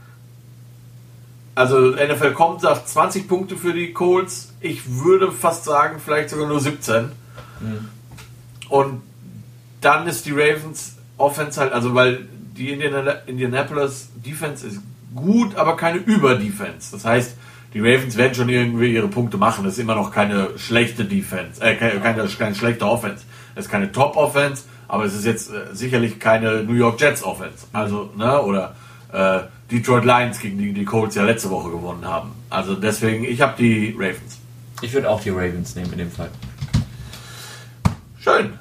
Also 1.56 1.92
NFL 1.92 2.32
kommt, 2.32 2.62
sagt 2.62 2.88
20 2.89 3.28
Punkte 3.28 3.56
für 3.58 3.74
die 3.74 3.94
Colts. 3.94 4.54
Ich 4.60 4.82
würde 5.04 5.32
fast 5.32 5.66
sagen, 5.66 6.00
vielleicht 6.04 6.30
sogar 6.30 6.48
nur 6.48 6.60
17. 6.60 7.12
Und 8.70 9.02
dann 9.82 10.08
ist 10.08 10.26
die 10.26 10.32
Ravens 10.32 10.96
Offense 11.18 11.60
halt, 11.60 11.74
also 11.74 11.94
weil 11.94 12.28
die 12.58 12.72
Indiana- 12.72 13.18
Indianapolis 13.28 14.10
Defense 14.16 14.66
ist 14.66 14.80
gut, 15.13 15.56
aber 15.56 15.78
keine 15.78 16.00
Über-Defense. 16.00 16.92
Das 16.92 17.06
heißt, 17.06 17.36
die 17.74 17.80
Ravens 17.80 18.18
werden 18.18 18.34
schon 18.34 18.50
irgendwie 18.50 18.94
ihre 18.94 19.08
Punkte 19.08 19.38
machen. 19.38 19.63
Das 19.63 19.74
ist 19.74 19.80
immer 19.80 19.96
noch 19.96 20.12
keine 20.12 20.58
schlechte 20.58 21.06
Defense, 21.06 21.62
äh, 21.62 21.76
keine, 21.76 22.00
keine, 22.00 22.28
keine 22.28 22.56
schlechte 22.56 22.86
Offense. 22.86 23.24
Es 23.56 23.66
ist 23.66 23.72
keine 23.72 23.92
Top-Offense, 23.92 24.63
aber 24.88 25.06
es 25.06 25.13
ist 25.13 25.26
jetzt 25.26 25.52
äh, 25.52 25.74
sicherlich 25.74 26.20
keine 26.20 26.63
New 26.63 26.74
York 26.74 27.00
Jets 27.00 27.24
Offense. 27.24 27.66
Also, 27.74 28.10
ne, 28.16 28.42
oder 28.42 28.76
äh, 29.12 29.39
Detroit 29.73 30.05
Lions, 30.05 30.39
gegen 30.39 30.57
die 30.59 30.71
die 30.71 30.86
Colts 30.86 31.15
ja 31.15 31.23
letzte 31.23 31.49
Woche 31.49 31.71
gewonnen 31.71 32.05
haben. 32.05 32.31
Also 32.49 32.75
deswegen, 32.75 33.23
ich 33.23 33.41
habe 33.41 33.53
die 33.57 33.95
Ravens. 33.97 34.39
Ich 34.81 34.93
würde 34.93 35.09
auch 35.09 35.21
die 35.21 35.31
Ravens 35.31 35.75
nehmen 35.75 35.91
in 35.93 35.97
dem 35.97 36.12
Fall. 36.12 36.29
Schön. 38.19 38.53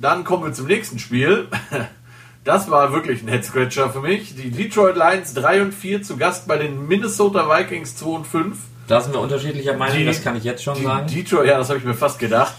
Dann 0.00 0.24
kommen 0.24 0.44
wir 0.44 0.52
zum 0.52 0.66
nächsten 0.66 0.98
Spiel. 0.98 1.48
Das 2.44 2.70
war 2.70 2.92
wirklich 2.92 3.22
ein 3.22 3.28
Head-Scratcher 3.28 3.90
für 3.90 4.00
mich. 4.00 4.34
Die 4.36 4.50
Detroit 4.50 4.96
Lions 4.96 5.34
3 5.34 5.62
und 5.62 5.72
4 5.74 6.02
zu 6.02 6.16
Gast 6.16 6.46
bei 6.46 6.58
den 6.58 6.86
Minnesota 6.86 7.48
Vikings 7.48 7.96
2 7.96 8.06
und 8.08 8.26
5. 8.26 8.56
Da 8.88 9.00
sind 9.00 9.14
wir 9.14 9.20
unterschiedlicher 9.20 9.76
Meinung, 9.76 9.96
Die- 9.98 10.04
das 10.04 10.22
kann 10.22 10.36
ich 10.36 10.44
jetzt 10.44 10.62
schon 10.62 10.76
Die 10.76 10.84
sagen. 10.84 11.06
Detroit, 11.08 11.46
ja, 11.48 11.58
das 11.58 11.68
habe 11.70 11.78
ich 11.78 11.84
mir 11.84 11.94
fast 11.94 12.18
gedacht. 12.18 12.54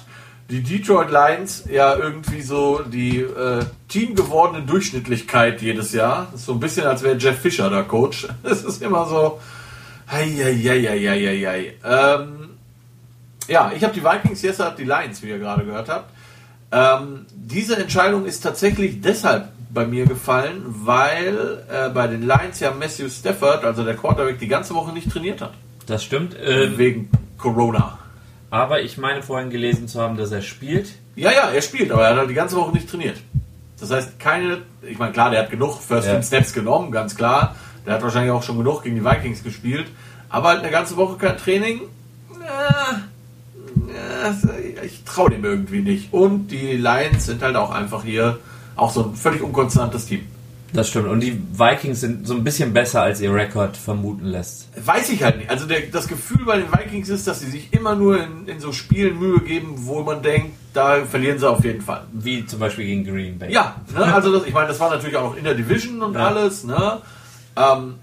Die 0.49 0.63
Detroit 0.63 1.11
Lions, 1.11 1.65
ja, 1.69 1.95
irgendwie 1.95 2.41
so 2.41 2.81
die 2.81 3.19
äh, 3.19 3.65
teamgewordene 3.89 4.65
Durchschnittlichkeit 4.65 5.61
jedes 5.61 5.91
Jahr. 5.91 6.27
Das 6.31 6.41
ist 6.41 6.45
so 6.45 6.53
ein 6.53 6.59
bisschen, 6.61 6.85
als 6.85 7.03
wäre 7.03 7.17
Jeff 7.17 7.39
Fischer 7.39 7.69
der 7.69 7.83
Coach. 7.83 8.27
Es 8.43 8.63
ist 8.63 8.81
immer 8.81 9.05
so. 9.07 9.39
Heieieiei. 10.09 11.73
Ähm, 11.83 12.49
ja, 13.49 13.71
ich 13.75 13.83
habe 13.83 13.93
die 13.93 14.03
Vikings, 14.03 14.41
Jesse 14.41 14.65
hat 14.65 14.79
die 14.79 14.85
Lions, 14.85 15.21
wie 15.21 15.27
ihr 15.27 15.39
gerade 15.39 15.65
gehört 15.65 15.89
habt. 15.89 16.11
Ähm, 16.71 17.25
diese 17.33 17.77
Entscheidung 17.77 18.25
ist 18.25 18.41
tatsächlich 18.41 19.01
deshalb 19.01 19.49
bei 19.73 19.85
mir 19.85 20.05
gefallen, 20.05 20.63
weil 20.65 21.63
äh, 21.69 21.89
bei 21.89 22.07
den 22.07 22.21
Lions 22.21 22.59
ja 22.59 22.71
Matthew 22.71 23.09
Stafford, 23.09 23.65
also 23.65 23.83
der 23.83 23.95
Quarterback, 23.95 24.39
die 24.39 24.47
ganze 24.47 24.73
Woche 24.75 24.93
nicht 24.93 25.11
trainiert 25.11 25.41
hat. 25.41 25.53
Das 25.85 26.03
stimmt. 26.03 26.35
Ähm, 26.41 26.77
Wegen 26.77 27.09
Corona. 27.37 27.99
Aber 28.49 28.81
ich 28.81 28.97
meine 28.97 29.23
vorhin 29.23 29.49
gelesen 29.49 29.87
zu 29.87 30.01
haben, 30.01 30.17
dass 30.17 30.31
er 30.31 30.41
spielt. 30.41 30.89
Ja, 31.15 31.31
ja, 31.31 31.49
er 31.49 31.61
spielt, 31.61 31.91
aber 31.91 32.03
er 32.03 32.11
hat 32.11 32.17
halt 32.17 32.29
die 32.29 32.35
ganze 32.35 32.55
Woche 32.55 32.71
nicht 32.71 32.89
trainiert. 32.89 33.17
Das 33.79 33.91
heißt, 33.91 34.19
keine, 34.19 34.59
ich 34.81 34.97
meine, 34.97 35.11
klar, 35.11 35.29
der 35.29 35.41
hat 35.41 35.51
genug 35.51 35.81
First 35.81 36.07
Ja. 36.07 36.21
Snaps 36.21 36.53
genommen, 36.53 36.91
ganz 36.91 37.15
klar. 37.15 37.55
Der 37.85 37.93
hat 37.95 38.01
wahrscheinlich 38.01 38.31
auch 38.31 38.43
schon 38.43 38.57
genug 38.57 38.83
gegen 38.83 38.95
die 38.95 39.05
Vikings 39.05 39.43
gespielt. 39.43 39.87
Aber 40.29 40.49
halt 40.49 40.59
eine 40.59 40.71
ganze 40.71 40.97
Woche 40.97 41.17
kein 41.17 41.37
Training. 41.37 41.81
Ich 44.83 45.03
traue 45.03 45.29
dem 45.29 45.45
irgendwie 45.45 45.79
nicht. 45.81 46.11
Und 46.11 46.47
die 46.47 46.75
Lions 46.75 47.25
sind 47.25 47.41
halt 47.41 47.55
auch 47.55 47.71
einfach 47.71 48.03
hier 48.03 48.39
auch 48.75 48.91
so 48.91 49.03
ein 49.03 49.15
völlig 49.15 49.41
unkonstantes 49.41 50.05
Team. 50.05 50.25
Das 50.73 50.89
stimmt. 50.89 51.07
Und 51.07 51.21
die 51.21 51.41
Vikings 51.53 52.01
sind 52.01 52.27
so 52.27 52.33
ein 52.33 52.43
bisschen 52.43 52.73
besser, 52.73 53.01
als 53.01 53.21
ihr 53.21 53.33
Rekord 53.33 53.77
vermuten 53.77 54.25
lässt. 54.25 54.67
Weiß 54.85 55.09
ich 55.09 55.23
halt 55.23 55.37
nicht. 55.37 55.49
Also 55.49 55.65
der, 55.65 55.81
das 55.91 56.07
Gefühl 56.07 56.43
bei 56.45 56.57
den 56.57 56.67
Vikings 56.71 57.07
ist, 57.09 57.25
dass 57.25 57.39
sie 57.39 57.49
sich 57.49 57.71
immer 57.73 57.95
nur 57.95 58.21
in, 58.21 58.47
in 58.47 58.59
so 58.59 58.71
Spielen 58.73 59.17
Mühe 59.17 59.39
geben, 59.39 59.73
wo 59.77 60.01
man 60.03 60.21
denkt, 60.21 60.51
da 60.73 61.05
verlieren 61.05 61.39
sie 61.39 61.49
auf 61.49 61.63
jeden 61.63 61.81
Fall. 61.81 62.03
Wie 62.11 62.45
zum 62.45 62.59
Beispiel 62.59 62.85
gegen 62.85 63.05
Green 63.05 63.39
Bay. 63.39 63.51
Ja, 63.51 63.77
ne, 63.95 64.13
also 64.13 64.31
das, 64.37 64.45
ich 64.45 64.53
meine, 64.53 64.67
das 64.67 64.79
war 64.79 64.89
natürlich 64.89 65.15
auch 65.15 65.23
noch 65.31 65.37
in 65.37 65.45
der 65.45 65.55
Division 65.55 66.01
und 66.01 66.15
Ja. 66.15 66.27
alles. 66.27 66.63
Ne? 66.65 66.97
Ähm, 67.55 67.95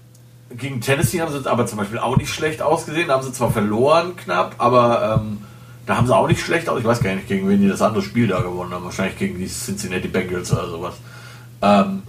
gegen 0.57 0.81
Tennessee 0.81 1.21
haben 1.21 1.31
sie 1.31 1.49
aber 1.49 1.67
zum 1.67 1.77
Beispiel 1.77 1.99
auch 1.99 2.17
nicht 2.17 2.33
schlecht 2.33 2.61
ausgesehen. 2.63 3.07
Da 3.09 3.13
haben 3.15 3.23
sie 3.23 3.31
zwar 3.31 3.51
verloren 3.51 4.15
knapp, 4.15 4.55
aber 4.57 5.19
ähm, 5.21 5.37
Da 5.85 5.97
haben 5.97 6.07
sie 6.07 6.15
auch 6.15 6.27
nicht 6.27 6.41
schlecht 6.41 6.67
aus. 6.67 6.79
Ich 6.79 6.85
weiß 6.85 7.01
gar 7.01 7.13
nicht, 7.13 7.27
gegen 7.27 7.47
wen 7.47 7.61
die 7.61 7.67
das 7.67 7.83
andere 7.83 8.01
Spiel 8.01 8.25
da 8.27 8.41
gewonnen 8.41 8.73
haben. 8.73 8.85
Wahrscheinlich 8.85 9.19
gegen 9.19 9.37
die 9.37 9.45
Cincinnati 9.47 10.07
Bengals 10.07 10.51
oder 10.51 10.67
sowas. 10.67 10.95
Ähm, 11.61 12.01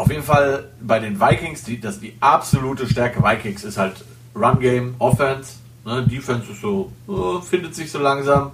auf 0.00 0.10
jeden 0.10 0.22
Fall 0.22 0.64
bei 0.80 0.98
den 0.98 1.20
Vikings, 1.20 1.62
die, 1.62 1.78
das 1.78 2.00
die 2.00 2.14
absolute 2.20 2.88
Stärke 2.88 3.22
Vikings 3.22 3.64
ist 3.64 3.76
halt 3.76 4.02
Run 4.34 4.58
Game, 4.58 4.94
Offense. 4.98 5.56
Ne? 5.84 6.06
Defense 6.06 6.50
ist 6.50 6.62
so, 6.62 6.90
oh, 7.06 7.40
findet 7.40 7.74
sich 7.74 7.92
so 7.92 7.98
langsam. 7.98 8.52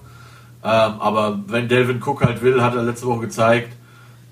Ähm, 0.65 1.01
aber 1.01 1.39
wenn 1.47 1.69
Delvin 1.69 2.03
Cook 2.03 2.25
halt 2.25 2.43
will, 2.43 2.61
hat 2.61 2.75
er 2.75 2.83
letzte 2.83 3.07
Woche 3.07 3.21
gezeigt, 3.21 3.73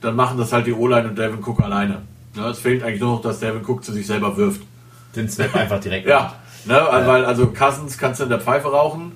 dann 0.00 0.16
machen 0.16 0.38
das 0.38 0.52
halt 0.52 0.66
die 0.66 0.72
O-Line 0.72 1.08
und 1.08 1.16
Delvin 1.16 1.38
Cook 1.44 1.62
alleine. 1.62 2.02
Ne? 2.34 2.46
Es 2.48 2.58
fehlt 2.58 2.82
eigentlich 2.82 3.00
nur 3.00 3.12
noch, 3.12 3.22
dass 3.22 3.38
Delvin 3.38 3.64
Cook 3.64 3.84
zu 3.84 3.92
sich 3.92 4.06
selber 4.06 4.36
wirft. 4.36 4.62
Den 5.14 5.28
Snap 5.28 5.54
einfach 5.54 5.78
direkt. 5.78 6.08
Ja, 6.08 6.34
ne? 6.64 6.74
ja. 6.74 7.06
weil 7.06 7.24
also 7.24 7.46
Cousins 7.46 7.96
kannst 7.96 8.18
du 8.18 8.24
in 8.24 8.30
der 8.30 8.40
Pfeife 8.40 8.72
rauchen. 8.72 9.12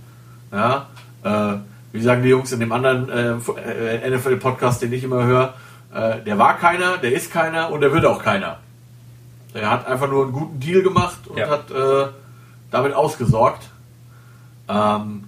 Ja, 0.53 0.87
äh, 1.25 1.57
wie 1.93 2.01
sagen 2.01 2.23
die 2.23 2.29
Jungs 2.29 2.53
in 2.53 2.61
dem 2.61 2.71
anderen 2.71 3.09
äh, 3.09 4.11
NFL-Podcast, 4.11 4.83
den 4.83 4.93
ich 4.93 5.03
immer 5.03 5.25
höre, 5.25 5.55
äh, 5.99 6.23
der 6.23 6.39
war 6.39 6.57
keiner, 6.59 6.99
der 6.99 7.13
ist 7.13 7.33
keiner 7.33 7.71
und 7.71 7.81
der 7.81 7.93
wird 7.93 8.05
auch 8.05 8.23
keiner. 8.23 8.59
Er 9.53 9.71
hat 9.71 9.87
einfach 9.87 10.09
nur 10.09 10.25
einen 10.25 10.33
guten 10.33 10.61
Deal 10.61 10.83
gemacht 10.83 11.27
und 11.27 11.39
ja. 11.39 11.49
hat 11.49 11.71
äh, 11.71 12.09
damit 12.71 12.93
ausgesorgt. 12.93 13.69
Ähm, 14.69 15.25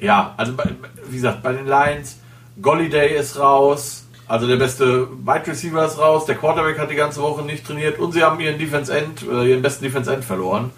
ja, 0.00 0.34
also 0.36 0.52
wie 1.08 1.16
gesagt, 1.16 1.42
bei 1.42 1.52
den 1.52 1.66
Lions, 1.66 2.18
Golliday 2.62 3.16
ist 3.18 3.38
raus, 3.38 4.06
also 4.26 4.46
der 4.46 4.56
beste 4.56 5.08
Wide 5.24 5.46
Receiver 5.46 5.84
ist 5.84 5.98
raus, 5.98 6.24
der 6.24 6.36
Quarterback 6.36 6.78
hat 6.78 6.90
die 6.90 6.96
ganze 6.96 7.20
Woche 7.20 7.42
nicht 7.42 7.66
trainiert 7.66 7.98
und 7.98 8.12
sie 8.12 8.22
haben 8.22 8.40
ihren 8.40 8.58
Defense 8.58 8.96
End, 8.96 9.22
äh, 9.22 9.50
ihren 9.50 9.62
besten 9.62 9.84
Defense 9.84 10.12
End 10.12 10.24
verloren. 10.24 10.70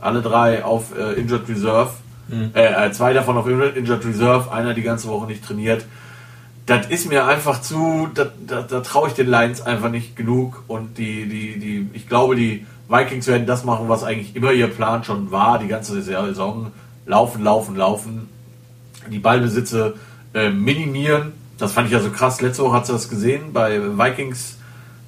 Alle 0.00 0.22
drei 0.22 0.64
auf 0.64 0.96
äh, 0.96 1.12
Injured 1.20 1.48
Reserve. 1.48 1.90
Mhm. 2.28 2.50
Äh 2.54 2.90
zwei 2.92 3.12
davon 3.12 3.36
auf 3.36 3.46
Injured 3.46 4.04
Reserve, 4.04 4.50
einer 4.50 4.74
die 4.74 4.82
ganze 4.82 5.08
Woche 5.08 5.26
nicht 5.26 5.44
trainiert 5.44 5.84
das 6.66 6.86
ist 6.86 7.08
mir 7.08 7.26
einfach 7.26 7.60
zu, 7.60 8.08
da, 8.14 8.80
traue 8.80 9.08
ich 9.08 9.14
den 9.14 9.28
Lions 9.28 9.62
einfach 9.62 9.90
nicht 9.90 10.14
genug 10.14 10.62
und 10.68 10.96
die, 10.96 11.26
die, 11.28 11.58
die, 11.58 11.90
ich 11.92 12.08
glaube, 12.08 12.36
die 12.36 12.66
Vikings 12.88 13.26
werden 13.26 13.46
das 13.46 13.64
machen, 13.64 13.88
was 13.88 14.04
eigentlich 14.04 14.36
immer 14.36 14.52
ihr 14.52 14.68
Plan 14.68 15.02
schon 15.02 15.30
war, 15.30 15.58
die 15.58 15.68
ganze 15.68 16.00
Saison. 16.02 16.70
Laufen, 17.04 17.42
laufen, 17.42 17.74
laufen, 17.74 18.28
die 19.10 19.18
Ballbesitze 19.18 19.94
äh, 20.34 20.50
minimieren. 20.50 21.32
Das 21.58 21.72
fand 21.72 21.88
ich 21.88 21.92
ja 21.92 22.00
so 22.00 22.10
krass. 22.10 22.40
Letzte 22.40 22.62
Woche 22.62 22.76
hat 22.76 22.86
sie 22.86 22.92
das 22.92 23.08
gesehen 23.08 23.52
bei 23.52 23.80
Vikings 23.98 24.58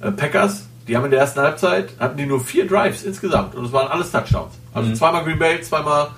äh, 0.01 0.11
Packers. 0.11 0.65
Die 0.87 0.97
haben 0.97 1.05
in 1.05 1.11
der 1.11 1.21
ersten 1.21 1.39
Halbzeit, 1.39 1.91
hatten 1.99 2.17
die 2.17 2.25
nur 2.25 2.41
vier 2.41 2.67
Drives 2.67 3.03
insgesamt 3.03 3.55
und 3.55 3.65
es 3.65 3.71
waren 3.71 3.87
alles 3.87 4.11
Touchdowns. 4.11 4.53
Also 4.73 4.89
mhm. 4.89 4.95
zweimal 4.95 5.23
Green 5.23 5.39
Bay, 5.39 5.61
zweimal 5.61 6.09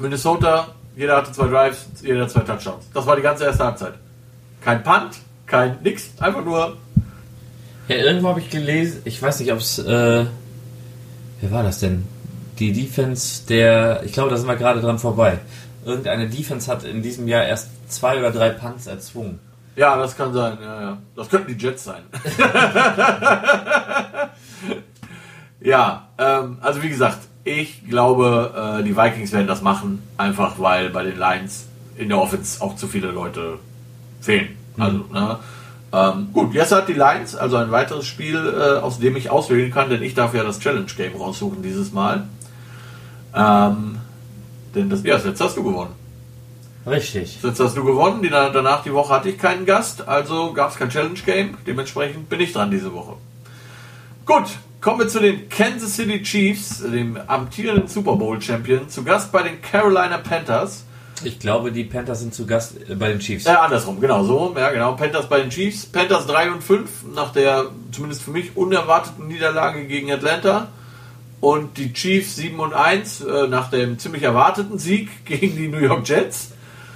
Minnesota, 0.00 0.68
jeder 0.96 1.18
hatte 1.18 1.32
zwei 1.32 1.46
Drives, 1.46 1.86
jeder 2.02 2.26
zwei 2.26 2.40
Touchdowns. 2.40 2.86
Das 2.92 3.06
war 3.06 3.16
die 3.16 3.22
ganze 3.22 3.44
erste 3.44 3.64
Halbzeit. 3.64 3.94
Kein 4.60 4.82
Punt, 4.82 5.18
kein 5.46 5.78
nix, 5.82 6.10
einfach 6.18 6.44
nur. 6.44 6.76
Ja, 7.88 7.96
irgendwo 7.96 8.28
habe 8.28 8.40
ich 8.40 8.50
gelesen, 8.50 9.02
ich 9.04 9.20
weiß 9.20 9.40
nicht, 9.40 9.52
ob 9.52 9.58
es. 9.58 9.78
Äh, 9.78 10.26
wer 11.40 11.50
war 11.50 11.62
das 11.62 11.80
denn? 11.80 12.06
Die 12.58 12.72
Defense 12.72 13.46
der. 13.46 14.02
Ich 14.04 14.12
glaube, 14.12 14.30
da 14.30 14.36
sind 14.36 14.46
wir 14.46 14.56
gerade 14.56 14.80
dran 14.80 14.98
vorbei. 14.98 15.38
Irgendeine 15.84 16.28
Defense 16.28 16.70
hat 16.70 16.84
in 16.84 17.02
diesem 17.02 17.26
Jahr 17.26 17.44
erst 17.44 17.70
zwei 17.88 18.18
oder 18.18 18.30
drei 18.30 18.50
Punts 18.50 18.86
erzwungen. 18.86 19.40
Ja, 19.76 19.96
das 19.96 20.16
kann 20.16 20.32
sein, 20.34 20.58
ja, 20.60 20.82
ja. 20.82 20.98
Das 21.16 21.30
könnten 21.30 21.56
die 21.56 21.64
Jets 21.64 21.84
sein. 21.84 22.02
ja, 25.60 26.08
ähm, 26.18 26.58
also 26.60 26.82
wie 26.82 26.90
gesagt, 26.90 27.20
ich 27.44 27.88
glaube, 27.88 28.78
äh, 28.80 28.82
die 28.84 28.94
Vikings 28.96 29.32
werden 29.32 29.46
das 29.46 29.62
machen, 29.62 30.02
einfach 30.18 30.58
weil 30.58 30.90
bei 30.90 31.02
den 31.02 31.16
Lions 31.16 31.66
in 31.96 32.10
der 32.10 32.18
Offense 32.18 32.60
auch 32.62 32.76
zu 32.76 32.88
viele 32.88 33.10
Leute 33.10 33.58
fehlen. 34.20 34.56
Mhm. 34.76 34.82
Also, 34.82 34.98
ne? 35.12 35.38
Ähm, 35.92 36.28
gut, 36.32 36.54
jetzt 36.54 36.70
hat 36.70 36.88
die 36.88 36.92
Lions 36.92 37.34
also 37.34 37.56
ein 37.56 37.72
weiteres 37.72 38.06
Spiel, 38.06 38.36
äh, 38.36 38.78
aus 38.78 39.00
dem 39.00 39.16
ich 39.16 39.30
auswählen 39.30 39.72
kann, 39.72 39.90
denn 39.90 40.02
ich 40.02 40.14
darf 40.14 40.34
ja 40.34 40.44
das 40.44 40.60
Challenge 40.60 40.86
Game 40.96 41.16
raussuchen 41.16 41.62
dieses 41.62 41.92
Mal. 41.92 42.28
Ähm, 43.34 43.98
denn 44.74 44.88
das, 44.88 45.02
ja, 45.02 45.18
jetzt 45.18 45.40
hast 45.40 45.56
du 45.56 45.64
gewonnen. 45.64 45.94
Richtig. 46.86 47.42
Jetzt 47.42 47.60
hast 47.60 47.76
du 47.76 47.84
gewonnen. 47.84 48.22
Die, 48.22 48.30
danach 48.30 48.82
die 48.82 48.92
Woche 48.92 49.12
hatte 49.12 49.28
ich 49.28 49.38
keinen 49.38 49.66
Gast, 49.66 50.06
also 50.08 50.52
gab 50.52 50.70
es 50.70 50.76
kein 50.76 50.90
Challenge 50.90 51.18
Game. 51.26 51.56
Dementsprechend 51.66 52.28
bin 52.28 52.40
ich 52.40 52.52
dran 52.52 52.70
diese 52.70 52.92
Woche. 52.92 53.14
Gut, 54.24 54.44
kommen 54.80 55.00
wir 55.00 55.08
zu 55.08 55.20
den 55.20 55.48
Kansas 55.48 55.96
City 55.96 56.22
Chiefs, 56.22 56.82
dem 56.82 57.18
amtierenden 57.26 57.88
Super 57.88 58.16
Bowl 58.16 58.40
Champion, 58.40 58.88
zu 58.88 59.02
Gast 59.02 59.32
bei 59.32 59.42
den 59.42 59.60
Carolina 59.60 60.18
Panthers. 60.18 60.84
Ich 61.24 61.38
glaube, 61.38 61.72
die 61.72 61.84
Panthers 61.84 62.20
sind 62.20 62.34
zu 62.34 62.46
Gast 62.46 62.76
bei 62.98 63.08
den 63.08 63.18
Chiefs. 63.18 63.44
Ja, 63.44 63.62
andersrum, 63.62 64.00
genau 64.00 64.24
so. 64.24 64.54
Ja, 64.56 64.70
genau. 64.70 64.94
Panthers 64.94 65.28
bei 65.28 65.40
den 65.40 65.50
Chiefs. 65.50 65.86
Panthers 65.86 66.26
3 66.26 66.52
und 66.52 66.62
5 66.62 66.90
nach 67.14 67.32
der 67.32 67.66
zumindest 67.92 68.22
für 68.22 68.30
mich 68.30 68.56
unerwarteten 68.56 69.28
Niederlage 69.28 69.86
gegen 69.86 70.10
Atlanta. 70.10 70.68
Und 71.40 71.78
die 71.78 71.92
Chiefs 71.92 72.36
7 72.36 72.58
und 72.60 72.74
1 72.74 73.22
äh, 73.22 73.46
nach 73.48 73.70
dem 73.70 73.98
ziemlich 73.98 74.22
erwarteten 74.22 74.78
Sieg 74.78 75.08
gegen 75.24 75.56
die 75.56 75.68
New 75.68 75.78
York 75.78 76.06
Jets. 76.08 76.52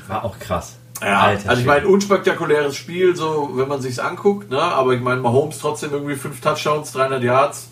War 0.09 0.25
auch 0.25 0.39
krass. 0.39 0.77
Ja, 1.03 1.23
Alter, 1.23 1.51
also 1.51 1.61
ich 1.61 1.67
meine, 1.67 1.89
unspektakuläres 1.89 2.77
Spiel, 2.77 3.17
so 3.17 3.51
wenn 3.55 3.69
man 3.69 3.81
sich's 3.83 3.99
anguckt, 3.99 4.51
ne? 4.51 4.61
Aber 4.61 4.95
ich 4.95 5.01
meine, 5.01 5.21
Mahomes 5.21 5.59
trotzdem 5.59 5.91
irgendwie 5.93 6.15
5 6.15 6.41
Touchdowns, 6.41 6.93
300 6.93 7.23
Yards. 7.23 7.69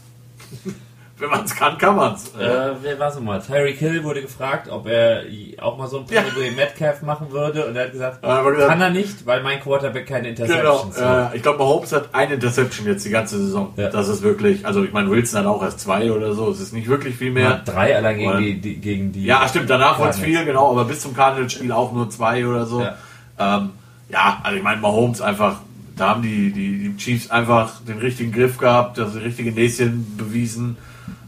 Wenn 1.23 1.31
man 1.31 1.45
es 1.45 1.55
kann, 1.55 1.79
kann 1.79 1.95
man 1.95 2.14
es. 2.14 2.35
Äh, 2.35 2.73
wer 2.83 2.99
war 2.99 3.11
es 3.11 3.14
nochmal? 3.14 3.41
Tyreek 3.41 3.79
Hill 3.79 4.03
wurde 4.03 4.23
gefragt, 4.23 4.68
ob 4.68 4.89
er 4.89 5.23
auch 5.61 5.79
mal 5.79 5.87
so 5.87 6.01
ein 6.01 6.07
Pedigree 6.07 6.49
ja. 6.49 6.53
Metcalf 6.53 7.03
machen 7.03 7.31
würde 7.31 7.64
und 7.64 7.77
er 7.77 7.85
hat 7.85 7.93
gesagt, 7.93 8.25
ja, 8.25 8.43
gesagt, 8.43 8.68
kann 8.68 8.81
er 8.81 8.91
nicht, 8.91 9.25
weil 9.25 9.41
mein 9.41 9.61
Quarterback 9.61 10.09
keine 10.09 10.31
Interceptions 10.31 10.97
genau, 10.97 11.07
hat. 11.07 11.33
Äh, 11.33 11.37
ich 11.37 11.43
glaube, 11.45 11.59
Mahomes 11.59 11.93
hat 11.93 12.09
eine 12.12 12.35
Interception 12.35 12.89
jetzt 12.89 13.05
die 13.05 13.11
ganze 13.11 13.39
Saison. 13.39 13.73
Ja. 13.77 13.89
Das 13.89 14.09
ist 14.09 14.23
wirklich, 14.23 14.66
also 14.66 14.83
ich 14.83 14.93
meine, 14.93 15.12
Wilson 15.12 15.39
hat 15.39 15.47
auch 15.47 15.62
erst 15.62 15.79
zwei 15.79 16.11
oder 16.11 16.33
so, 16.33 16.51
es 16.51 16.59
ist 16.59 16.73
nicht 16.73 16.89
wirklich 16.89 17.14
viel 17.14 17.31
mehr. 17.31 17.51
Ja, 17.51 17.62
drei 17.64 17.97
allein 17.97 18.18
gegen, 18.18 18.39
die, 18.39 18.61
die, 18.61 18.75
gegen 18.81 19.12
die. 19.12 19.25
Ja, 19.25 19.47
stimmt, 19.47 19.70
danach 19.70 20.01
wurde 20.01 20.11
es 20.11 20.18
viel, 20.18 20.45
genau, 20.45 20.73
aber 20.73 20.87
bis 20.87 21.03
zum 21.03 21.14
Cardinals-Spiel 21.14 21.70
auch 21.70 21.93
nur 21.93 22.11
zwei 22.11 22.45
oder 22.45 22.66
so. 22.66 22.81
Ja, 22.81 22.97
ähm, 23.39 23.70
ja 24.09 24.41
also 24.43 24.57
ich 24.57 24.64
meine, 24.64 24.81
Mahomes 24.81 25.20
einfach 25.20 25.59
da 25.97 26.09
haben 26.09 26.23
die, 26.23 26.51
die, 26.51 26.79
die 26.79 26.97
Chiefs 26.97 27.31
einfach 27.31 27.81
den 27.87 27.99
richtigen 27.99 28.33
Griff 28.33 28.59
gehabt, 28.59 28.99
das 28.99 29.14
richtige 29.14 29.53
Näschen 29.53 30.16
bewiesen. 30.16 30.77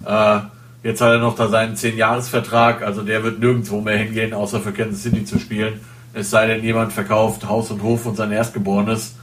Äh, 0.07 0.41
jetzt 0.83 1.01
hat 1.01 1.13
er 1.13 1.19
noch 1.19 1.37
da 1.37 1.49
seinen 1.49 1.77
10-Jahres-Vertrag, 1.77 2.83
also 2.83 3.03
der 3.03 3.23
wird 3.23 3.39
nirgendwo 3.41 3.81
mehr 3.81 3.99
hingehen, 3.99 4.33
außer 4.33 4.61
für 4.61 4.73
Kansas 4.73 5.03
City 5.03 5.25
zu 5.25 5.39
spielen. 5.39 5.81
Es 6.13 6.31
sei 6.31 6.47
denn, 6.47 6.63
jemand 6.63 6.93
verkauft 6.93 7.49
Haus 7.49 7.71
und 7.71 7.83
Hof 7.83 8.07
und 8.07 8.17
sein 8.17 8.31
Erstgeborenes. 8.31 9.17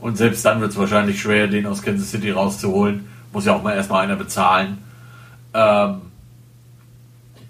Und 0.00 0.16
selbst 0.16 0.44
dann 0.44 0.60
wird 0.60 0.72
es 0.72 0.78
wahrscheinlich 0.78 1.20
schwer, 1.20 1.46
den 1.46 1.66
aus 1.66 1.82
Kansas 1.82 2.10
City 2.10 2.32
rauszuholen. 2.32 3.06
Muss 3.32 3.46
ja 3.46 3.54
auch 3.54 3.62
mal 3.62 3.74
erstmal 3.74 4.02
einer 4.02 4.16
bezahlen. 4.16 4.78
Ähm, 5.54 6.02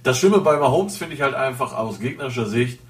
das 0.02 0.18
Schlimme 0.18 0.38
bei 0.38 0.58
Mahomes 0.58 0.96
finde 0.96 1.14
ich 1.14 1.22
halt 1.22 1.34
einfach 1.34 1.72
aus 1.74 2.00
gegnerischer 2.00 2.46
Sicht, 2.46 2.80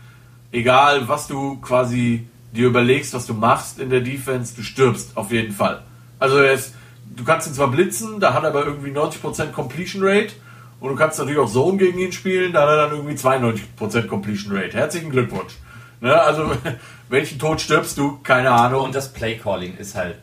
egal 0.50 1.08
was 1.08 1.28
du 1.28 1.58
quasi 1.60 2.26
dir 2.52 2.66
überlegst, 2.66 3.14
was 3.14 3.26
du 3.26 3.34
machst 3.34 3.78
in 3.78 3.90
der 3.90 4.00
Defense, 4.00 4.54
du 4.54 4.62
stirbst 4.62 5.16
auf 5.16 5.30
jeden 5.30 5.52
Fall. 5.52 5.82
Also 6.18 6.38
er 6.38 6.52
ist 6.52 6.74
du 7.16 7.24
kannst 7.24 7.46
ihn 7.46 7.54
zwar 7.54 7.68
blitzen, 7.68 8.20
da 8.20 8.34
hat 8.34 8.42
er 8.42 8.50
aber 8.50 8.66
irgendwie 8.66 8.90
90% 8.90 9.52
Completion 9.52 10.02
Rate. 10.04 10.32
Und 10.80 10.90
du 10.90 10.96
kannst 10.96 11.18
natürlich 11.18 11.38
auch 11.38 11.50
Zone 11.50 11.78
gegen 11.78 11.98
ihn 11.98 12.12
spielen, 12.12 12.52
da 12.52 12.62
hat 12.62 12.68
er 12.70 12.76
dann 12.76 12.90
irgendwie 12.96 13.14
92% 13.14 14.06
Completion 14.08 14.56
Rate. 14.56 14.76
Herzlichen 14.76 15.10
Glückwunsch. 15.10 15.54
Ne, 16.00 16.20
also, 16.20 16.50
welchen 17.08 17.38
Tod 17.38 17.60
stirbst 17.60 17.96
du? 17.96 18.18
Keine 18.24 18.50
Ahnung. 18.50 18.86
Und 18.86 18.94
das 18.94 19.12
Play 19.12 19.36
Calling 19.36 19.76
ist 19.76 19.94
halt 19.94 20.16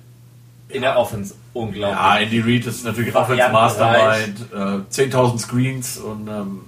in 0.68 0.82
der 0.82 0.98
Offense 0.98 1.34
unglaublich. 1.54 1.98
Ja, 1.98 2.18
Andy 2.18 2.42
Reid 2.42 2.66
ist 2.66 2.84
natürlich 2.84 3.16
Offense 3.16 3.50
Mastermind, 3.52 4.40
äh, 4.54 4.56
10.000 4.92 5.40
Screens 5.40 5.98
und 5.98 6.28
ähm, 6.28 6.62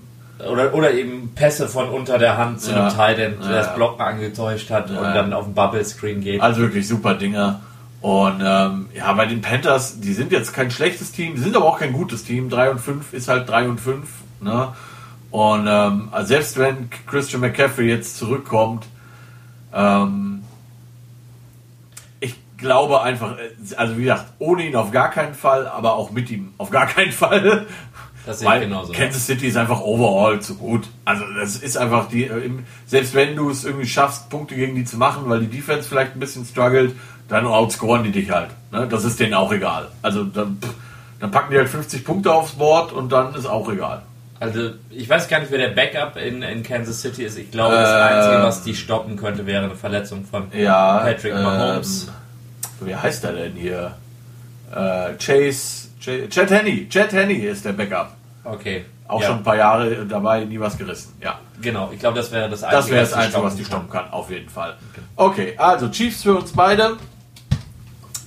oder, 0.50 0.74
oder 0.74 0.92
eben 0.92 1.34
Pässe 1.36 1.68
von 1.68 1.90
unter 1.90 2.18
der 2.18 2.38
Hand 2.38 2.62
zu 2.62 2.72
ja, 2.72 2.88
einem 2.88 3.34
End, 3.34 3.44
der 3.44 3.52
ja, 3.52 3.58
das 3.58 3.76
Blocken 3.76 4.02
angetäuscht 4.02 4.72
hat 4.72 4.90
ja, 4.90 4.98
und 4.98 5.14
dann 5.14 5.34
auf 5.34 5.46
den 5.46 5.54
Bubble 5.54 5.84
Screen 5.86 6.22
geht. 6.22 6.42
Also 6.42 6.62
wirklich 6.62 6.88
super 6.88 7.14
Dinger. 7.14 7.62
Und 8.02 8.42
ähm, 8.44 8.90
ja, 8.96 9.14
bei 9.14 9.28
den 9.28 9.42
Panthers, 9.42 10.00
die 10.00 10.14
sind 10.14 10.32
jetzt 10.32 10.54
kein 10.54 10.72
schlechtes 10.72 11.12
Team, 11.12 11.36
die 11.36 11.42
sind 11.42 11.56
aber 11.56 11.66
auch 11.66 11.80
kein 11.80 11.94
gutes 11.94 12.24
Team. 12.24 12.50
3 12.50 12.72
und 12.72 12.80
5 12.80 13.14
ist 13.14 13.28
halt 13.28 13.48
3 13.48 13.70
und 13.70 13.80
5. 13.80 14.08
Ne? 14.42 14.74
Und 15.30 15.68
ähm, 15.68 16.10
also 16.12 16.28
selbst 16.28 16.58
wenn 16.58 16.90
Christian 17.08 17.42
McCaffrey 17.42 17.88
jetzt 17.88 18.18
zurückkommt, 18.18 18.88
ähm, 19.72 20.44
ich 22.20 22.36
glaube 22.58 23.02
einfach, 23.02 23.38
also 23.78 23.98
wie 23.98 24.04
gesagt, 24.04 24.34
ohne 24.40 24.66
ihn 24.66 24.76
auf 24.76 24.92
gar 24.92 25.12
keinen 25.12 25.36
Fall, 25.36 25.68
aber 25.68 25.94
auch 25.94 26.10
mit 26.10 26.32
ihm 26.32 26.54
auf 26.58 26.72
gar 26.72 26.88
keinen 26.88 27.12
Fall. 27.12 27.68
Das 28.26 28.40
sehe 28.40 28.56
ich 28.56 28.62
genauso. 28.62 28.94
Kansas 28.94 29.26
City 29.26 29.48
ist 29.48 29.58
einfach 29.58 29.82
overall 29.82 30.40
zu 30.42 30.56
gut. 30.56 30.88
Also 31.06 31.24
das 31.40 31.56
ist 31.58 31.78
einfach 31.78 32.08
die, 32.10 32.26
äh, 32.26 32.50
selbst 32.86 33.14
wenn 33.16 33.36
du 33.36 33.50
es 33.50 33.64
irgendwie 33.64 33.88
schaffst, 33.88 34.30
Punkte 34.30 34.56
gegen 34.56 34.76
die 34.76 34.86
zu 34.86 34.98
machen, 34.98 35.24
weil 35.28 35.40
die 35.40 35.48
Defense 35.48 35.88
vielleicht 35.88 36.14
ein 36.14 36.20
bisschen 36.20 36.46
struggelt, 36.46 36.96
dann 37.32 37.48
outscoren 37.48 38.04
die 38.04 38.12
dich 38.12 38.30
halt. 38.30 38.50
Ne? 38.72 38.88
Das 38.88 39.04
ist 39.06 39.20
denen 39.20 39.34
auch 39.34 39.52
egal. 39.52 39.88
Also 40.02 40.24
dann, 40.26 40.58
dann 41.20 41.32
packen 41.32 41.52
die 41.52 41.58
halt 41.58 41.70
50 41.70 42.04
Punkte 42.06 42.32
aufs 42.34 42.52
Board 42.54 42.92
und 42.92 43.12
dann 43.12 43.34
ist 43.34 43.46
auch 43.46 43.72
egal. 43.72 44.02
Also, 44.40 44.72
ich 44.90 45.08
weiß 45.08 45.28
gar 45.28 45.40
nicht, 45.40 45.52
wer 45.52 45.60
der 45.60 45.70
Backup 45.70 46.18
in, 46.18 46.42
in 46.42 46.64
Kansas 46.64 47.00
City 47.02 47.24
ist. 47.26 47.38
Ich 47.38 47.52
glaube, 47.52 47.76
das 47.76 47.90
Einzige, 47.94 48.36
Ähm. 48.38 48.44
was 48.44 48.64
die 48.64 48.74
stoppen 48.76 49.16
könnte, 49.16 49.46
wäre 49.46 49.64
eine 49.66 49.76
Verletzung 49.76 50.26
von 50.26 50.48
Ja. 50.52 50.98
Patrick 51.00 51.34
Mahomes. 51.36 52.08
Ähm, 52.82 52.88
wie 52.88 52.96
heißt 52.96 53.24
er 53.24 53.34
denn 53.34 53.54
hier? 53.54 53.96
Äh, 54.76 55.14
Chase, 55.24 55.90
Ch 56.00 56.28
Chad 56.30 56.50
Henney. 56.50 56.90
Chad 56.90 57.14
Henney 57.14 57.36
ist 57.36 57.64
der 57.66 57.74
Backup. 57.74 58.14
Okay. 58.44 58.86
Auch 59.08 59.22
ja, 59.22 59.28
schon 59.28 59.38
ein 59.38 59.44
paar 59.44 59.58
Jahre 59.58 60.06
dabei, 60.08 60.44
nie 60.46 60.60
was 60.60 60.76
gerissen. 60.78 61.14
Ja. 61.22 61.38
Genau, 61.62 61.92
ich 61.94 62.00
glaube, 62.00 62.18
das 62.18 62.32
wäre 62.32 62.50
das 62.50 62.64
Einzige, 62.64 62.78
Das 62.78 62.90
wäre 62.90 63.02
das 63.02 63.14
Einzige, 63.14 63.44
was 63.44 63.56
die 63.58 63.66
stoppen 63.66 63.90
kann, 63.92 64.10
auf 64.10 64.32
jeden 64.32 64.50
Fall. 64.50 64.76
Okay, 65.18 65.54
also 65.58 65.90
Chiefs 65.90 66.24
für 66.24 66.36
uns 66.36 66.52
beide. 66.54 66.98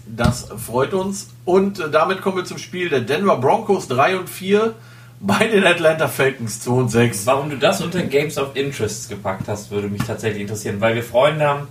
Das 0.07 0.49
freut 0.57 0.93
uns. 0.95 1.31
Und 1.45 1.81
äh, 1.81 1.91
damit 1.91 2.21
kommen 2.21 2.37
wir 2.37 2.45
zum 2.45 2.59
Spiel 2.59 2.89
der 2.89 3.01
Denver 3.01 3.37
Broncos 3.37 3.89
3 3.89 4.19
und 4.19 4.31
4 4.31 4.75
bei 5.21 5.47
den 5.47 5.65
Atlanta 5.65 6.09
Falcons 6.09 6.61
2 6.61 6.71
und 6.73 6.89
6. 6.91 7.27
Warum 7.27 7.51
du 7.51 7.57
das 7.57 7.81
unter 7.81 8.03
Games 8.03 8.37
of 8.37 8.55
Interests 8.55 9.09
gepackt 9.09 9.49
hast, 9.49 9.71
würde 9.71 9.89
mich 9.89 10.03
tatsächlich 10.03 10.43
interessieren, 10.43 10.81
weil 10.81 10.95
wir 10.95 11.03
Freunde 11.03 11.47
haben, 11.47 11.69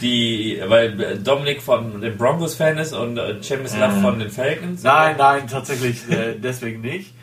die, 0.00 0.60
weil 0.66 1.18
Dominik 1.18 1.62
von 1.62 2.00
den 2.00 2.16
Broncos 2.16 2.54
Fan 2.54 2.78
ist 2.78 2.92
und 2.92 3.18
äh, 3.18 3.40
Chemislav 3.40 4.00
von 4.00 4.18
den 4.18 4.30
Falcons. 4.30 4.82
Nein, 4.82 5.16
nein, 5.18 5.48
tatsächlich 5.48 6.08
äh, 6.10 6.34
deswegen 6.38 6.80
nicht. 6.80 7.14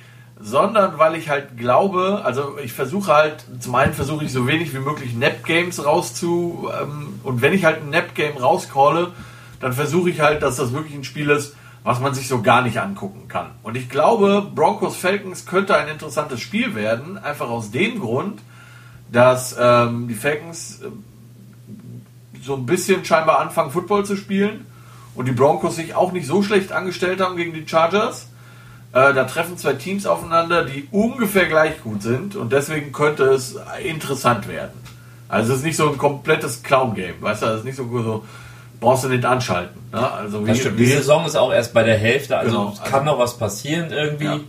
Sondern 0.41 0.97
weil 0.97 1.15
ich 1.15 1.29
halt 1.29 1.57
glaube, 1.57 2.21
also 2.23 2.57
ich 2.63 2.71
versuche 2.71 3.13
halt, 3.13 3.43
zum 3.59 3.75
einen 3.75 3.93
versuche 3.93 4.23
ich 4.23 4.31
so 4.31 4.47
wenig 4.47 4.73
wie 4.73 4.79
möglich 4.79 5.13
Nap-Games 5.13 5.85
rauszu, 5.85 6.69
ähm, 6.81 7.19
und 7.23 7.41
wenn 7.41 7.53
ich 7.53 7.65
halt 7.65 7.81
ein 7.81 7.89
Nap-Game 7.89 8.37
rauscalle, 8.37 9.11
dann 9.59 9.73
versuche 9.73 10.09
ich 10.09 10.19
halt, 10.21 10.41
dass 10.41 10.57
das 10.57 10.73
wirklich 10.73 10.95
ein 10.95 11.03
Spiel 11.03 11.29
ist, 11.29 11.55
was 11.83 11.99
man 11.99 12.13
sich 12.13 12.27
so 12.27 12.41
gar 12.41 12.61
nicht 12.61 12.77
angucken 12.77 13.27
kann. 13.27 13.51
Und 13.63 13.77
ich 13.77 13.89
glaube, 13.89 14.45
Broncos 14.53 14.97
Falcons 14.97 15.45
könnte 15.45 15.75
ein 15.75 15.87
interessantes 15.87 16.41
Spiel 16.41 16.75
werden, 16.75 17.17
einfach 17.17 17.49
aus 17.49 17.71
dem 17.71 17.99
Grund, 17.99 18.41
dass 19.11 19.55
ähm, 19.59 20.07
die 20.07 20.13
Falcons 20.13 20.81
ähm, 20.83 21.03
so 22.43 22.55
ein 22.55 22.65
bisschen 22.65 23.05
scheinbar 23.05 23.39
anfangen, 23.39 23.71
Football 23.71 24.05
zu 24.05 24.15
spielen 24.15 24.65
und 25.15 25.27
die 25.27 25.31
Broncos 25.31 25.75
sich 25.75 25.95
auch 25.95 26.11
nicht 26.11 26.27
so 26.27 26.43
schlecht 26.43 26.71
angestellt 26.71 27.21
haben 27.21 27.37
gegen 27.37 27.53
die 27.53 27.67
Chargers. 27.67 28.27
Äh, 28.91 29.13
da 29.13 29.23
treffen 29.25 29.57
zwei 29.57 29.73
Teams 29.73 30.05
aufeinander, 30.05 30.65
die 30.65 30.87
ungefähr 30.91 31.47
gleich 31.47 31.81
gut 31.81 32.01
sind 32.01 32.35
und 32.35 32.51
deswegen 32.51 32.91
könnte 32.91 33.23
es 33.25 33.57
interessant 33.83 34.47
werden. 34.47 34.73
Also 35.27 35.53
es 35.53 35.59
ist 35.59 35.65
nicht 35.65 35.77
so 35.77 35.89
ein 35.89 35.97
komplettes 35.97 36.63
Clown-Game, 36.63 37.21
weißt 37.21 37.43
du, 37.43 37.45
es 37.47 37.59
ist 37.59 37.65
nicht 37.65 37.75
so, 37.75 37.87
so 38.01 38.25
brauchst 38.79 39.03
du 39.03 39.09
nicht 39.09 39.25
anschalten. 39.25 39.79
Ne? 39.91 40.11
Also 40.11 40.45
Das 40.45 40.57
stimmt. 40.59 40.79
Die 40.79 40.85
Saison 40.85 41.25
ist 41.25 41.35
auch 41.35 41.51
erst 41.53 41.73
bei 41.73 41.83
der 41.83 41.97
Hälfte, 41.97 42.37
also 42.37 42.51
Genau, 42.51 42.71
es 42.73 42.79
also- 42.79 42.91
kann 42.91 43.05
noch 43.05 43.19
was 43.19 43.37
passieren 43.37 43.91
irgendwie. 43.91 44.25
Ja. 44.25 44.39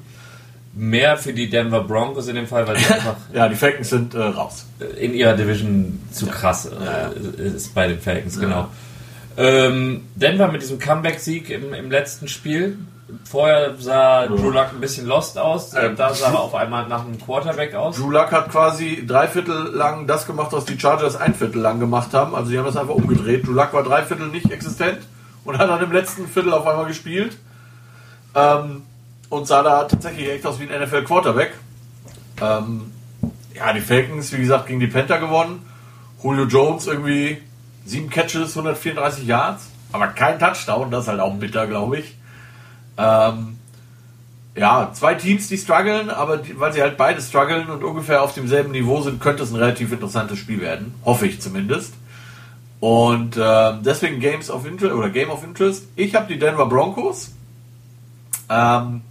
Mehr 0.72 1.16
für 1.16 1.33
die 1.33 1.51
Denver 1.51 1.83
Broncos 1.83 2.28
in 2.28 2.37
dem 2.37 2.47
Fall, 2.47 2.66
weil 2.68 2.76
sie 2.78 2.85
einfach 2.95 3.16
ja, 3.35 3.49
die 3.49 3.57
Falcons 3.57 3.91
sind 3.91 4.14
äh, 4.14 4.18
raus. 4.22 4.66
in 4.99 5.14
ihrer 5.14 5.35
Division 5.35 6.01
zu 6.12 6.26
krass 6.26 6.66
äh, 6.66 6.70
Ja, 6.85 7.11
ist 7.45 7.74
bei 7.74 7.89
den 7.89 7.99
Falcons, 8.01 8.39
genau. 8.39 8.68
Ähm, 9.37 10.03
Denver 10.14 10.49
mit 10.49 10.62
diesem 10.62 10.78
Comeback-Sieg 10.78 11.51
im, 11.51 11.72
im 11.74 11.91
letzten 11.91 12.28
Spiel. 12.28 12.78
Vorher 13.25 13.75
sah 13.79 14.27
Drew 14.27 14.51
Luck 14.51 14.69
ein 14.73 14.81
bisschen 14.81 15.07
lost 15.07 15.39
aus, 15.39 15.75
Ähm, 15.75 15.97
da 15.97 16.13
sah 16.15 16.33
er 16.33 16.41
auf 16.41 16.55
einmal 16.55 16.89
nach 16.89 17.05
einem 17.05 17.21
Quarterback 17.21 17.75
aus. 17.75 17.97
Drew 17.97 18.11
Luck 18.11 18.31
hat 18.33 18.51
quasi 18.51 19.05
drei 19.07 19.29
Viertel 19.29 19.75
lang 19.75 20.07
das 20.07 20.27
gemacht, 20.27 20.53
was 20.53 20.65
die 20.65 20.79
Chargers 20.79 21.17
ein 21.17 21.35
Viertel 21.35 21.61
lang 21.61 21.81
gemacht 21.81 22.13
haben. 22.15 22.35
Also 22.35 22.51
die 22.51 22.59
haben 22.59 22.67
das 22.67 22.77
einfach 22.77 22.95
umgedreht. 22.95 23.47
Drew 23.47 23.53
Luck 23.53 23.73
war 23.73 23.83
drei 23.83 24.03
Viertel 24.03 24.29
nicht 24.29 24.51
existent 24.51 24.99
und 25.45 25.59
hat 25.59 25.69
dann 25.69 25.83
im 25.83 25.93
letzten 25.93 26.27
Viertel 26.27 26.53
auf 26.53 26.67
einmal 26.67 26.87
gespielt. 26.87 27.37
Ähm, 28.35 28.83
und 29.29 29.47
sah 29.47 29.63
da 29.63 29.85
tatsächlich 29.85 30.29
echt 30.29 30.47
aus 30.47 30.59
wie 30.61 30.69
ein 30.69 30.83
NFL 30.83 31.05
Quarterback. 31.05 31.53
Ähm, 32.41 32.93
ja, 33.55 33.73
die 33.73 33.81
Falcons, 33.81 34.33
wie 34.33 34.39
gesagt, 34.41 34.67
gegen 34.67 34.81
die 34.81 34.87
Panther 34.87 35.19
gewonnen. 35.19 35.65
Julio 36.23 36.45
Jones 36.45 36.87
irgendwie 36.87 37.39
sieben 37.85 38.11
Catches, 38.11 38.57
134 38.57 39.27
Yards, 39.27 39.69
aber 39.93 40.09
kein 40.09 40.39
Touchdown. 40.39 40.91
Das 40.91 41.05
ist 41.05 41.09
halt 41.09 41.21
auch 41.21 41.35
bitter, 41.35 41.67
glaube 41.67 41.99
ich. 41.99 42.17
Ähm, 43.01 43.57
ja, 44.57 44.90
zwei 44.92 45.14
Teams, 45.14 45.48
die 45.48 45.57
strugglen, 45.57 46.11
aber 46.11 46.38
die, 46.38 46.59
weil 46.59 46.72
sie 46.72 46.82
halt 46.82 46.96
beide 46.96 47.20
strugglen 47.22 47.70
und 47.70 47.84
ungefähr 47.84 48.22
auf 48.22 48.34
demselben 48.34 48.72
Niveau 48.72 49.01
sind, 49.01 49.20
könnte 49.20 49.42
es 49.42 49.51
ein 49.51 49.57
relativ 49.57 49.92
interessantes 49.92 50.38
Spiel 50.38 50.61
werden. 50.61 50.94
Hoffe 51.05 51.26
ich 51.26 51.40
zumindest. 51.40 51.94
Und 52.80 53.36
ähm, 53.40 53.80
deswegen 53.84 54.20
Games 54.20 54.51
of 54.51 54.66
Interest 54.66 54.94
oder 54.94 55.11
Game 55.11 55.30
of 55.30 55.44
Interest. 55.44 55.84
Ich 55.96 56.14
habe 56.14 56.32
die 56.32 56.38
Denver 56.38 56.66
Broncos. 56.66 57.30
Ähm, 58.48 59.03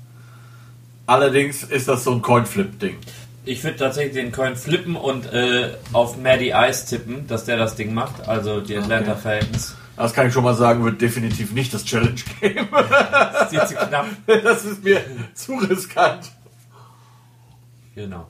allerdings 1.05 1.63
ist 1.63 1.87
das 1.87 2.03
so 2.03 2.11
ein 2.11 2.21
Coin-Flip-Ding. 2.21 2.97
Ich 3.45 3.63
würde 3.63 3.77
tatsächlich 3.77 4.13
den 4.13 4.31
Coin 4.31 4.55
flippen 4.55 4.95
und 4.95 5.31
äh, 5.31 5.71
auf 5.93 6.17
Maddie 6.17 6.53
Ice 6.53 6.85
tippen, 6.87 7.25
dass 7.27 7.45
der 7.45 7.57
das 7.57 7.75
Ding 7.75 7.93
macht, 7.93 8.27
also 8.27 8.59
die 8.59 8.77
Atlanta 8.77 9.13
Okay. 9.13 9.21
Falcons. 9.21 9.75
Das 9.99 10.13
kann 10.13 10.27
ich 10.27 10.33
schon 10.33 10.45
mal 10.45 10.55
sagen, 10.55 10.85
wird 10.85 11.01
definitiv 11.01 11.51
nicht 11.51 11.73
das 11.73 11.83
Challenge-Game. 11.83 12.69
Das 12.71 13.47
ist 13.47 13.51
jetzt 13.51 13.69
zu 13.69 13.75
knapp. 13.75 14.05
das 14.27 14.63
ist 14.63 14.81
mir 14.81 15.01
zu 15.33 15.55
riskant. 15.57 16.31
Genau. 17.95 18.25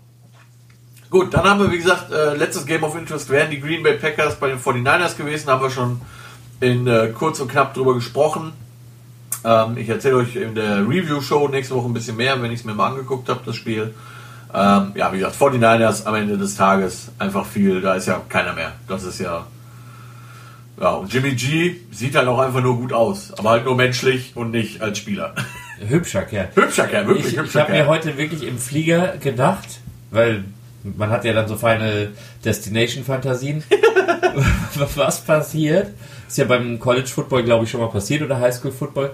Gut, 1.12 1.32
dann 1.32 1.44
haben 1.44 1.60
wir, 1.60 1.72
wie 1.72 1.78
gesagt, 1.78 2.12
äh, 2.12 2.34
letztes 2.34 2.66
Game 2.66 2.84
of 2.84 2.96
Interest 2.96 3.30
wären 3.30 3.52
die 3.52 3.60
Green 3.60 3.84
Bay 3.84 3.98
Packers 3.98 4.40
bei 4.40 4.48
den 4.48 4.58
49ers 4.58 5.16
gewesen, 5.16 5.48
haben 5.48 5.62
wir 5.62 5.70
schon 5.70 6.02
in 6.60 6.88
äh, 6.88 7.14
kurz 7.16 7.40
und 7.40 7.52
knapp 7.52 7.76
drüber 7.76 7.94
gesprochen. 7.94 8.52
Ähm, 9.44 9.78
ich 9.78 9.90
erzähle 9.90 10.16
euch 10.16 10.36
in 10.36 10.56
der 10.56 10.80
Review-Show 10.80 11.50
nächste 11.50 11.76
Woche 11.76 11.86
ein 11.86 11.94
bisschen 11.94 12.18
mehr, 12.18 12.42
wenn 12.42 12.52
ich 12.52 12.62
es 12.62 12.66
mir 12.66 12.74
mal 12.74 12.88
angeguckt 12.88 13.30
habe, 13.30 13.42
das 13.46 13.56
Spiel. 13.56 13.94
Ähm, 14.52 14.94
ja, 14.96 15.14
wie 15.14 15.20
gesagt, 15.20 15.40
49ers 15.40 16.06
am 16.06 16.16
Ende 16.16 16.36
des 16.36 16.56
Tages 16.56 17.12
einfach 17.20 17.46
viel, 17.46 17.80
da 17.80 17.94
ist 17.94 18.08
ja 18.08 18.20
keiner 18.28 18.54
mehr. 18.54 18.74
Das 18.88 19.04
ist 19.04 19.20
ja. 19.20 19.46
Ja, 20.80 20.92
und 20.92 21.14
Jimmy 21.14 21.32
G 21.34 21.76
sieht 21.92 22.16
halt 22.16 22.28
auch 22.28 22.40
einfach 22.40 22.62
nur 22.62 22.78
gut 22.78 22.94
aus, 22.94 23.34
aber 23.38 23.50
halt 23.50 23.66
nur 23.66 23.76
menschlich 23.76 24.32
und 24.36 24.52
nicht 24.52 24.82
als 24.82 24.98
Spieler. 24.98 25.36
Hübscher 25.88 26.24
Kerl. 26.24 26.50
hübscher 26.56 26.88
Kerl, 26.88 27.08
wirklich 27.08 27.28
Ich, 27.28 27.34
ich 27.34 27.40
hübscher 27.40 27.62
habe 27.62 27.72
mir 27.72 27.88
heute 27.88 28.18
wirklich 28.18 28.44
im 28.44 28.58
Flieger 28.58 29.18
gedacht, 29.18 29.80
weil 30.12 30.44
man 30.84 31.10
hat 31.10 31.26
ja 31.26 31.34
dann 31.34 31.48
so 31.48 31.56
feine 31.56 32.10
Destination-Fantasien. 32.44 33.64
Was 34.96 35.22
passiert? 35.22 35.92
Ist 36.28 36.38
ja 36.38 36.46
beim 36.46 36.80
College 36.80 37.08
Football, 37.08 37.44
glaube 37.44 37.66
ich, 37.66 37.72
schon 37.72 37.82
mal 37.82 37.90
passiert 37.90 38.22
oder 38.22 38.40
Highschool 38.40 38.72
Football, 38.72 39.12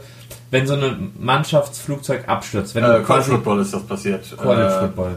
wenn 0.52 0.68
so 0.68 0.74
ein 0.74 1.14
Mannschaftsflugzeug 1.20 2.28
abstürzt. 2.28 2.76
Wenn 2.76 2.84
Äh, 2.84 3.02
College 3.02 3.26
Football 3.26 3.62
ist 3.62 3.74
das 3.74 3.84
passiert. 3.84 4.36
College 4.38 4.68
Äh, 4.68 4.80
Football. 4.80 5.16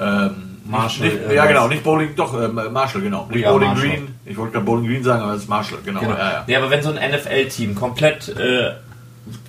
Ähm, 0.00 0.47
Marshall, 0.68 1.06
Nicht, 1.06 1.14
irgendwas. 1.14 1.34
ja, 1.34 1.46
genau, 1.46 1.68
nicht 1.68 1.82
Bowling, 1.82 2.14
doch, 2.14 2.40
äh, 2.40 2.48
Marshall, 2.48 3.00
genau. 3.02 3.26
Nicht 3.30 3.40
Ja, 3.42 3.52
Bowling 3.52 3.68
Marshall. 3.68 3.88
Green. 3.88 4.14
Ich 4.26 4.36
wollte 4.36 4.52
gerade 4.52 4.64
Bowling 4.64 4.86
Green 4.86 5.02
sagen, 5.02 5.22
aber 5.22 5.32
es 5.34 5.42
ist 5.42 5.48
Marshall, 5.48 5.78
genau. 5.84 6.00
Genau. 6.00 6.12
Ja, 6.12 6.30
ja. 6.30 6.44
Nee, 6.46 6.56
aber 6.56 6.70
wenn 6.70 6.82
so 6.82 6.92
ein 6.92 7.10
NFL-Team 7.10 7.74
komplett 7.74 8.28
äh, 8.28 8.72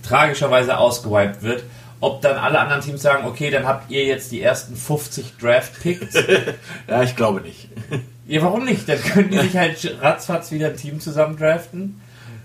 tragischerweise 0.03 0.77
ausgewiped 0.77 1.41
wird, 1.43 1.63
ob 2.01 2.21
dann 2.21 2.37
alle 2.37 2.59
anderen 2.59 2.81
Teams 2.81 3.01
sagen, 3.01 3.25
okay, 3.27 3.51
dann 3.51 3.65
habt 3.67 3.91
ihr 3.91 4.05
jetzt 4.05 4.31
die 4.31 4.41
ersten 4.41 4.75
50 4.75 5.37
Draft-Picks. 5.37 6.13
ja, 6.87 7.03
ich 7.03 7.15
glaube 7.15 7.41
nicht. 7.41 7.67
ja, 8.27 8.41
warum 8.41 8.63
nicht? 8.63 8.87
Dann 8.87 9.01
können 9.01 9.29
die 9.31 9.37
sich 9.39 9.57
halt 9.57 9.97
ratzfatz 10.01 10.51
wieder 10.51 10.67
ein 10.67 10.77
Team 10.77 10.99
zusammen 11.01 11.37
draften. 11.37 12.01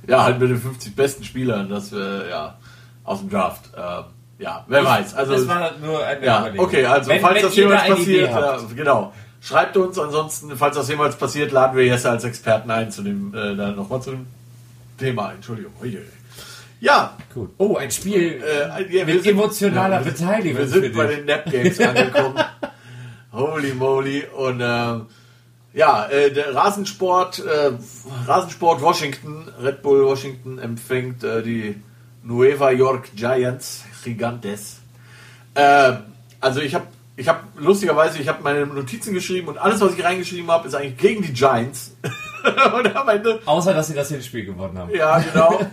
Ja, 0.09 0.25
halt 0.25 0.41
mit 0.41 0.51
den 0.51 0.59
50 0.61 0.97
besten 0.97 1.25
Spielern, 1.25 1.69
das 1.71 1.93
äh, 1.93 2.29
ja, 2.29 2.59
aus 3.05 3.21
dem 3.21 3.31
Draft. 3.31 3.71
Ähm, 3.77 4.05
ja, 4.45 4.65
wer 4.69 4.85
weiß. 4.85 5.15
Also, 5.15 5.33
das 5.33 5.49
war 5.49 5.73
nur 5.83 6.05
eine 6.05 6.25
ja, 6.25 6.41
Überlegung. 6.43 6.67
okay, 6.67 6.85
also 6.87 7.11
wenn, 7.11 7.21
falls 7.21 7.37
wenn 7.37 7.43
das 7.43 7.57
jemals 7.57 7.89
passiert, 7.89 8.31
ja, 8.31 8.59
genau. 8.77 9.13
Schreibt 9.41 9.77
uns, 9.77 9.99
ansonsten, 9.99 10.57
falls 10.57 10.77
das 10.77 10.89
jemals 10.89 11.17
passiert, 11.17 11.53
laden 11.53 11.77
wir 11.77 11.85
Jesse 11.85 12.11
als 12.11 12.25
Experten 12.25 12.71
ein 12.71 12.91
zu 12.91 13.03
dem, 13.03 13.35
äh, 13.35 13.55
dann 13.57 13.77
nochmal 13.77 14.01
zu 14.03 14.11
dem 14.13 14.27
Thema. 14.99 15.33
Entschuldigung. 15.33 15.73
Ja, 16.81 17.17
Gut. 17.33 17.51
Oh, 17.59 17.77
ein 17.77 17.91
Spiel 17.91 18.43
Äh, 18.43 18.97
ja, 18.97 19.05
mit 19.05 19.27
emotionaler 19.27 20.05
wir- 20.05 20.13
Beteiligung 20.13 20.59
Wir 20.59 20.69
sind 20.69 20.95
bei 20.97 21.07
den 21.07 21.25
Nap 21.27 21.45
Games 21.51 21.81
angekommen. 21.81 22.39
Holy 23.33 23.75
moly. 23.75 24.25
Und 24.37 24.61
ähm, 24.63 25.07
ja, 25.73 26.07
äh, 26.07 26.31
der 26.33 26.55
Rasensport, 26.55 27.41
äh, 27.45 27.73
Rasensport 28.27 28.81
Washington, 28.83 29.49
Red 29.63 29.83
Bull 29.83 30.05
Washington 30.05 30.59
empfängt 30.59 31.25
äh, 31.25 31.43
die 31.43 31.83
Nueva 32.23 32.71
York 32.71 33.11
Giants 33.17 33.85
Gigantes. 34.05 34.77
Äh, 35.55 35.95
also 36.41 36.61
ich 36.61 36.75
habe 36.75 36.87
ich 37.17 37.29
habe 37.29 37.41
lustigerweise, 37.57 38.19
ich 38.19 38.27
habe 38.29 38.43
meine 38.43 38.67
Notizen 38.67 39.15
geschrieben 39.15 39.47
und 39.49 39.59
alles, 39.59 39.81
was 39.81 39.95
ich 39.95 40.03
reingeschrieben 40.05 40.51
habe, 40.51 40.67
ist 40.67 40.75
eigentlich 40.75 40.97
gegen 40.97 41.23
die 41.23 41.33
Giants. 41.33 41.93
und 42.77 42.95
am 42.97 43.09
Ende 43.09 43.41
Außer, 43.45 43.73
dass 43.73 43.87
sie 43.87 43.95
das 43.95 44.09
hier 44.09 44.21
Spiel 44.21 44.45
gewonnen 44.45 44.77
haben. 44.79 44.91
ja, 44.95 45.19
genau. 45.19 45.61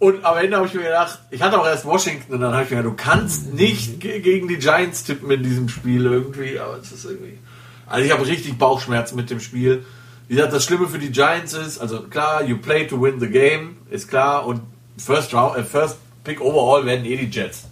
Und 0.00 0.22
am 0.24 0.36
Ende 0.36 0.56
habe 0.58 0.66
ich 0.66 0.74
mir 0.74 0.82
gedacht, 0.82 1.18
ich 1.30 1.40
hatte 1.40 1.58
auch 1.58 1.64
erst 1.66 1.86
Washington 1.86 2.34
und 2.34 2.40
dann 2.42 2.52
habe 2.52 2.64
ich 2.64 2.70
mir 2.70 2.76
gedacht, 2.78 2.92
du 2.92 2.96
kannst 3.02 3.54
nicht 3.54 4.00
ge- 4.00 4.20
gegen 4.20 4.48
die 4.48 4.58
Giants 4.58 5.04
tippen 5.04 5.30
in 5.30 5.42
diesem 5.42 5.68
Spiel 5.70 6.04
irgendwie, 6.04 6.58
aber 6.58 6.76
es 6.76 6.92
ist 6.92 7.06
irgendwie. 7.06 7.38
Also 7.86 8.04
ich 8.04 8.12
habe 8.12 8.26
richtig 8.26 8.58
Bauchschmerzen 8.58 9.16
mit 9.16 9.30
dem 9.30 9.40
Spiel. 9.40 9.86
Wie 10.28 10.34
gesagt, 10.34 10.52
das 10.52 10.64
Schlimme 10.64 10.88
für 10.88 10.98
die 10.98 11.10
Giants 11.10 11.54
ist, 11.54 11.78
also 11.78 12.02
klar, 12.02 12.44
you 12.44 12.58
play 12.58 12.86
to 12.86 13.00
win 13.00 13.18
the 13.18 13.28
game, 13.28 13.76
ist 13.88 14.08
klar, 14.08 14.44
und 14.46 14.60
First 14.98 15.32
Round, 15.32 15.56
äh, 15.56 15.62
First 15.64 15.96
Pick 16.22 16.38
overall 16.40 16.84
werden 16.84 17.06
eh 17.06 17.16
die 17.16 17.30
Jets. 17.30 17.64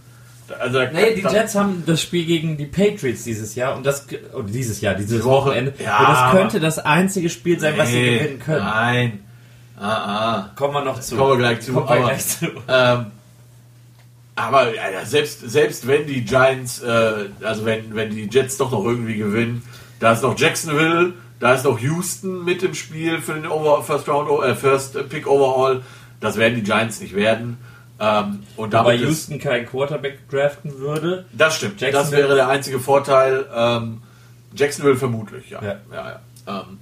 Also, 0.61 0.81
Nee, 0.93 1.15
die 1.15 1.23
Jets 1.23 1.55
haben 1.55 1.83
das 1.87 2.01
Spiel 2.03 2.25
gegen 2.25 2.57
die 2.57 2.67
Patriots 2.67 3.25
dieses 3.25 3.55
Jahr 3.55 3.77
und 3.77 3.85
das 3.87 4.07
oder 4.35 4.45
dieses 4.49 4.81
Jahr, 4.81 4.95
dieses 4.95 5.11
Diese 5.11 5.25
Woche. 5.25 5.47
Wochenende. 5.51 5.75
Ja, 5.83 5.99
und 5.99 6.09
das 6.09 6.31
könnte 6.33 6.61
das 6.61 6.79
einzige 6.79 7.29
Spiel 7.31 7.59
sein, 7.61 7.75
was 7.77 7.89
sie 7.89 7.95
Nee, 7.95 8.19
gewinnen 8.19 8.39
können. 8.39 8.65
Nein. 8.65 9.21
Ah, 9.79 9.87
ah. 9.89 10.51
Kommen 10.57 10.75
wir 10.75 10.85
noch 10.85 11.01
zu. 11.01 11.17
Kommen 11.17 11.31
wir 11.33 11.37
gleich 11.39 11.61
zu. 11.61 11.73
Kommen 11.73 11.89
aber, 11.89 12.01
gleich 12.01 12.27
zu. 12.27 12.47
Ähm, 12.69 13.07
aber 14.35 14.75
ja, 14.75 15.05
selbst, 15.05 15.41
selbst 15.51 15.87
wenn 15.87 16.07
die 16.07 16.25
Giants, 16.25 16.83
äh, 16.83 17.27
also 17.43 17.65
wenn, 17.65 17.95
wenn 17.95 18.11
die 18.11 18.29
Jets 18.31 18.57
doch 18.57 18.71
noch 18.71 18.85
irgendwie 18.85 19.17
gewinnen, 19.17 19.63
da 20.01 20.13
ist 20.13 20.23
noch 20.23 20.39
Jacksonville, 20.39 21.13
da 21.39 21.55
ist 21.55 21.65
noch 21.65 21.79
Houston 21.81 22.45
mit 22.45 22.63
im 22.63 22.75
Spiel 22.75 23.21
für 23.21 23.35
den 23.35 23.47
Over, 23.47 23.83
First 23.83 24.09
Round, 24.09 24.31
äh, 24.45 24.55
First 24.55 25.09
Pick 25.09 25.27
Overall. 25.27 25.83
Das 26.21 26.37
werden 26.37 26.55
die 26.55 26.63
Giants 26.63 27.01
nicht 27.01 27.15
werden. 27.17 27.59
Ähm, 28.05 28.43
und 28.57 28.75
ist- 28.75 29.01
Houston 29.01 29.39
keinen 29.39 29.65
Quarterback 29.65 30.29
draften 30.29 30.77
würde. 30.79 31.25
Das 31.33 31.55
stimmt. 31.55 31.81
Das 31.81 32.11
wäre 32.11 32.35
der 32.35 32.49
einzige 32.49 32.81
Vorteil. 32.81 33.47
Ähm, 33.55 34.03
Jacksonville 34.57 34.97
vermutlich, 34.97 35.51
ja. 35.51 35.63
Ja. 35.63 35.77
ja, 35.93 36.11
ja. 36.11 36.21
Ähm, 36.49 36.79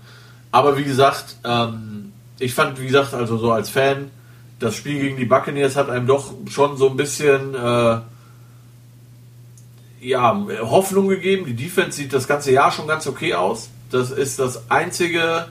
aber 0.51 0.79
wie 0.79 0.85
gesagt, 0.85 1.37
ähm, 1.45 2.13
ich 2.39 2.55
fand, 2.55 2.81
wie 2.81 2.87
gesagt, 2.87 3.13
also 3.13 3.37
so 3.37 3.53
als 3.53 3.69
Fan, 3.69 4.11
das 4.61 4.75
Spiel 4.75 4.99
gegen 4.99 5.17
die 5.19 5.27
Buccaneers 5.27 5.77
hat 5.77 5.91
einem 5.91 6.07
doch 6.07 6.33
schon 6.49 6.79
so 6.79 6.89
ein 6.89 6.97
bisschen 6.97 7.55
äh, 7.55 7.99
ja, 10.01 10.47
Hoffnung 10.63 11.09
gegeben. 11.09 11.45
Die 11.47 11.55
Defense 11.55 11.99
sieht 11.99 12.13
das 12.15 12.27
ganze 12.27 12.53
Jahr 12.53 12.73
schon 12.73 12.87
ganz 12.89 13.07
okay 13.07 13.35
aus. 13.35 13.69
Das 13.91 14.11
ist 14.11 14.39
das 14.39 14.71
einzige, 14.71 15.49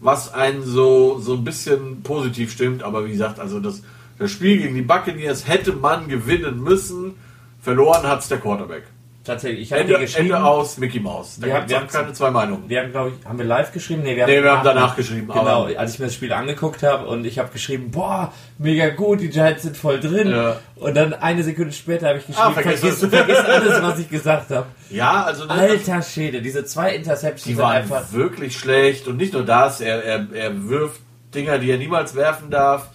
was 0.00 0.32
einen 0.32 0.64
so, 0.64 1.18
so 1.18 1.34
ein 1.34 1.44
bisschen 1.44 2.02
positiv 2.02 2.52
stimmt. 2.52 2.82
Aber 2.84 3.04
wie 3.04 3.12
gesagt, 3.12 3.40
also 3.40 3.58
das, 3.60 3.82
das 4.22 4.30
Spiel 4.30 4.58
gegen 4.58 4.74
die 4.74 4.82
Buccaneers 4.82 5.46
hätte 5.46 5.72
man 5.72 6.08
gewinnen 6.08 6.62
müssen. 6.62 7.14
Verloren 7.60 8.04
hat's 8.08 8.28
der 8.28 8.38
Quarterback. 8.38 8.84
Tatsächlich, 9.24 9.60
ich 9.60 9.70
habe 9.72 9.82
Ende, 9.82 9.98
geschrieben. 10.00 10.32
Ende 10.34 10.42
aus 10.44 10.78
Mickey 10.78 10.98
Mouse. 10.98 11.38
Da 11.38 11.46
Wir 11.46 11.54
haben- 11.54 11.68
wir 11.68 11.76
haben- 11.78 11.86
keine 11.86 12.12
zwei 12.12 12.32
Meinungen. 12.32 12.64
Wir 12.68 12.80
haben, 12.82 12.90
glaube 12.90 13.12
ich, 13.16 13.24
haben 13.24 13.38
wir 13.38 13.44
live 13.44 13.70
geschrieben? 13.70 14.02
Nee, 14.02 14.16
wir 14.16 14.26
Nee, 14.26 14.42
wir 14.42 14.50
haben 14.50 14.64
danach 14.64 14.96
geschrieben, 14.96 15.28
Genau, 15.28 15.66
als 15.76 15.94
ich 15.94 16.00
mir 16.00 16.06
das 16.06 16.14
Spiel 16.16 16.32
angeguckt 16.32 16.82
habe 16.82 17.06
und 17.06 17.24
ich 17.24 17.38
habe 17.38 17.48
geschrieben, 17.52 17.92
boah, 17.92 18.32
mega 18.58 18.88
gut, 18.88 19.20
die 19.20 19.28
Giants 19.28 19.62
sind 19.62 19.76
voll 19.76 20.00
drin. 20.00 20.28
Ja. 20.28 20.56
Und 20.74 20.96
dann 20.96 21.14
eine 21.14 21.44
Sekunde 21.44 21.70
später 21.70 22.08
habe 22.08 22.18
ich 22.18 22.26
geschrieben, 22.26 22.48
Ah, 22.48 22.50
vergiss 22.50 22.80
vergiss, 22.80 23.00
es. 23.00 23.08
vergiss 23.10 23.36
alles, 23.38 23.80
was 23.82 23.98
ich 24.00 24.10
gesagt 24.10 24.50
habe. 24.50 24.66
Ja, 24.90 25.22
also 25.22 25.44
Alter 25.46 26.02
Schäde, 26.02 26.42
diese 26.42 26.64
zwei 26.64 26.92
Interceptions 26.92 27.44
die 27.44 27.56
waren 27.58 27.76
einfach. 27.76 28.12
wirklich 28.12 28.56
schlecht. 28.58 29.06
Und 29.06 29.18
nicht 29.18 29.34
nur 29.34 29.44
das, 29.44 29.80
er, 29.80 30.02
er, 30.02 30.26
er 30.34 30.68
wirft 30.68 31.00
Dinger, 31.32 31.58
die 31.58 31.70
er 31.70 31.78
niemals 31.78 32.16
werfen 32.16 32.50
darf. 32.50 32.88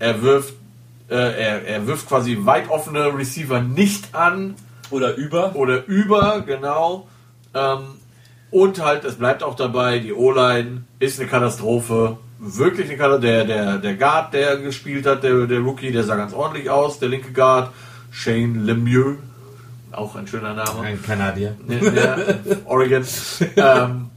Er 0.00 0.22
wirft, 0.22 0.54
äh, 1.08 1.14
er, 1.14 1.66
er 1.66 1.86
wirft 1.86 2.08
quasi 2.08 2.38
weit 2.42 2.68
offene 2.70 3.16
Receiver 3.16 3.60
nicht 3.60 4.14
an. 4.14 4.54
Oder 4.90 5.16
über. 5.16 5.54
oder 5.54 5.84
über, 5.86 6.42
genau. 6.42 7.08
Ähm, 7.54 7.98
und 8.50 8.82
halt, 8.82 9.04
es 9.04 9.16
bleibt 9.16 9.42
auch 9.42 9.54
dabei, 9.54 9.98
die 9.98 10.12
O-Line 10.12 10.84
ist 10.98 11.20
eine 11.20 11.28
Katastrophe. 11.28 12.18
Wirklich 12.38 12.88
eine 12.88 12.96
Katastrophe. 12.96 13.26
Der, 13.26 13.44
der, 13.44 13.78
der 13.78 13.94
Guard, 13.94 14.32
der 14.32 14.56
gespielt 14.58 15.06
hat, 15.06 15.22
der, 15.22 15.46
der 15.46 15.60
Rookie, 15.60 15.92
der 15.92 16.04
sah 16.04 16.16
ganz 16.16 16.32
ordentlich 16.32 16.70
aus. 16.70 16.98
Der 16.98 17.10
linke 17.10 17.32
Guard, 17.32 17.70
Shane 18.10 18.64
Lemieux, 18.64 19.18
auch 19.92 20.14
ein 20.16 20.26
schöner 20.26 20.54
Name. 20.54 20.80
Ein 20.80 21.02
Kanadier. 21.02 21.56
Ja, 21.68 22.16
Oregon. 22.64 23.04
ähm, 23.56 24.10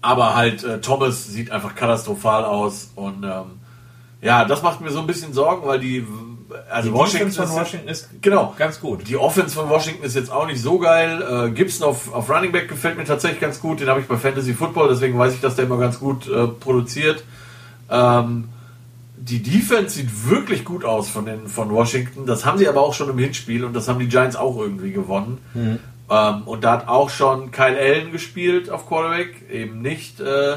aber 0.00 0.34
halt, 0.36 0.62
äh, 0.64 0.80
Thomas 0.80 1.26
sieht 1.26 1.50
einfach 1.50 1.74
katastrophal 1.74 2.44
aus. 2.44 2.92
Und 2.94 3.24
ähm, 3.24 3.60
ja, 4.20 4.44
das 4.44 4.62
macht 4.62 4.80
mir 4.80 4.90
so 4.90 5.00
ein 5.00 5.06
bisschen 5.06 5.32
Sorgen, 5.32 5.66
weil 5.66 5.78
die, 5.80 6.06
also 6.70 6.88
Die 6.90 6.94
Washington, 6.94 7.28
Defense 7.30 7.46
von 7.52 7.60
Washington 7.60 7.88
ist 7.88 8.08
Genau. 8.22 8.54
ganz 8.56 8.80
gut. 8.80 9.06
die 9.08 9.16
Offense 9.16 9.54
von 9.54 9.68
Washington 9.68 10.04
ist 10.04 10.14
jetzt 10.14 10.30
auch 10.32 10.46
nicht 10.46 10.60
so 10.62 10.78
geil. 10.78 11.22
Äh, 11.48 11.50
Gibson 11.50 11.86
auf, 11.88 12.12
auf 12.14 12.30
Running 12.30 12.52
Back 12.52 12.68
gefällt 12.68 12.96
mir 12.96 13.04
tatsächlich 13.04 13.40
ganz 13.40 13.60
gut. 13.60 13.80
Den 13.80 13.88
habe 13.88 14.00
ich 14.00 14.06
bei 14.06 14.16
Fantasy 14.16 14.54
Football, 14.54 14.88
deswegen 14.88 15.18
weiß 15.18 15.34
ich, 15.34 15.40
dass 15.40 15.56
der 15.56 15.64
immer 15.66 15.78
ganz 15.78 15.98
gut 15.98 16.28
äh, 16.28 16.46
produziert. 16.46 17.24
Ähm, 17.90 18.48
die 19.16 19.42
Defense 19.42 19.96
sieht 19.96 20.28
wirklich 20.28 20.64
gut 20.64 20.84
aus 20.84 21.08
von, 21.08 21.24
den, 21.24 21.48
von 21.48 21.70
Washington. 21.70 22.26
Das 22.26 22.44
haben 22.44 22.58
sie 22.58 22.68
aber 22.68 22.82
auch 22.82 22.92
schon 22.94 23.08
im 23.08 23.18
Hinspiel 23.18 23.64
und 23.64 23.72
das 23.74 23.88
haben 23.88 23.98
die 23.98 24.08
Giants 24.08 24.36
auch 24.36 24.58
irgendwie 24.58 24.92
gewonnen. 24.92 25.38
Ähm, 26.10 26.42
und 26.44 26.64
da 26.64 26.72
hat 26.72 26.88
auch 26.88 27.08
schon 27.08 27.50
Kyle 27.50 27.78
Allen 27.78 28.12
gespielt 28.12 28.68
auf 28.70 28.86
Quarterback, 28.86 29.48
eben 29.50 29.80
nicht 29.80 30.20
äh, 30.20 30.56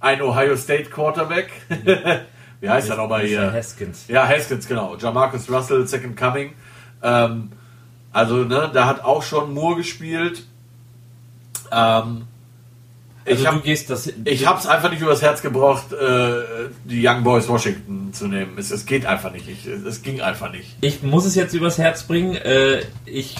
ein 0.00 0.22
Ohio 0.22 0.56
State 0.56 0.88
Quarterback. 0.90 1.50
Wie 2.60 2.68
heißt 2.70 2.88
er 2.90 2.96
nochmal 2.96 3.26
hier? 3.26 3.52
Haskins. 3.52 4.04
Ja, 4.08 4.26
Haskins, 4.26 4.66
genau. 4.66 4.96
Jamarcus 4.96 5.50
Russell, 5.50 5.86
Second 5.86 6.16
Coming. 6.16 6.52
Ähm, 7.02 7.50
also, 8.12 8.36
ne, 8.44 8.70
da 8.72 8.86
hat 8.86 9.04
auch 9.04 9.22
schon 9.22 9.52
Moore 9.52 9.76
gespielt. 9.76 10.44
Ähm, 11.70 12.26
Also 13.24 13.38
ich 13.38 13.40
du 13.42 13.46
habe 13.48 13.60
gehst 13.60 13.90
das. 13.90 14.10
ich 14.24 14.46
hab's 14.46 14.66
einfach 14.66 14.90
nicht 14.90 15.02
übers 15.02 15.20
Herz 15.20 15.42
gebracht, 15.42 15.92
äh, 15.92 16.68
die 16.84 17.06
Young 17.06 17.24
Boys 17.24 17.48
Washington 17.48 18.12
zu 18.12 18.28
nehmen. 18.28 18.56
Es, 18.56 18.70
es 18.70 18.86
geht 18.86 19.04
einfach 19.04 19.32
nicht. 19.32 19.48
Ich, 19.48 19.66
es 19.66 20.02
ging 20.02 20.20
einfach 20.20 20.50
nicht. 20.52 20.76
Ich 20.80 21.02
muss 21.02 21.26
es 21.26 21.34
jetzt 21.34 21.52
übers 21.52 21.76
Herz 21.78 22.04
bringen. 22.04 22.36
Äh, 22.36 22.82
ich, 23.04 23.36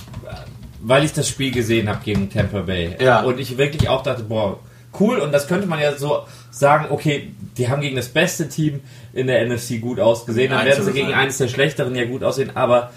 weil 0.83 1.05
ich 1.05 1.13
das 1.13 1.29
Spiel 1.29 1.53
gesehen 1.53 1.89
habe 1.89 2.01
gegen 2.05 2.29
Tampa 2.31 2.61
Bay. 2.63 2.97
Ja. 3.01 3.21
Und 3.23 3.39
ich 3.39 3.57
wirklich 3.57 3.89
auch 3.89 4.03
dachte, 4.03 4.25
boah, 4.25 4.59
cool. 5.01 5.19
Und 5.21 5.33
das 5.33 5.47
könnte 5.47 5.67
man 5.69 5.79
ja 5.81 5.97
so 5.97 6.25
sagen, 6.59 6.87
okay, 6.91 7.33
die 7.59 7.69
haben 7.69 7.83
gegen 7.83 7.97
das 7.97 8.09
beste 8.09 8.49
Team 8.49 8.81
in 9.13 9.27
der 9.27 9.47
NFC 9.47 9.81
gut 9.81 10.01
ausgesehen. 10.01 10.51
Dann 10.51 10.65
werden 10.65 10.85
sie 10.85 10.93
gegen 10.93 11.13
eines 11.13 11.39
der 11.39 11.49
schlechteren 11.49 11.95
ja 11.95 12.07
gut 12.07 12.25
aussehen. 12.25 12.53
Aber 12.55 12.93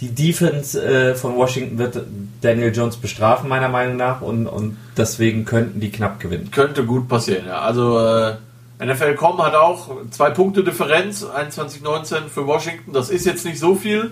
die 0.00 0.08
Defense 0.08 0.82
äh, 0.82 1.14
von 1.14 1.36
Washington 1.36 1.78
wird 1.78 2.00
Daniel 2.40 2.74
Jones 2.74 2.96
bestrafen, 2.96 3.48
meiner 3.48 3.68
Meinung 3.68 3.96
nach. 3.96 4.20
Und, 4.20 4.48
und 4.48 4.76
deswegen 4.96 5.44
könnten 5.44 5.78
die 5.78 5.92
knapp 5.92 6.18
gewinnen. 6.18 6.50
Könnte 6.50 6.84
gut 6.84 7.08
passieren, 7.08 7.46
ja. 7.46 7.60
Also 7.60 7.98
äh, 8.00 8.34
NFL.com 8.84 9.42
hat 9.44 9.54
auch 9.54 9.90
zwei 10.10 10.30
Punkte 10.30 10.64
Differenz, 10.64 11.24
21-19 11.24 12.28
für 12.28 12.46
Washington. 12.48 12.92
Das 12.92 13.10
ist 13.10 13.26
jetzt 13.26 13.44
nicht 13.44 13.60
so 13.60 13.76
viel. 13.76 14.10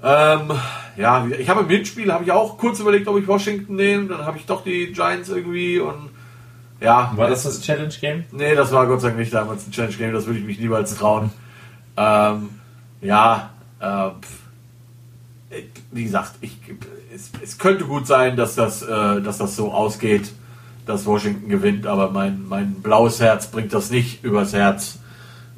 Ähm, 0.00 0.52
ja, 0.96 1.26
ich 1.26 1.48
habe 1.48 1.62
im 1.62 1.68
Hinspiel 1.68 2.12
habe 2.12 2.22
ich 2.22 2.30
auch 2.30 2.56
kurz 2.56 2.78
überlegt, 2.78 3.08
ob 3.08 3.18
ich 3.18 3.26
Washington 3.26 3.74
nehme. 3.74 4.06
Dann 4.06 4.24
habe 4.24 4.38
ich 4.38 4.46
doch 4.46 4.62
die 4.62 4.92
Giants 4.92 5.28
irgendwie 5.28 5.80
und 5.80 6.13
ja. 6.84 7.12
War 7.16 7.28
das 7.30 7.42
das 7.44 7.60
Challenge 7.62 7.92
Game? 8.00 8.24
Nee, 8.32 8.54
das 8.54 8.70
war 8.72 8.86
Gott 8.86 9.00
sei 9.00 9.08
Dank 9.08 9.18
nicht 9.20 9.32
damals 9.34 9.66
ein 9.66 9.72
Challenge 9.72 9.94
Game, 9.96 10.12
das 10.12 10.26
würde 10.26 10.38
ich 10.38 10.44
mich 10.44 10.58
niemals 10.60 10.94
trauen. 10.94 11.30
Ähm, 11.96 12.50
ja, 13.00 13.50
äh, 13.80 14.10
wie 15.92 16.04
gesagt, 16.04 16.32
ich, 16.40 16.56
es, 17.14 17.30
es 17.42 17.58
könnte 17.58 17.84
gut 17.84 18.06
sein, 18.06 18.36
dass 18.36 18.54
das, 18.54 18.82
äh, 18.82 19.20
dass 19.20 19.38
das 19.38 19.56
so 19.56 19.72
ausgeht, 19.72 20.32
dass 20.86 21.06
Washington 21.06 21.48
gewinnt, 21.48 21.86
aber 21.86 22.10
mein, 22.10 22.46
mein 22.48 22.74
blaues 22.74 23.20
Herz 23.20 23.46
bringt 23.46 23.72
das 23.72 23.90
nicht 23.90 24.24
übers 24.24 24.52
Herz, 24.52 24.98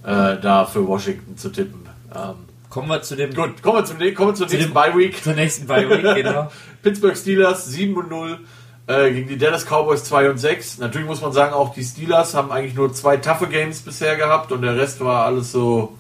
äh, 0.05 0.37
da 0.41 0.65
für 0.67 0.87
Washington 0.87 1.37
zu 1.37 1.49
tippen. 1.51 1.81
Ähm, 2.15 2.35
Kommen 2.69 2.89
wir 2.89 3.01
zu 3.01 3.17
dem 3.17 3.33
gut, 3.33 3.63
kommen 3.63 3.79
wir 3.79 3.85
zum, 3.87 3.97
kommen 4.15 4.31
wir 4.31 4.35
zur 4.35 4.47
nächsten 4.49 4.59
dem- 4.71 4.75
Bye 4.75 4.95
Week. 4.97 5.23
zur 5.23 5.33
nächsten 5.33 5.67
Bye 5.67 5.89
Week, 5.89 6.15
genau. 6.17 6.51
Pittsburgh 6.83 7.17
Steelers 7.17 7.65
7 7.67 7.97
und 7.97 8.11
0 8.11 8.39
äh, 8.87 9.11
gegen 9.13 9.29
die 9.29 9.39
Dallas 9.39 9.67
Cowboys 9.67 10.05
2 10.05 10.31
und 10.31 10.39
6. 10.39 10.79
Natürlich 10.79 11.07
muss 11.07 11.21
man 11.21 11.33
sagen, 11.33 11.55
auch 11.55 11.75
die 11.75 11.83
Steelers 11.83 12.35
haben 12.35 12.53
eigentlich 12.53 12.75
nur 12.75 12.93
zwei 12.93 13.17
taffe 13.17 13.47
Games 13.49 13.81
bisher 13.81 14.17
gehabt 14.17 14.53
und 14.53 14.63
der 14.63 14.77
Rest 14.77 15.01
war 15.01 15.25
alles 15.25 15.53
so 15.53 15.97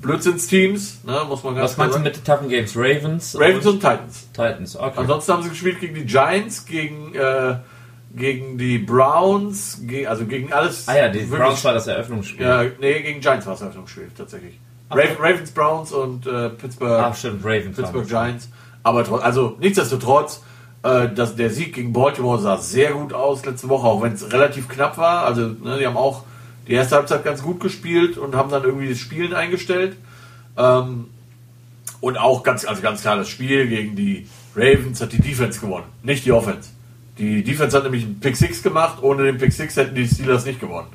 Blödsinnsteams, 0.00 1.04
ne, 1.04 1.22
muss 1.28 1.42
man 1.42 1.54
ganz 1.54 1.70
Was 1.70 1.76
meinst 1.76 1.96
du 1.96 2.00
mit 2.00 2.16
den 2.16 2.24
toughen 2.24 2.48
Games? 2.48 2.76
Ravens? 2.76 3.36
Ravens 3.38 3.66
und 3.66 3.80
Titans. 3.80 4.28
Titans, 4.32 4.76
okay. 4.76 4.92
Ansonsten 4.96 5.32
haben 5.32 5.42
sie 5.42 5.48
gespielt 5.48 5.80
gegen 5.80 5.94
die 5.94 6.04
Giants, 6.04 6.66
gegen, 6.66 7.14
äh, 7.14 7.56
gegen 8.14 8.58
die 8.58 8.78
Browns, 8.78 9.80
ge 9.82 10.06
also 10.06 10.26
gegen 10.26 10.52
alles. 10.52 10.88
ah 10.88 10.96
ja, 10.96 11.08
die 11.08 11.20
Browns 11.20 11.64
war 11.64 11.74
das 11.74 11.86
Eröffnungsspiel. 11.86 12.46
Ja, 12.46 12.64
nee, 12.78 13.00
gegen 13.00 13.20
Giants 13.20 13.46
war 13.46 13.54
es 13.54 13.60
Eröffnungsspiel 13.60 14.10
tatsächlich. 14.16 14.58
Raven, 14.90 15.16
Ravens, 15.18 15.50
Browns 15.50 15.92
und 15.92 16.26
äh, 16.26 16.50
Pittsburgh. 16.50 17.02
Ach 17.02 17.14
stimmt, 17.14 17.44
Ravens. 17.44 17.76
Pittsburgh 17.76 18.06
Giants. 18.06 18.48
Aber 18.82 19.24
also 19.24 19.56
nichtsdestotrotz, 19.58 20.42
äh, 20.86 21.12
der 21.12 21.50
Sieg 21.50 21.74
gegen 21.74 21.92
Baltimore 21.92 22.40
sah 22.40 22.58
sehr 22.58 22.92
gut 22.92 23.12
aus 23.12 23.44
letzte 23.44 23.68
Woche, 23.68 23.86
auch 23.86 24.02
wenn 24.02 24.12
es 24.12 24.32
relativ 24.32 24.68
knapp 24.68 24.96
war. 24.98 25.24
Also 25.24 25.48
ne, 25.48 25.78
die 25.80 25.86
haben 25.86 25.96
auch 25.96 26.22
die 26.68 26.72
erste 26.72 26.96
Halbzeit 26.96 27.24
ganz 27.24 27.42
gut 27.42 27.60
gespielt 27.60 28.18
und 28.18 28.34
haben 28.34 28.50
dann 28.50 28.62
irgendwie 28.62 28.88
das 28.88 28.98
Spielen 28.98 29.34
eingestellt. 29.34 29.96
Ähm, 30.56 31.06
und 32.00 32.18
auch 32.18 32.42
ganz, 32.42 32.64
also 32.64 32.82
ganz 32.82 33.00
klar 33.00 33.16
das 33.16 33.28
Spiel 33.28 33.66
gegen 33.66 33.96
die 33.96 34.28
Ravens 34.54 35.00
hat 35.00 35.12
die 35.12 35.20
Defense 35.20 35.60
gewonnen, 35.60 35.86
nicht 36.02 36.24
die 36.24 36.32
Offense. 36.32 36.70
Die 37.18 37.42
Defense 37.42 37.76
hat 37.76 37.84
nämlich 37.84 38.04
einen 38.04 38.20
Pick 38.20 38.36
Six 38.36 38.62
gemacht, 38.62 38.98
ohne 39.02 39.24
den 39.24 39.38
Pick 39.38 39.52
Six 39.52 39.76
hätten 39.76 39.94
die 39.94 40.06
Steelers 40.06 40.44
nicht 40.44 40.60
gewonnen. 40.60 40.88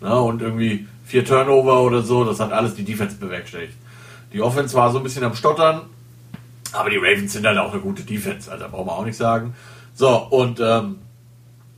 Ne, 0.00 0.14
und 0.20 0.42
irgendwie 0.42 0.86
vier 1.04 1.24
Turnover 1.24 1.82
oder 1.82 2.02
so, 2.02 2.24
das 2.24 2.38
hat 2.38 2.52
alles 2.52 2.74
die 2.74 2.84
Defense 2.84 3.16
bewerkstelligt. 3.16 3.74
Die 4.32 4.40
Offense 4.40 4.74
war 4.74 4.92
so 4.92 4.98
ein 4.98 5.04
bisschen 5.04 5.24
am 5.24 5.34
Stottern, 5.34 5.82
aber 6.72 6.90
die 6.90 6.96
Ravens 6.96 7.32
sind 7.32 7.46
halt 7.46 7.58
auch 7.58 7.72
eine 7.72 7.80
gute 7.80 8.02
Defense, 8.02 8.50
also 8.50 8.68
brauchen 8.68 8.86
wir 8.86 8.92
auch 8.92 9.04
nicht 9.04 9.16
sagen. 9.16 9.54
So, 9.94 10.16
und 10.16 10.60
ähm, 10.60 10.98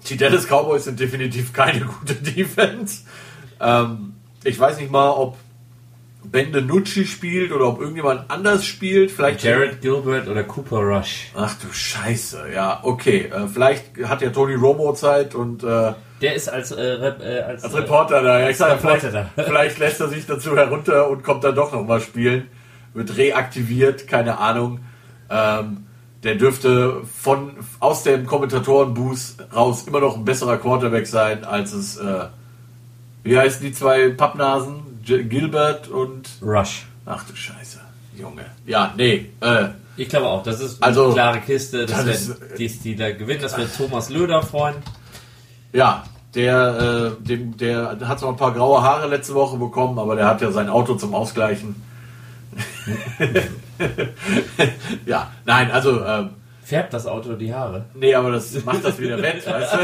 die 0.08 0.16
Dallas 0.16 0.46
Cowboys 0.46 0.84
sind 0.84 1.00
definitiv 1.00 1.52
keine 1.52 1.80
gute 2.00 2.14
Defense. 2.14 3.02
Ähm, 3.60 4.14
ich 4.44 4.58
weiß 4.58 4.78
nicht 4.78 4.90
mal, 4.90 5.10
ob 5.10 5.36
Ben 6.24 6.52
DiNucci 6.52 7.06
spielt 7.06 7.52
oder 7.52 7.68
ob 7.68 7.80
irgendjemand 7.80 8.30
anders 8.30 8.64
spielt. 8.64 9.10
Vielleicht 9.10 9.42
Jared 9.42 9.80
Gilbert 9.80 10.26
oder 10.26 10.42
Cooper 10.42 10.78
Rush. 10.78 11.30
Ach 11.34 11.54
du 11.58 11.72
Scheiße, 11.72 12.46
ja, 12.54 12.80
okay. 12.82 13.30
Äh, 13.32 13.46
vielleicht 13.46 13.84
hat 14.04 14.22
ja 14.22 14.30
Tony 14.30 14.54
Romo 14.54 14.94
Zeit 14.94 15.34
und 15.34 15.62
äh, 15.62 15.92
Der 16.22 16.34
ist 16.34 16.48
als, 16.48 16.70
äh, 16.72 16.82
Rep, 16.82 17.20
äh, 17.20 17.40
als, 17.40 17.64
als 17.64 17.74
Reporter 17.74 18.22
da. 18.22 18.40
Ja, 18.40 18.48
ich 18.48 18.56
sag, 18.56 18.80
vielleicht, 18.80 19.04
Reporter 19.04 19.30
da. 19.36 19.44
vielleicht 19.44 19.78
lässt 19.78 20.00
er 20.00 20.08
sich 20.08 20.26
dazu 20.26 20.56
herunter 20.56 21.08
und 21.10 21.22
kommt 21.22 21.44
dann 21.44 21.54
doch 21.54 21.72
nochmal 21.72 22.00
spielen. 22.00 22.48
Wird 22.94 23.16
reaktiviert, 23.16 24.06
keine 24.08 24.38
Ahnung. 24.38 24.80
Ähm, 25.30 25.84
der 26.22 26.36
dürfte 26.36 27.02
von 27.20 27.50
aus 27.80 28.02
dem 28.02 28.24
Kommentatorenbooth 28.26 29.34
raus 29.54 29.84
immer 29.86 30.00
noch 30.00 30.16
ein 30.16 30.24
besserer 30.24 30.56
Quarterback 30.56 31.06
sein, 31.06 31.44
als 31.44 31.72
es 31.72 31.96
äh, 31.98 32.26
wie 33.24 33.38
heißen 33.38 33.62
die 33.62 33.72
zwei 33.72 34.08
Pappnasen? 34.10 34.82
Gilbert 35.04 35.88
und 35.88 36.28
Rush. 36.40 36.86
ach 37.04 37.24
du 37.24 37.36
Scheiße, 37.36 37.78
Junge. 38.16 38.46
Ja, 38.64 38.94
nee, 38.96 39.30
äh, 39.40 39.66
Ich 39.96 40.08
glaube 40.08 40.28
auch, 40.28 40.42
das 40.42 40.60
ist 40.60 40.82
Also, 40.82 41.04
eine 41.06 41.12
klare 41.14 41.40
Kiste, 41.40 41.84
das, 41.84 42.04
das 42.06 42.28
wird 42.28 42.40
ist- 42.52 42.58
die 42.58 42.68
Steeler 42.70 43.12
gewinnen, 43.12 43.42
das 43.42 43.56
wird 43.58 43.76
Thomas 43.76 44.08
Löder 44.08 44.40
freuen. 44.42 44.76
Ja, 45.74 46.04
der, 46.34 47.16
äh, 47.20 47.22
dem, 47.22 47.56
der 47.58 47.98
hat 48.08 48.18
zwar 48.20 48.30
ein 48.30 48.36
paar 48.38 48.52
graue 48.54 48.80
Haare 48.82 49.08
letzte 49.08 49.34
Woche 49.34 49.58
bekommen, 49.58 49.98
aber 49.98 50.16
der 50.16 50.26
hat 50.26 50.40
ja 50.40 50.50
sein 50.52 50.68
Auto 50.70 50.94
zum 50.94 51.14
Ausgleichen. 51.14 51.76
ja, 55.06 55.32
nein, 55.44 55.70
also, 55.70 56.04
ähm, 56.04 56.30
Färbt 56.62 56.94
das 56.94 57.06
Auto 57.06 57.34
die 57.34 57.52
Haare? 57.52 57.84
nee, 57.94 58.14
aber 58.14 58.32
das 58.32 58.64
macht 58.64 58.84
das 58.84 58.98
wieder 58.98 59.20
wett, 59.20 59.46
weißt 59.46 59.74
du? 59.74 59.78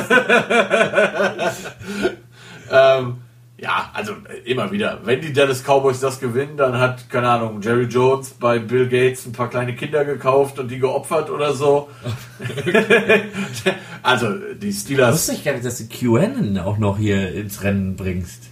ähm, 2.72 3.16
ja, 3.60 3.90
also 3.92 4.14
immer 4.46 4.72
wieder. 4.72 5.00
Wenn 5.04 5.20
die 5.20 5.34
Dallas 5.34 5.62
Cowboys 5.62 6.00
das 6.00 6.18
gewinnen, 6.18 6.56
dann 6.56 6.78
hat, 6.78 7.10
keine 7.10 7.28
Ahnung, 7.28 7.60
Jerry 7.60 7.84
Jones 7.84 8.30
bei 8.30 8.58
Bill 8.58 8.88
Gates 8.88 9.26
ein 9.26 9.32
paar 9.32 9.50
kleine 9.50 9.74
Kinder 9.74 10.06
gekauft 10.06 10.58
und 10.58 10.70
die 10.70 10.78
geopfert 10.78 11.28
oder 11.28 11.52
so. 11.52 11.90
also, 14.02 14.28
die 14.54 14.72
Steelers. 14.72 15.12
Wusste 15.12 15.32
ich 15.32 15.44
gar 15.44 15.52
nicht, 15.52 15.66
dass 15.66 15.76
du 15.76 15.88
QAnon 15.88 16.56
auch 16.56 16.78
noch 16.78 16.96
hier 16.96 17.34
ins 17.34 17.62
Rennen 17.62 17.96
bringst. 17.96 18.44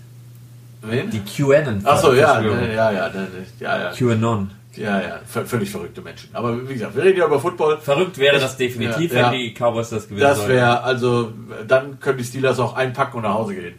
Wen? 0.90 1.10
Die 1.10 1.20
QAnon. 1.20 1.80
Achso, 1.84 2.12
ja, 2.12 2.40
ne, 2.40 2.74
ja, 2.74 2.90
ja, 2.92 3.08
ne, 3.08 3.28
ja, 3.60 3.78
ja, 3.78 3.90
QAnon. 3.92 4.50
ja, 4.74 5.00
ja, 5.00 5.20
völlig 5.24 5.70
verrückte 5.70 6.00
Menschen. 6.02 6.30
Aber 6.32 6.68
wie 6.68 6.74
gesagt, 6.74 6.94
wir 6.96 7.02
reden 7.04 7.18
ja 7.18 7.26
über 7.26 7.40
Football. 7.40 7.78
Verrückt 7.78 8.18
wäre 8.18 8.38
das 8.38 8.56
definitiv, 8.56 9.12
wenn 9.14 9.32
die 9.32 9.52
Cowboys 9.54 9.90
das 9.90 10.04
gewinnen 10.08 10.20
Das 10.22 10.46
wäre, 10.48 10.82
also, 10.82 11.32
dann 11.66 11.98
können 12.00 12.18
die 12.18 12.24
Steelers 12.24 12.58
auch 12.58 12.76
einpacken 12.76 13.16
und 13.18 13.22
nach 13.24 13.34
Hause 13.34 13.54
gehen. 13.54 13.74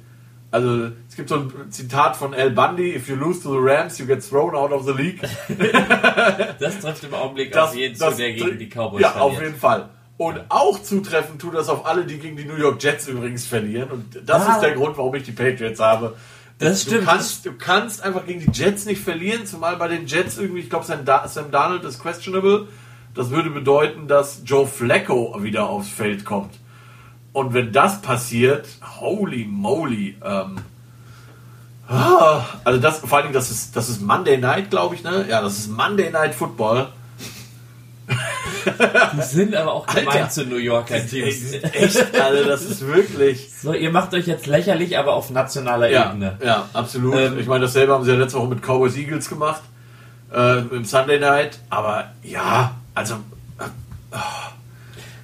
Also, 0.52 0.88
es 1.08 1.16
gibt 1.16 1.30
so 1.30 1.36
ein 1.36 1.52
Zitat 1.70 2.16
von 2.18 2.34
Al 2.34 2.50
Bundy, 2.50 2.96
if 2.96 3.08
you 3.08 3.16
lose 3.16 3.44
to 3.44 3.52
the 3.52 3.60
Rams, 3.62 4.00
you 4.00 4.08
get 4.08 4.28
thrown 4.28 4.56
out 4.56 4.72
of 4.72 4.84
the 4.86 4.94
league. 4.94 5.20
Das 6.60 6.80
trifft 6.80 7.04
im 7.04 7.14
Augenblick 7.14 7.52
Das, 7.52 7.70
auf 7.70 7.76
jeden 7.76 7.98
das- 7.98 8.12
zu, 8.16 8.18
der 8.22 8.34
gegen 8.34 8.58
die 8.58 8.68
Cowboys 8.70 9.02
Ja, 9.02 9.16
auf 9.16 9.34
verliert. 9.34 9.44
jeden 9.44 9.60
Fall. 9.60 9.90
Und 10.18 10.42
auch 10.50 10.82
zutreffen 10.82 11.40
tut 11.40 11.54
das 11.56 11.70
auf 11.70 11.86
alle, 11.86 12.04
die 12.04 12.18
gegen 12.18 12.36
die 12.36 12.44
New 12.46 12.58
York 12.58 12.84
Jets 12.84 13.08
übrigens 13.08 13.46
verlieren. 13.46 13.90
Und 13.90 14.20
das 14.26 14.46
Ah. 14.48 14.54
ist 14.56 14.62
der 14.62 14.72
Grund, 14.74 14.98
warum 14.98 15.16
ich 15.16 15.24
die 15.24 15.32
Patriots 15.32 15.80
habe. 15.80 16.16
Das 16.60 16.84
du 16.84 16.92
stimmt. 16.92 17.06
Kannst, 17.08 17.46
du 17.46 17.54
kannst 17.54 18.04
einfach 18.04 18.26
gegen 18.26 18.40
die 18.52 18.58
Jets 18.58 18.86
nicht 18.86 19.02
verlieren, 19.02 19.46
zumal 19.46 19.78
bei 19.78 19.88
den 19.88 20.06
Jets 20.06 20.38
irgendwie, 20.38 20.60
ich 20.60 20.70
glaube, 20.70 20.86
Sam, 20.86 21.06
Da- 21.06 21.28
Sam 21.28 21.52
Darnold 21.52 21.84
ist 21.86 22.02
questionable. 22.02 22.68
Das 23.16 23.32
würde 23.32 23.50
bedeuten, 23.50 24.08
dass 24.08 24.42
Joe 24.46 24.68
Flacco 24.68 25.36
wieder 25.42 25.68
aufs 25.70 25.90
Feld 25.90 26.26
kommt. 26.26 26.54
Und 27.34 27.54
wenn 27.54 27.72
das 27.72 28.02
passiert, 28.02 28.68
holy 29.00 29.46
moly, 29.46 30.18
ähm, 30.24 30.58
ah, 31.88 32.42
also 32.64 32.80
das, 32.80 33.00
vor 33.00 33.14
allen 33.14 33.28
Dingen, 33.28 33.34
das 33.34 33.52
ist, 33.52 33.76
das 33.76 33.90
ist 33.90 34.02
Monday 34.02 34.38
Night, 34.38 34.70
glaube 34.70 34.96
ich, 34.96 35.04
ne? 35.04 35.26
Ja, 35.30 35.42
das 35.42 35.58
ist 35.60 35.70
Monday 35.72 36.10
Night 36.12 36.36
Football. 36.36 36.90
Die 39.18 39.22
sind 39.22 39.56
aber 39.56 39.74
auch 39.74 39.86
gemein 39.88 40.30
zu 40.30 40.46
New 40.46 40.58
Yorker 40.58 41.06
Teams. 41.06 41.54
echt, 41.74 42.20
also 42.20 42.44
das 42.48 42.64
ist 42.64 42.86
wirklich. 42.86 43.50
So, 43.62 43.74
ihr 43.74 43.92
macht 43.92 44.14
euch 44.14 44.28
jetzt 44.28 44.48
lächerlich, 44.48 44.98
aber 44.98 45.14
auf 45.14 45.30
nationaler 45.30 45.90
Ja, 45.90 46.10
Ebene. 46.12 46.38
ja, 46.44 46.68
absolut. 46.74 47.16
Ähm, 47.16 47.40
ich 47.40 47.48
meine, 47.48 47.66
dasselbe 47.66 47.94
haben 47.94 48.04
sie 48.04 48.12
ja 48.12 48.18
letzte 48.18 48.38
Woche 48.40 48.48
mit 48.50 48.62
Cowboys 48.62 48.96
Eagles 48.98 49.30
gemacht, 49.30 49.62
äh, 50.34 50.60
im 50.60 50.86
Sunday 50.86 51.20
Night. 51.20 51.60
Aber 51.70 52.12
ja, 52.24 52.76
also 52.96 53.16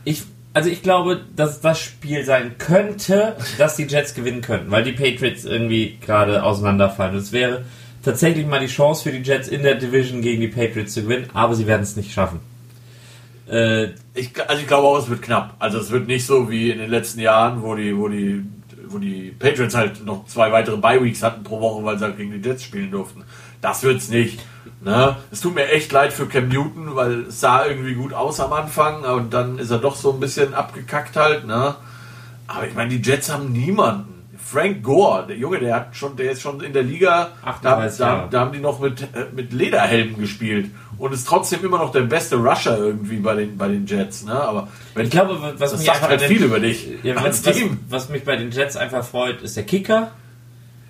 Ich, 0.03 0.23
also 0.53 0.69
ich 0.69 0.83
glaube, 0.83 1.21
dass 1.36 1.61
das 1.61 1.79
Spiel 1.79 2.23
sein 2.23 2.57
könnte, 2.57 3.36
dass 3.57 3.75
die 3.75 3.83
Jets 3.86 4.13
gewinnen 4.13 4.41
könnten, 4.41 4.71
weil 4.71 4.83
die 4.83 4.91
Patriots 4.91 5.45
irgendwie 5.45 5.97
gerade 5.99 6.43
auseinanderfallen. 6.43 7.15
Es 7.15 7.31
wäre 7.31 7.63
tatsächlich 8.03 8.45
mal 8.45 8.59
die 8.59 8.67
Chance 8.67 9.03
für 9.03 9.11
die 9.11 9.27
Jets 9.27 9.47
in 9.47 9.63
der 9.63 9.75
Division 9.75 10.21
gegen 10.21 10.41
die 10.41 10.47
Patriots 10.47 10.93
zu 10.93 11.03
gewinnen, 11.03 11.27
aber 11.33 11.55
sie 11.55 11.65
werden 11.65 11.81
es 11.81 11.95
nicht 11.95 12.13
schaffen. 12.13 12.39
Äh, 13.47 13.89
ich, 14.13 14.31
also 14.47 14.61
ich 14.61 14.67
glaube 14.67 14.87
auch, 14.87 14.97
es 14.97 15.09
wird 15.09 15.21
knapp. 15.21 15.55
Also 15.59 15.79
es 15.79 15.91
wird 15.91 16.07
nicht 16.07 16.25
so 16.25 16.49
wie 16.49 16.71
in 16.71 16.79
den 16.79 16.89
letzten 16.89 17.19
Jahren, 17.19 17.61
wo 17.61 17.75
die, 17.75 17.97
wo 17.97 18.07
die, 18.07 18.43
wo 18.87 18.97
die 18.97 19.33
Patriots 19.37 19.75
halt 19.75 20.05
noch 20.05 20.25
zwei 20.25 20.51
weitere 20.51 20.77
Bye 20.77 21.03
Weeks 21.03 21.23
hatten 21.23 21.43
pro 21.43 21.59
Woche, 21.61 21.83
weil 21.83 21.97
sie 21.97 22.05
halt 22.05 22.17
gegen 22.17 22.31
die 22.31 22.47
Jets 22.47 22.63
spielen 22.63 22.91
durften. 22.91 23.23
Das 23.61 23.83
wird's 23.83 24.09
nicht. 24.09 24.39
Ne? 24.81 25.15
Es 25.31 25.41
tut 25.41 25.55
mir 25.55 25.69
echt 25.69 25.91
leid 25.91 26.13
für 26.13 26.27
Cam 26.27 26.49
Newton, 26.49 26.95
weil 26.95 27.21
es 27.27 27.39
sah 27.39 27.65
irgendwie 27.65 27.95
gut 27.95 28.13
aus 28.13 28.39
am 28.39 28.53
Anfang 28.53 29.03
und 29.03 29.33
dann 29.33 29.57
ist 29.57 29.71
er 29.71 29.79
doch 29.79 29.95
so 29.95 30.13
ein 30.13 30.19
bisschen 30.19 30.53
abgekackt 30.53 31.15
halt. 31.15 31.45
Ne? 31.45 31.75
Aber 32.47 32.67
ich 32.67 32.73
meine, 32.73 32.89
die 32.89 33.01
Jets 33.01 33.31
haben 33.31 33.51
niemanden. 33.51 34.14
Frank 34.47 34.83
Gore, 34.83 35.25
der 35.27 35.37
Junge, 35.37 35.57
der 35.57 35.75
hat 35.75 35.95
schon, 35.95 36.15
der 36.15 36.31
ist 36.31 36.41
schon 36.43 36.61
in 36.61 36.71
der 36.71 36.83
Liga, 36.83 37.29
da, 37.43 37.49
38 37.49 37.97
da, 37.97 38.27
da 38.29 38.39
haben 38.41 38.51
die 38.51 38.59
noch 38.59 38.79
mit, 38.79 39.01
äh, 39.01 39.25
mit 39.35 39.51
Lederhelmen 39.53 40.19
gespielt 40.19 40.69
und 40.99 41.13
ist 41.13 41.27
trotzdem 41.27 41.65
immer 41.65 41.79
noch 41.79 41.91
der 41.91 42.01
beste 42.01 42.35
Rusher 42.35 42.77
irgendwie 42.77 43.17
bei 43.17 43.33
den, 43.33 43.57
bei 43.57 43.67
den 43.69 43.87
Jets. 43.87 44.23
Ne? 44.23 44.33
Aber 44.39 44.67
wenn, 44.93 45.05
ich 45.05 45.11
glaube, 45.11 45.39
was 45.57 45.71
das 45.71 45.79
mich 45.79 45.87
sagt 45.87 46.01
halt 46.03 46.21
viel 46.21 46.37
den- 46.37 46.45
über 46.47 46.59
dich 46.59 46.87
ja, 47.01 47.15
was, 47.15 47.41
was 47.89 48.09
mich 48.09 48.23
bei 48.23 48.35
den 48.35 48.51
Jets 48.51 48.77
einfach 48.77 49.03
freut, 49.03 49.41
ist 49.41 49.57
der 49.57 49.63
Kicker. 49.63 50.11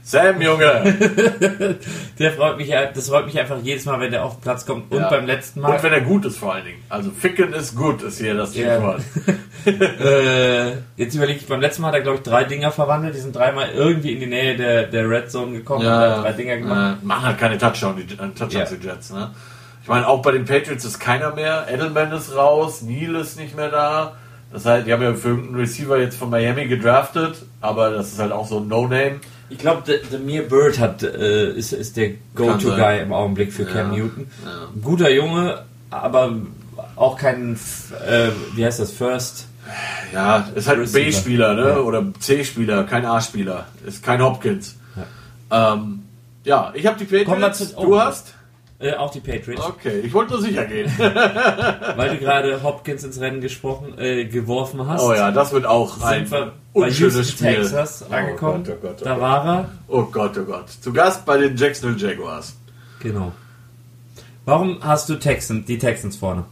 Sam, 0.08 0.40
Junge. 0.40 0.96
Der 2.20 2.32
freut 2.34 2.58
mich, 2.58 2.70
das 2.94 3.10
freut 3.10 3.26
mich 3.26 3.40
einfach 3.40 3.58
jedes 3.64 3.86
Mal, 3.86 4.00
wenn 4.00 4.12
der 4.12 4.24
auf 4.24 4.36
den 4.36 4.42
Platz 4.42 4.64
kommt. 4.66 4.92
Und 4.92 5.00
Ja. 5.00 5.10
beim 5.10 5.26
letzten 5.26 5.62
Mal. 5.62 5.74
Und 5.76 5.82
wenn 5.84 5.94
er 5.94 6.02
gut 6.02 6.26
ist 6.26 6.38
vor 6.38 6.54
allen 6.54 6.64
Dingen. 6.66 6.84
Also 6.90 7.10
Ficken 7.10 7.52
ist 7.54 7.76
gut, 7.76 8.04
ist 8.04 8.20
hier 8.20 8.36
das 8.36 8.56
Ja. 8.56 8.76
Stichwort. 8.76 9.02
Äh, 9.66 10.74
jetzt 10.96 11.16
überlege 11.16 11.40
ich, 11.40 11.48
beim 11.48 11.60
letzten 11.60 11.82
Mal 11.82 11.88
hat 11.88 11.96
er, 11.96 12.02
glaube 12.02 12.18
ich, 12.20 12.24
drei 12.24 12.44
Dinger 12.44 12.70
verwandelt. 12.72 13.16
Die 13.16 13.20
sind 13.20 13.36
dreimal 13.36 13.70
irgendwie 13.74 14.14
in 14.14 14.20
die 14.20 14.28
Nähe 14.28 14.56
der, 14.56 14.84
der 14.84 15.10
Red 15.10 15.32
Zone 15.32 15.54
gekommen 15.54 15.84
und 15.86 15.92
hat 15.92 16.24
drei 16.24 16.34
Dinger 16.34 16.58
gemacht. 16.58 16.98
äh, 17.02 17.06
machen 17.06 17.26
halt 17.26 17.38
keine 17.40 17.58
Touchdown, 17.58 17.96
die, 17.98 18.14
äh, 18.14 18.18
Touchdowns, 18.18 18.54
Ja. 18.54 18.66
die 18.80 18.86
Jets. 18.88 19.10
Ne? 19.12 19.32
Ich 19.82 19.88
meine, 19.90 20.08
auch 20.08 20.22
bei 20.22 20.34
den 20.34 20.46
Patriots 20.46 20.86
ist 20.86 21.00
keiner 21.00 21.34
mehr. 21.34 21.66
Edelman 21.68 22.12
ist 22.12 22.36
raus, 22.36 22.84
Neal 22.84 23.16
ist 23.16 23.40
nicht 23.40 23.56
mehr 23.56 23.70
da. 23.70 24.14
Das 24.54 24.66
heißt, 24.68 24.86
die 24.86 24.94
haben 24.94 25.02
ja 25.02 25.16
für 25.16 25.30
irgendeinen 25.30 25.56
Receiver 25.56 25.98
jetzt 25.98 26.18
von 26.18 26.30
Miami 26.30 26.68
gedraftet, 26.68 27.44
aber 27.60 27.90
das 27.90 28.10
ist 28.14 28.20
halt 28.20 28.32
auch 28.32 28.48
so 28.48 28.60
ein 28.60 28.68
No-Name. 28.68 29.20
Ich 29.50 29.58
glaube, 29.58 29.84
Demir 30.12 30.44
Bird 30.48 30.80
hat, 30.80 31.04
äh, 31.04 31.52
ist, 31.52 31.72
ist 31.74 31.98
der 31.98 32.12
Go-To-Guy 32.36 33.02
im 33.02 33.14
Augenblick 33.14 33.54
für 33.54 33.66
Cam 33.66 33.92
Ja. 33.92 33.98
Newton. 33.98 34.28
Ja. 34.44 34.68
Guter 34.82 35.10
Junge, 35.12 35.64
aber 35.90 36.36
auch 36.96 37.18
kein, 37.18 37.54
äh, 38.08 38.30
wie 38.56 38.66
heißt 38.66 38.80
das, 38.80 38.92
First. 38.92 39.48
Ja, 40.14 40.48
ist 40.54 40.68
halt 40.68 40.80
ein. 40.80 40.92
B-Spieler, 40.92 41.56
ne? 41.56 41.70
Ja. 41.70 41.78
Oder 41.78 42.06
C-Spieler, 42.20 42.84
kein 42.84 43.06
A-Spieler. 43.06 43.66
Ist 43.86 44.04
kein 44.04 44.22
Hopkins. 44.22 44.76
Ja, 45.50 45.74
ähm, 45.74 46.04
ja 46.44 46.72
ich 46.76 46.86
habe 46.86 46.98
die 47.00 47.06
Patriots. 47.06 47.60
Wir 47.60 47.68
zu- 47.70 47.78
oh. 47.78 47.86
Du 47.86 48.00
hast? 48.00 48.35
Äh, 48.78 48.94
auch 48.96 49.10
die 49.10 49.22
Patriots, 49.22 49.64
Okay, 49.64 50.00
ich 50.02 50.12
wollte 50.12 50.34
nur 50.34 50.42
sicher 50.42 50.66
gehen. 50.66 50.92
weil 50.98 52.10
du 52.10 52.18
gerade 52.18 52.62
Hopkins 52.62 53.06
ins 53.06 53.22
Rennen 53.22 53.40
gesprochen, 53.40 53.98
äh, 53.98 54.26
geworfen 54.26 54.86
hast. 54.86 55.02
Oh 55.02 55.14
ja, 55.14 55.32
das 55.32 55.54
wird 55.54 55.66
auch 55.66 56.02
ein 56.02 56.30
wir 56.30 56.52
bei 56.74 56.90
Houston, 56.90 57.24
Spiel. 57.24 57.56
Texas 57.56 58.04
angekommen. 58.12 58.66
Oh 58.68 58.72
Gott, 58.72 58.78
oh 58.78 58.88
Gott, 58.88 58.98
oh 59.02 59.06
da 59.06 59.12
Gott. 59.14 59.22
war 59.22 59.46
er. 59.46 59.70
Oh 59.88 60.04
Gott, 60.04 60.38
oh 60.38 60.44
Gott. 60.44 60.70
Zu 60.70 60.92
Gast 60.92 61.26
bei 61.26 61.38
den 61.38 61.56
Jacksonville 61.56 61.98
Jaguars. 61.98 62.56
Genau. 63.00 63.32
Warum 64.44 64.80
hast 64.84 65.08
du 65.08 65.16
Texan, 65.16 65.64
die 65.66 65.78
Texans 65.78 66.18
vorne? 66.18 66.44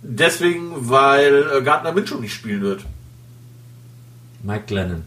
Deswegen, 0.00 0.88
weil 0.88 1.44
äh, 1.58 1.62
Gardner 1.62 1.92
Minshew 1.92 2.18
nicht 2.18 2.32
spielen 2.32 2.62
wird. 2.62 2.84
Mike 4.42 4.64
Glennon. 4.66 5.04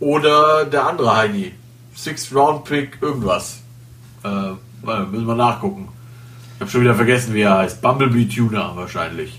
Oder 0.00 0.64
der 0.64 0.86
andere 0.86 1.14
Heini. 1.14 1.52
Sixth 1.94 2.34
Round 2.34 2.64
Pick, 2.64 2.98
irgendwas. 3.00 3.60
Äh, 4.26 5.00
müssen 5.10 5.26
wir 5.26 5.34
nachgucken. 5.34 5.88
Ich 6.54 6.60
habe 6.60 6.70
schon 6.70 6.80
wieder 6.82 6.94
vergessen, 6.94 7.34
wie 7.34 7.42
er 7.42 7.58
heißt. 7.58 7.82
Bumblebee 7.82 8.26
Tuner 8.26 8.72
wahrscheinlich. 8.74 9.38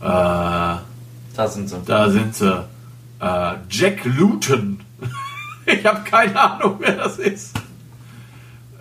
Äh, 0.00 0.06
Da 0.06 1.48
sind 1.48 1.68
sie. 1.68 1.76
da 1.84 2.10
sind 2.10 2.34
sie. 2.34 2.64
Äh, 3.20 3.54
Jack 3.70 4.04
Luton. 4.04 4.80
ich 5.66 5.84
habe 5.84 6.02
keine 6.04 6.38
Ahnung, 6.38 6.76
wer 6.78 6.92
das 6.92 7.18
ist. 7.18 7.56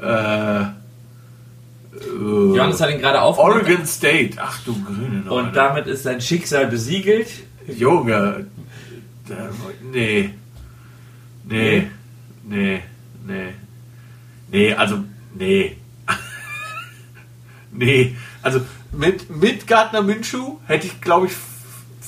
Äh, 0.02 0.62
äh, 0.62 0.66
Johannes 2.56 2.80
hat 2.82 2.90
ihn 2.92 3.00
gerade 3.00 3.22
aufgemacht. 3.22 3.56
Oregon 3.56 3.86
State. 3.86 4.38
Ach 4.38 4.60
du 4.66 4.82
grüne 4.84 5.22
Neune. 5.22 5.32
Und 5.32 5.56
damit 5.56 5.88
ist 5.88 6.04
sein 6.04 6.22
Schicksal 6.22 6.68
besiegelt. 6.68 7.28
Junge. 7.68 8.46
Nee. 9.92 10.32
Nee. 11.44 11.88
Nee. 12.44 12.82
Nee. 13.26 13.54
Nee, 14.56 14.74
also, 14.74 15.04
nee. 15.38 15.76
nee, 17.74 18.16
also 18.42 18.62
mit, 18.94 19.30
mit 19.30 19.68
Gardner 19.68 20.02
Minshew 20.02 20.60
hätte 20.66 20.88
ich, 20.88 21.02
glaube 21.02 21.26
ich, 21.26 21.34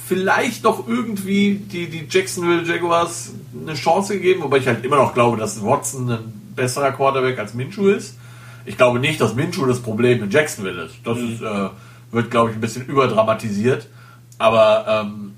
vielleicht 0.07 0.63
noch 0.63 0.87
irgendwie 0.87 1.55
die, 1.55 1.87
die 1.87 2.07
Jacksonville 2.09 2.63
Jaguars 2.63 3.33
eine 3.61 3.73
Chance 3.73 4.13
gegeben, 4.13 4.43
wobei 4.43 4.59
ich 4.59 4.67
halt 4.67 4.85
immer 4.85 4.95
noch 4.95 5.13
glaube, 5.13 5.35
dass 5.35 5.61
Watson 5.61 6.09
ein 6.09 6.53
besserer 6.55 6.93
Quarterback 6.93 7.37
als 7.37 7.53
Minshew 7.53 7.89
ist. 7.89 8.17
Ich 8.65 8.77
glaube 8.77 8.99
nicht, 8.99 9.19
dass 9.19 9.35
Minshew 9.35 9.65
das 9.65 9.81
Problem 9.81 10.23
in 10.23 10.31
Jacksonville 10.31 10.83
ist. 10.83 10.95
Das 11.03 11.17
ist, 11.17 11.41
äh, 11.41 11.69
wird, 12.11 12.31
glaube 12.31 12.51
ich, 12.51 12.55
ein 12.55 12.61
bisschen 12.61 12.85
überdramatisiert. 12.85 13.89
Aber 14.37 14.85
ähm, 14.87 15.33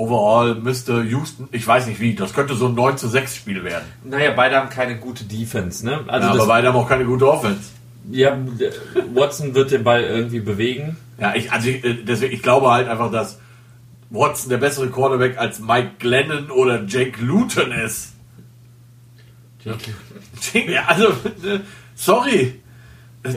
overall 0.00 0.54
müsste 0.54 1.02
Houston, 1.02 1.48
ich 1.52 1.66
weiß 1.66 1.86
nicht 1.86 2.00
wie, 2.00 2.14
das 2.14 2.32
könnte 2.32 2.54
so 2.54 2.68
ein 2.68 2.74
9 2.74 2.96
zu 2.96 3.08
6 3.08 3.36
Spiel 3.36 3.64
werden. 3.64 3.84
Naja, 4.04 4.32
beide 4.34 4.56
haben 4.56 4.70
keine 4.70 4.98
gute 4.98 5.24
Defense, 5.24 5.84
ne? 5.84 6.00
Also 6.06 6.28
ja, 6.28 6.34
aber 6.34 6.46
beide 6.46 6.68
haben 6.68 6.76
auch 6.76 6.88
keine 6.88 7.04
gute 7.04 7.30
Offense. 7.30 7.60
Ja, 8.10 8.36
Watson 9.14 9.54
wird 9.54 9.70
den 9.70 9.84
Ball 9.84 10.02
irgendwie 10.02 10.40
bewegen. 10.40 10.96
Ja, 11.18 11.34
ich, 11.34 11.52
also 11.52 11.68
ich, 11.68 11.84
äh, 11.84 12.02
deswegen, 12.02 12.32
ich 12.32 12.42
glaube 12.42 12.70
halt 12.70 12.88
einfach, 12.88 13.12
dass 13.12 13.38
Watson 14.08 14.48
der 14.48 14.56
bessere 14.56 14.88
Quarterback 14.88 15.38
als 15.38 15.60
Mike 15.60 15.92
Glennon 15.98 16.50
oder 16.50 16.84
Jake 16.84 17.22
Luton 17.22 17.72
ist. 17.72 18.14
Okay. 19.64 19.94
Ja, 20.66 20.86
also, 20.86 21.08
äh, 21.08 21.60
sorry. 21.94 22.60
Ja. 23.24 23.30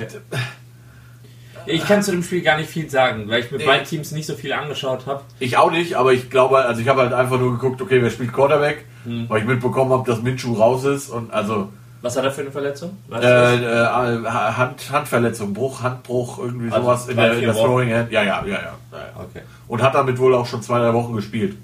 Ich 1.65 1.85
kann 1.85 2.03
zu 2.03 2.11
dem 2.11 2.23
Spiel 2.23 2.41
gar 2.41 2.57
nicht 2.57 2.69
viel 2.69 2.89
sagen, 2.89 3.27
weil 3.27 3.41
ich 3.41 3.51
mit 3.51 3.61
nee. 3.61 3.65
beiden 3.65 3.85
Teams 3.85 4.11
nicht 4.11 4.25
so 4.25 4.35
viel 4.35 4.53
angeschaut 4.53 5.05
habe. 5.05 5.21
Ich 5.39 5.57
auch 5.57 5.71
nicht, 5.71 5.95
aber 5.95 6.13
ich 6.13 6.29
glaube, 6.29 6.57
also 6.59 6.81
ich 6.81 6.87
habe 6.87 7.01
halt 7.01 7.13
einfach 7.13 7.39
nur 7.39 7.53
geguckt, 7.53 7.81
okay, 7.81 8.01
wer 8.01 8.09
spielt 8.09 8.33
Quarterback, 8.33 8.85
hm. 9.03 9.29
weil 9.29 9.41
ich 9.41 9.47
mitbekommen 9.47 9.91
habe, 9.91 10.09
dass 10.09 10.21
Minshew 10.21 10.53
raus 10.53 10.83
ist 10.85 11.09
und 11.09 11.31
also. 11.31 11.69
Was 12.01 12.17
hat 12.17 12.25
er 12.25 12.31
für 12.31 12.41
eine 12.41 12.51
Verletzung? 12.51 12.97
Äh, 13.11 13.15
äh, 13.15 13.85
Hand, 13.85 14.91
Handverletzung, 14.91 15.53
Bruch, 15.53 15.81
Handbruch, 15.81 16.37
irgendwie 16.37 16.69
also 16.69 16.83
sowas 16.83 17.07
in 17.07 17.15
der, 17.15 17.33
in 17.33 17.41
der 17.41 17.53
Throwing 17.53 17.93
Hand. 17.93 18.11
Ja, 18.11 18.23
ja, 18.23 18.43
ja, 18.45 18.53
ja. 18.53 18.73
Okay. 19.15 19.43
Und 19.69 19.81
hat 19.81 19.95
damit 19.95 20.19
wohl 20.19 20.35
auch 20.35 20.45
schon 20.45 20.61
zwei, 20.61 20.79
drei 20.79 20.93
Wochen 20.93 21.15
gespielt. 21.15 21.55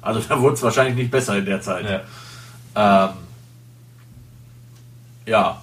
Also 0.00 0.20
da 0.28 0.40
wurde 0.40 0.54
es 0.54 0.62
wahrscheinlich 0.62 0.94
nicht 0.96 1.10
besser 1.10 1.36
in 1.36 1.44
der 1.44 1.60
Zeit. 1.60 1.84
Ja. 2.74 3.04
Ähm, 3.04 3.10
ja 5.26 5.60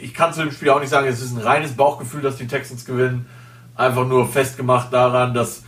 ich 0.00 0.14
kann 0.14 0.32
zu 0.32 0.40
dem 0.40 0.52
Spiel 0.52 0.70
auch 0.70 0.80
nicht 0.80 0.90
sagen, 0.90 1.06
es 1.06 1.20
ist 1.20 1.36
ein 1.36 1.42
reines 1.42 1.72
Bauchgefühl, 1.72 2.22
dass 2.22 2.36
die 2.36 2.46
Texans 2.46 2.84
gewinnen. 2.84 3.26
Einfach 3.74 4.06
nur 4.06 4.28
festgemacht 4.28 4.92
daran, 4.92 5.34
dass 5.34 5.62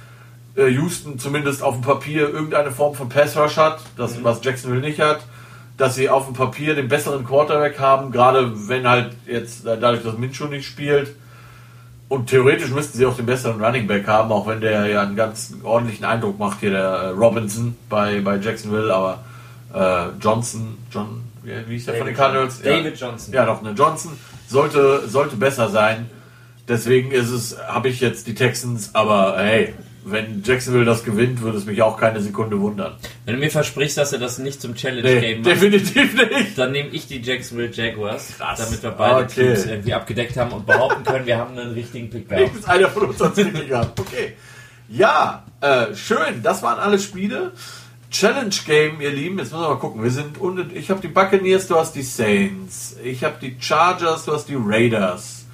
äh, 0.57 0.69
Houston 0.69 1.19
zumindest 1.19 1.63
auf 1.63 1.75
dem 1.75 1.83
Papier 1.83 2.29
irgendeine 2.29 2.71
Form 2.71 2.95
von 2.95 3.09
Pass 3.09 3.37
Rush 3.37 3.57
hat, 3.57 3.81
das, 3.97 4.19
mhm. 4.19 4.25
was 4.25 4.45
Jacksonville 4.45 4.81
nicht 4.81 5.01
hat. 5.01 5.21
Dass 5.77 5.97
sie 5.97 6.09
auf 6.09 6.27
dem 6.27 6.35
Papier 6.35 6.77
den 6.77 6.89
besseren 6.89 7.25
Quarterback 7.25 7.81
haben, 7.81 8.13
gerade 8.13 8.69
wenn 8.69 8.87
halt 8.89 9.17
jetzt 9.27 9.67
dadurch, 9.67 10.05
dass 10.05 10.17
Minshew 10.17 10.47
nicht 10.47 10.67
spielt. 10.67 11.17
Und 12.09 12.29
theoretisch 12.29 12.71
müssten 12.71 12.97
sie 12.97 13.07
auch 13.07 13.17
den 13.17 13.27
besseren 13.27 13.63
Running 13.63 13.89
Back 13.89 14.07
haben, 14.07 14.31
auch 14.31 14.47
wenn 14.47 14.61
der 14.61 14.87
ja 14.87 15.03
einen 15.03 15.17
ganz 15.17 15.53
ordentlichen 15.65 16.05
Eindruck 16.05 16.39
macht 16.39 16.61
hier, 16.61 16.71
der 16.71 16.83
äh, 16.83 17.09
Robinson 17.09 17.77
bei, 17.89 18.21
bei 18.21 18.37
Jacksonville, 18.37 18.95
aber 18.95 19.25
äh, 19.75 20.11
Johnson, 20.21 20.79
John, 20.93 21.23
wie 21.45 21.77
ist 21.77 21.87
der 21.87 21.95
von 21.95 22.07
den 22.07 22.17
Cardinals? 22.17 22.63
David 22.63 22.99
ja. 22.99 23.09
Johnson. 23.09 23.35
Ja, 23.35 23.47
doch, 23.47 23.61
eine 23.61 23.73
Johnson 23.73 24.13
sollte, 24.49 25.09
sollte 25.09 25.37
besser 25.37 25.69
sein. 25.69 26.11
Deswegen 26.67 27.11
ist 27.11 27.31
es, 27.31 27.57
habe 27.69 27.89
ich 27.89 28.01
jetzt 28.01 28.27
die 28.27 28.35
Texans, 28.35 28.95
aber 28.95 29.37
hey, 29.39 29.75
wenn 30.05 30.43
Jacksonville 30.45 30.85
das 30.85 31.05
gewinnt, 31.05 31.41
würde 31.41 31.59
es 31.59 31.65
mich 31.65 31.81
auch 31.83 31.99
keine 31.99 32.21
Sekunde 32.21 32.61
wundern. 32.61 32.95
Wenn 33.25 33.35
du 33.35 33.41
mir 33.41 33.51
versprichst, 33.51 33.97
dass 33.97 34.13
er 34.13 34.19
das 34.19 34.39
nicht 34.39 34.61
zum 34.61 34.75
Challenge 34.75 35.03
Game 35.03 35.21
nee, 35.21 35.35
macht, 35.37 35.47
definitiv 35.47 36.15
nicht. 36.15 36.59
dann 36.59 36.73
nehme 36.73 36.91
ich 36.91 37.07
die 37.07 37.21
Jacksonville 37.21 37.71
Jaguars, 37.71 38.35
Krass. 38.37 38.59
damit 38.59 38.83
wir 38.83 38.91
beide 38.91 39.25
okay. 39.25 39.47
Teams 39.47 39.67
irgendwie 39.67 39.95
abgedeckt 39.95 40.37
haben 40.37 40.53
und 40.53 40.67
behaupten 40.67 41.05
können, 41.05 41.27
wir 41.27 41.39
haben 41.39 41.57
einen 41.59 41.73
richtigen 41.73 42.11
Pick 42.11 42.29
gehabt. 42.29 42.69
einer 42.69 42.89
von 42.91 43.05
uns 43.09 43.21
hat 43.21 43.37
es 43.39 43.53
gehabt. 43.69 43.99
Okay. 43.99 44.35
Ja, 44.89 45.45
äh, 45.61 45.95
schön. 45.95 46.43
Das 46.43 46.63
waren 46.63 46.79
alle 46.79 46.99
Spiele. 46.99 47.53
Challenge 48.15 48.55
Game, 48.65 49.01
ihr 49.01 49.11
Lieben, 49.11 49.39
jetzt 49.39 49.51
müssen 49.51 49.65
wir 49.65 49.71
mal 49.71 49.79
gucken. 49.79 50.01
Wir 50.01 50.11
sind 50.13 50.39
unten, 50.39 50.71
ich 50.73 50.89
habe 50.89 51.01
die 51.01 51.09
Buccaneers, 51.09 51.67
du 51.67 51.75
hast 51.75 51.97
die 51.97 52.03
Saints. 52.03 52.95
Ich 53.03 53.25
habe 53.25 53.35
die 53.41 53.57
Chargers, 53.59 54.25
du 54.25 54.33
hast 54.33 54.49
die 54.49 54.57
Raiders. 54.57 55.47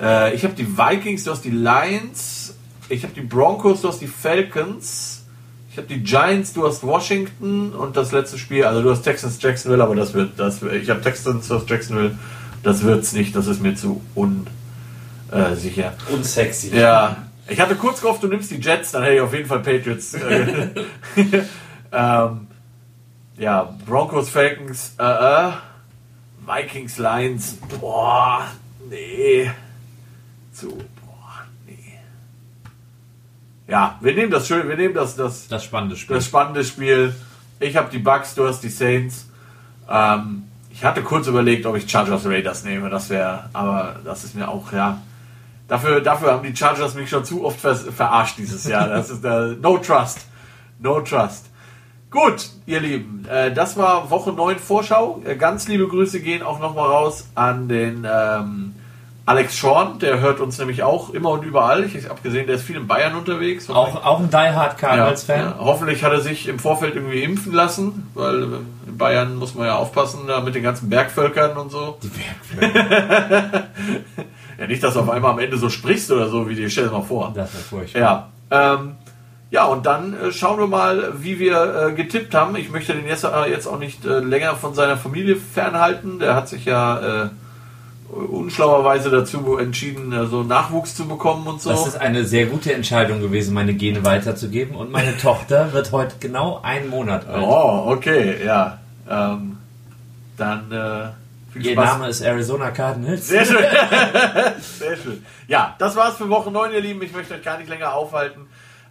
Äh, 0.00 0.32
ich 0.36 0.44
habe 0.44 0.54
die 0.54 0.68
Vikings, 0.78 1.24
du 1.24 1.32
hast 1.32 1.44
die 1.44 1.50
Lions. 1.50 2.54
Ich 2.88 3.02
habe 3.02 3.12
die 3.12 3.22
Broncos, 3.22 3.80
du 3.80 3.88
hast 3.88 4.00
die 4.00 4.06
Falcons. 4.06 5.24
Ich 5.72 5.78
habe 5.78 5.88
die 5.88 6.00
Giants, 6.04 6.52
du 6.52 6.64
hast 6.64 6.84
Washington 6.84 7.72
und 7.72 7.96
das 7.96 8.12
letzte 8.12 8.38
Spiel, 8.38 8.64
also 8.64 8.82
du 8.82 8.90
hast 8.90 9.02
Texans, 9.02 9.42
Jacksonville, 9.42 9.82
aber 9.82 9.96
das 9.96 10.14
wird, 10.14 10.38
das, 10.38 10.62
ich 10.62 10.90
habe 10.90 11.00
Texans, 11.00 11.48
du 11.48 11.56
hast 11.56 11.68
Jacksonville, 11.68 12.16
das 12.62 12.84
wird's 12.84 13.12
nicht, 13.14 13.34
das 13.34 13.48
ist 13.48 13.60
mir 13.60 13.74
zu 13.74 14.00
unsicher. 14.14 15.92
Äh, 16.08 16.12
Unsexy. 16.12 16.70
Ja, 16.72 17.26
ich 17.48 17.60
hatte 17.60 17.74
kurz 17.74 18.00
gehofft, 18.00 18.22
du 18.22 18.28
nimmst 18.28 18.52
die 18.52 18.60
Jets, 18.60 18.92
dann 18.92 19.02
hätte 19.02 19.16
ich 19.16 19.20
auf 19.20 19.34
jeden 19.34 19.48
Fall 19.48 19.58
Patriots. 19.58 20.14
Äh, 21.90 21.96
Ähm, 21.96 22.46
ja, 23.36 23.74
Broncos, 23.86 24.28
Falcons, 24.28 24.94
äh, 24.98 25.02
äh, 25.02 25.52
Vikings, 26.46 26.98
Lions, 26.98 27.56
boah, 27.80 28.42
nee. 28.88 29.50
Zu, 30.52 30.68
boah, 30.68 31.46
nee. 31.66 31.98
Ja, 33.66 33.98
wir 34.00 34.14
nehmen 34.14 34.30
das 34.30 34.46
schön, 34.46 34.68
wir 34.68 34.76
nehmen 34.76 34.94
das, 34.94 35.16
das, 35.16 35.48
das 35.48 35.64
spannende 35.64 35.96
Spiel. 35.96 36.16
Das 36.16 36.26
spannende 36.26 36.64
Spiel. 36.64 37.14
Ich 37.60 37.76
habe 37.76 37.90
die 37.90 37.98
Bucks, 37.98 38.34
du 38.34 38.46
hast 38.46 38.60
die 38.62 38.68
Saints. 38.68 39.26
Ähm, 39.88 40.44
ich 40.70 40.84
hatte 40.84 41.02
kurz 41.02 41.26
überlegt, 41.26 41.66
ob 41.66 41.76
ich 41.76 41.90
Chargers 41.90 42.26
Raiders 42.26 42.64
nehme, 42.64 42.90
das 42.90 43.10
wäre, 43.10 43.48
aber 43.52 43.96
das 44.04 44.24
ist 44.24 44.34
mir 44.34 44.48
auch, 44.48 44.72
ja. 44.72 45.00
Dafür, 45.68 46.00
dafür 46.00 46.32
haben 46.32 46.42
die 46.42 46.56
Chargers 46.56 46.94
mich 46.94 47.08
schon 47.08 47.24
zu 47.24 47.44
oft 47.44 47.60
verarscht 47.60 48.38
dieses 48.38 48.64
Jahr. 48.64 48.88
Das 48.88 49.08
ist 49.08 49.22
der 49.22 49.56
No 49.60 49.78
Trust. 49.78 50.26
No 50.80 51.00
Trust. 51.00 51.49
Gut, 52.10 52.50
ihr 52.66 52.80
Lieben, 52.80 53.24
äh, 53.30 53.52
das 53.52 53.76
war 53.76 54.10
Woche 54.10 54.32
9 54.32 54.58
Vorschau. 54.58 55.22
Äh, 55.24 55.36
ganz 55.36 55.68
liebe 55.68 55.86
Grüße 55.86 56.20
gehen 56.20 56.42
auch 56.42 56.58
nochmal 56.58 56.88
raus 56.88 57.28
an 57.36 57.68
den 57.68 58.04
ähm, 58.04 58.74
Alex 59.26 59.56
Schorn, 59.56 60.00
der 60.00 60.18
hört 60.18 60.40
uns 60.40 60.58
nämlich 60.58 60.82
auch 60.82 61.10
immer 61.10 61.30
und 61.30 61.44
überall. 61.44 61.84
Ich 61.84 62.08
habe 62.08 62.20
gesehen, 62.20 62.48
der 62.48 62.56
ist 62.56 62.64
viel 62.64 62.74
in 62.74 62.88
Bayern 62.88 63.14
unterwegs. 63.14 63.70
Auch, 63.70 64.04
auch 64.04 64.18
ein 64.18 64.28
Die 64.28 64.36
Hard 64.36 64.76
Cardinals-Fan. 64.76 65.38
Ja, 65.38 65.50
ja. 65.50 65.56
Hoffentlich 65.60 66.02
hat 66.02 66.10
er 66.10 66.20
sich 66.20 66.48
im 66.48 66.58
Vorfeld 66.58 66.96
irgendwie 66.96 67.22
impfen 67.22 67.52
lassen, 67.52 68.10
weil 68.14 68.42
in 68.88 68.98
Bayern 68.98 69.36
muss 69.36 69.54
man 69.54 69.68
ja 69.68 69.76
aufpassen 69.76 70.22
da 70.26 70.40
mit 70.40 70.56
den 70.56 70.64
ganzen 70.64 70.90
Bergvölkern 70.90 71.56
und 71.58 71.70
so. 71.70 71.96
Die 72.02 72.10
Bergvölker. 72.58 73.62
ja, 74.58 74.66
nicht, 74.66 74.82
dass 74.82 74.94
du 74.94 75.00
auf 75.00 75.10
einmal 75.10 75.30
am 75.30 75.38
Ende 75.38 75.58
so 75.58 75.70
sprichst 75.70 76.10
oder 76.10 76.28
so, 76.28 76.48
wie 76.48 76.56
dir, 76.56 76.68
stell 76.68 76.86
dir 76.86 76.90
mal 76.90 77.02
vor. 77.02 77.30
Das 77.32 77.54
wäre 77.54 77.62
furchtbar. 77.62 78.02
Ja. 78.02 78.28
Ähm, 78.50 78.96
ja, 79.50 79.64
und 79.64 79.86
dann 79.86 80.14
äh, 80.14 80.32
schauen 80.32 80.58
wir 80.58 80.68
mal, 80.68 81.12
wie 81.22 81.38
wir 81.38 81.88
äh, 81.88 81.92
getippt 81.92 82.34
haben. 82.34 82.54
Ich 82.56 82.70
möchte 82.70 82.94
den 82.94 83.06
jetzt, 83.06 83.24
äh, 83.24 83.50
jetzt 83.50 83.66
auch 83.66 83.78
nicht 83.78 84.04
äh, 84.04 84.20
länger 84.20 84.54
von 84.54 84.74
seiner 84.74 84.96
Familie 84.96 85.36
fernhalten. 85.36 86.20
Der 86.20 86.36
hat 86.36 86.48
sich 86.48 86.64
ja 86.66 87.24
äh, 87.24 87.28
unschlauerweise 88.12 89.10
dazu 89.10 89.58
entschieden, 89.58 90.12
äh, 90.12 90.26
so 90.26 90.44
Nachwuchs 90.44 90.94
zu 90.94 91.08
bekommen 91.08 91.48
und 91.48 91.60
so. 91.60 91.70
Das 91.70 91.86
ist 91.86 92.00
eine 92.00 92.24
sehr 92.24 92.46
gute 92.46 92.72
Entscheidung 92.72 93.20
gewesen, 93.20 93.52
meine 93.52 93.74
Gene 93.74 94.04
weiterzugeben. 94.04 94.76
Und 94.76 94.92
meine 94.92 95.16
Tochter 95.20 95.72
wird 95.72 95.90
heute 95.90 96.14
genau 96.20 96.60
einen 96.62 96.88
Monat 96.88 97.26
alt. 97.26 97.42
Oh, 97.44 97.86
okay, 97.88 98.44
ja. 98.44 98.78
Ähm, 99.08 99.58
dann 100.36 101.14
viel 101.52 101.66
Ihr 101.66 101.72
Spaß. 101.72 101.84
Name 101.84 102.08
ist 102.08 102.20
Arizona 102.20 102.70
Cardinals. 102.70 103.26
Sehr 103.28 103.44
schön. 103.44 103.58
Sehr 104.60 104.96
schön. 104.96 105.24
Ja, 105.48 105.74
das 105.78 105.96
war's 105.96 106.16
für 106.16 106.28
Woche 106.28 106.50
9, 106.50 106.72
ihr 106.72 106.80
Lieben. 106.80 107.02
Ich 107.02 107.12
möchte 107.12 107.34
euch 107.34 107.42
gar 107.42 107.58
nicht 107.58 107.68
länger 107.68 107.92
aufhalten. 107.94 108.46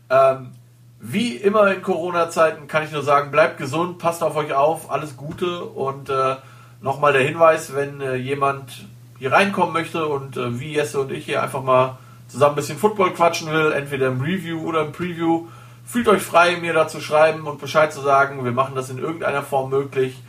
Ähm, 0.10 0.52
wie 1.00 1.36
immer 1.38 1.74
in 1.74 1.82
Corona-Zeiten 1.82 2.68
kann 2.68 2.84
ich 2.84 2.92
nur 2.92 3.04
sagen, 3.04 3.32
bleibt 3.32 3.58
gesund, 3.58 4.00
passt 4.00 4.22
auf 4.22 4.36
euch 4.36 4.54
auf, 4.54 4.92
alles 4.92 5.16
Gute 5.16 5.64
und 5.64 6.10
äh, 6.10 6.36
nochmal 6.82 7.14
der 7.14 7.24
Hinweis, 7.24 7.74
wenn 7.74 8.02
äh, 8.02 8.16
jemand 8.16 8.86
hier 9.18 9.32
reinkommen 9.32 9.74
möchte 9.74 10.06
und 10.08 10.38
äh, 10.38 10.60
wie 10.60 10.74
Jesse 10.74 11.00
und 11.00 11.12
ich 11.12 11.26
hier 11.26 11.42
einfach 11.42 11.64
mal 11.64 11.98
zusammen 12.28 12.54
ein 12.54 12.56
bisschen 12.56 12.78
Football 12.78 13.14
quatschen 13.14 13.52
will, 13.52 13.72
entweder 13.72 14.08
im 14.08 14.22
Review 14.22 14.62
oder 14.62 14.82
im 14.82 14.92
Preview, 14.92 15.48
fühlt 15.86 16.08
euch 16.08 16.22
frei, 16.22 16.58
mir 16.58 16.74
da 16.74 16.88
zu 16.88 17.02
schreiben 17.02 17.48
und 17.48 17.60
Bescheid 17.60 17.92
zu 17.92 18.02
sagen. 18.02 18.44
Wir 18.46 18.52
machen 18.52 18.76
das 18.76 18.90
in 18.90 19.00
irgendeiner 19.00 19.42
Form 19.42 19.70
möglich. 19.70 20.22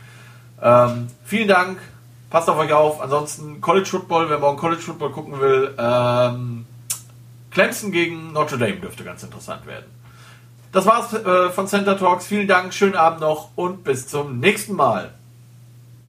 Ähm, 0.61 1.07
vielen 1.23 1.47
Dank, 1.47 1.79
passt 2.29 2.49
auf 2.49 2.57
euch 2.57 2.73
auf. 2.73 3.01
Ansonsten 3.01 3.61
College 3.61 3.87
Football, 3.87 4.29
wer 4.29 4.39
morgen 4.39 4.57
College 4.57 4.81
Football 4.81 5.11
gucken 5.11 5.39
will, 5.39 5.75
ähm, 5.77 6.65
Clemson 7.51 7.91
gegen 7.91 8.33
Notre 8.33 8.57
Dame 8.57 8.77
dürfte 8.77 9.03
ganz 9.03 9.23
interessant 9.23 9.65
werden. 9.65 9.85
Das 10.71 10.85
war's 10.85 11.13
äh, 11.13 11.49
von 11.49 11.67
Center 11.67 11.97
Talks. 11.97 12.25
Vielen 12.25 12.47
Dank, 12.47 12.73
schönen 12.73 12.95
Abend 12.95 13.19
noch 13.19 13.49
und 13.55 13.83
bis 13.83 14.07
zum 14.07 14.39
nächsten 14.39 14.75
Mal. 14.75 15.13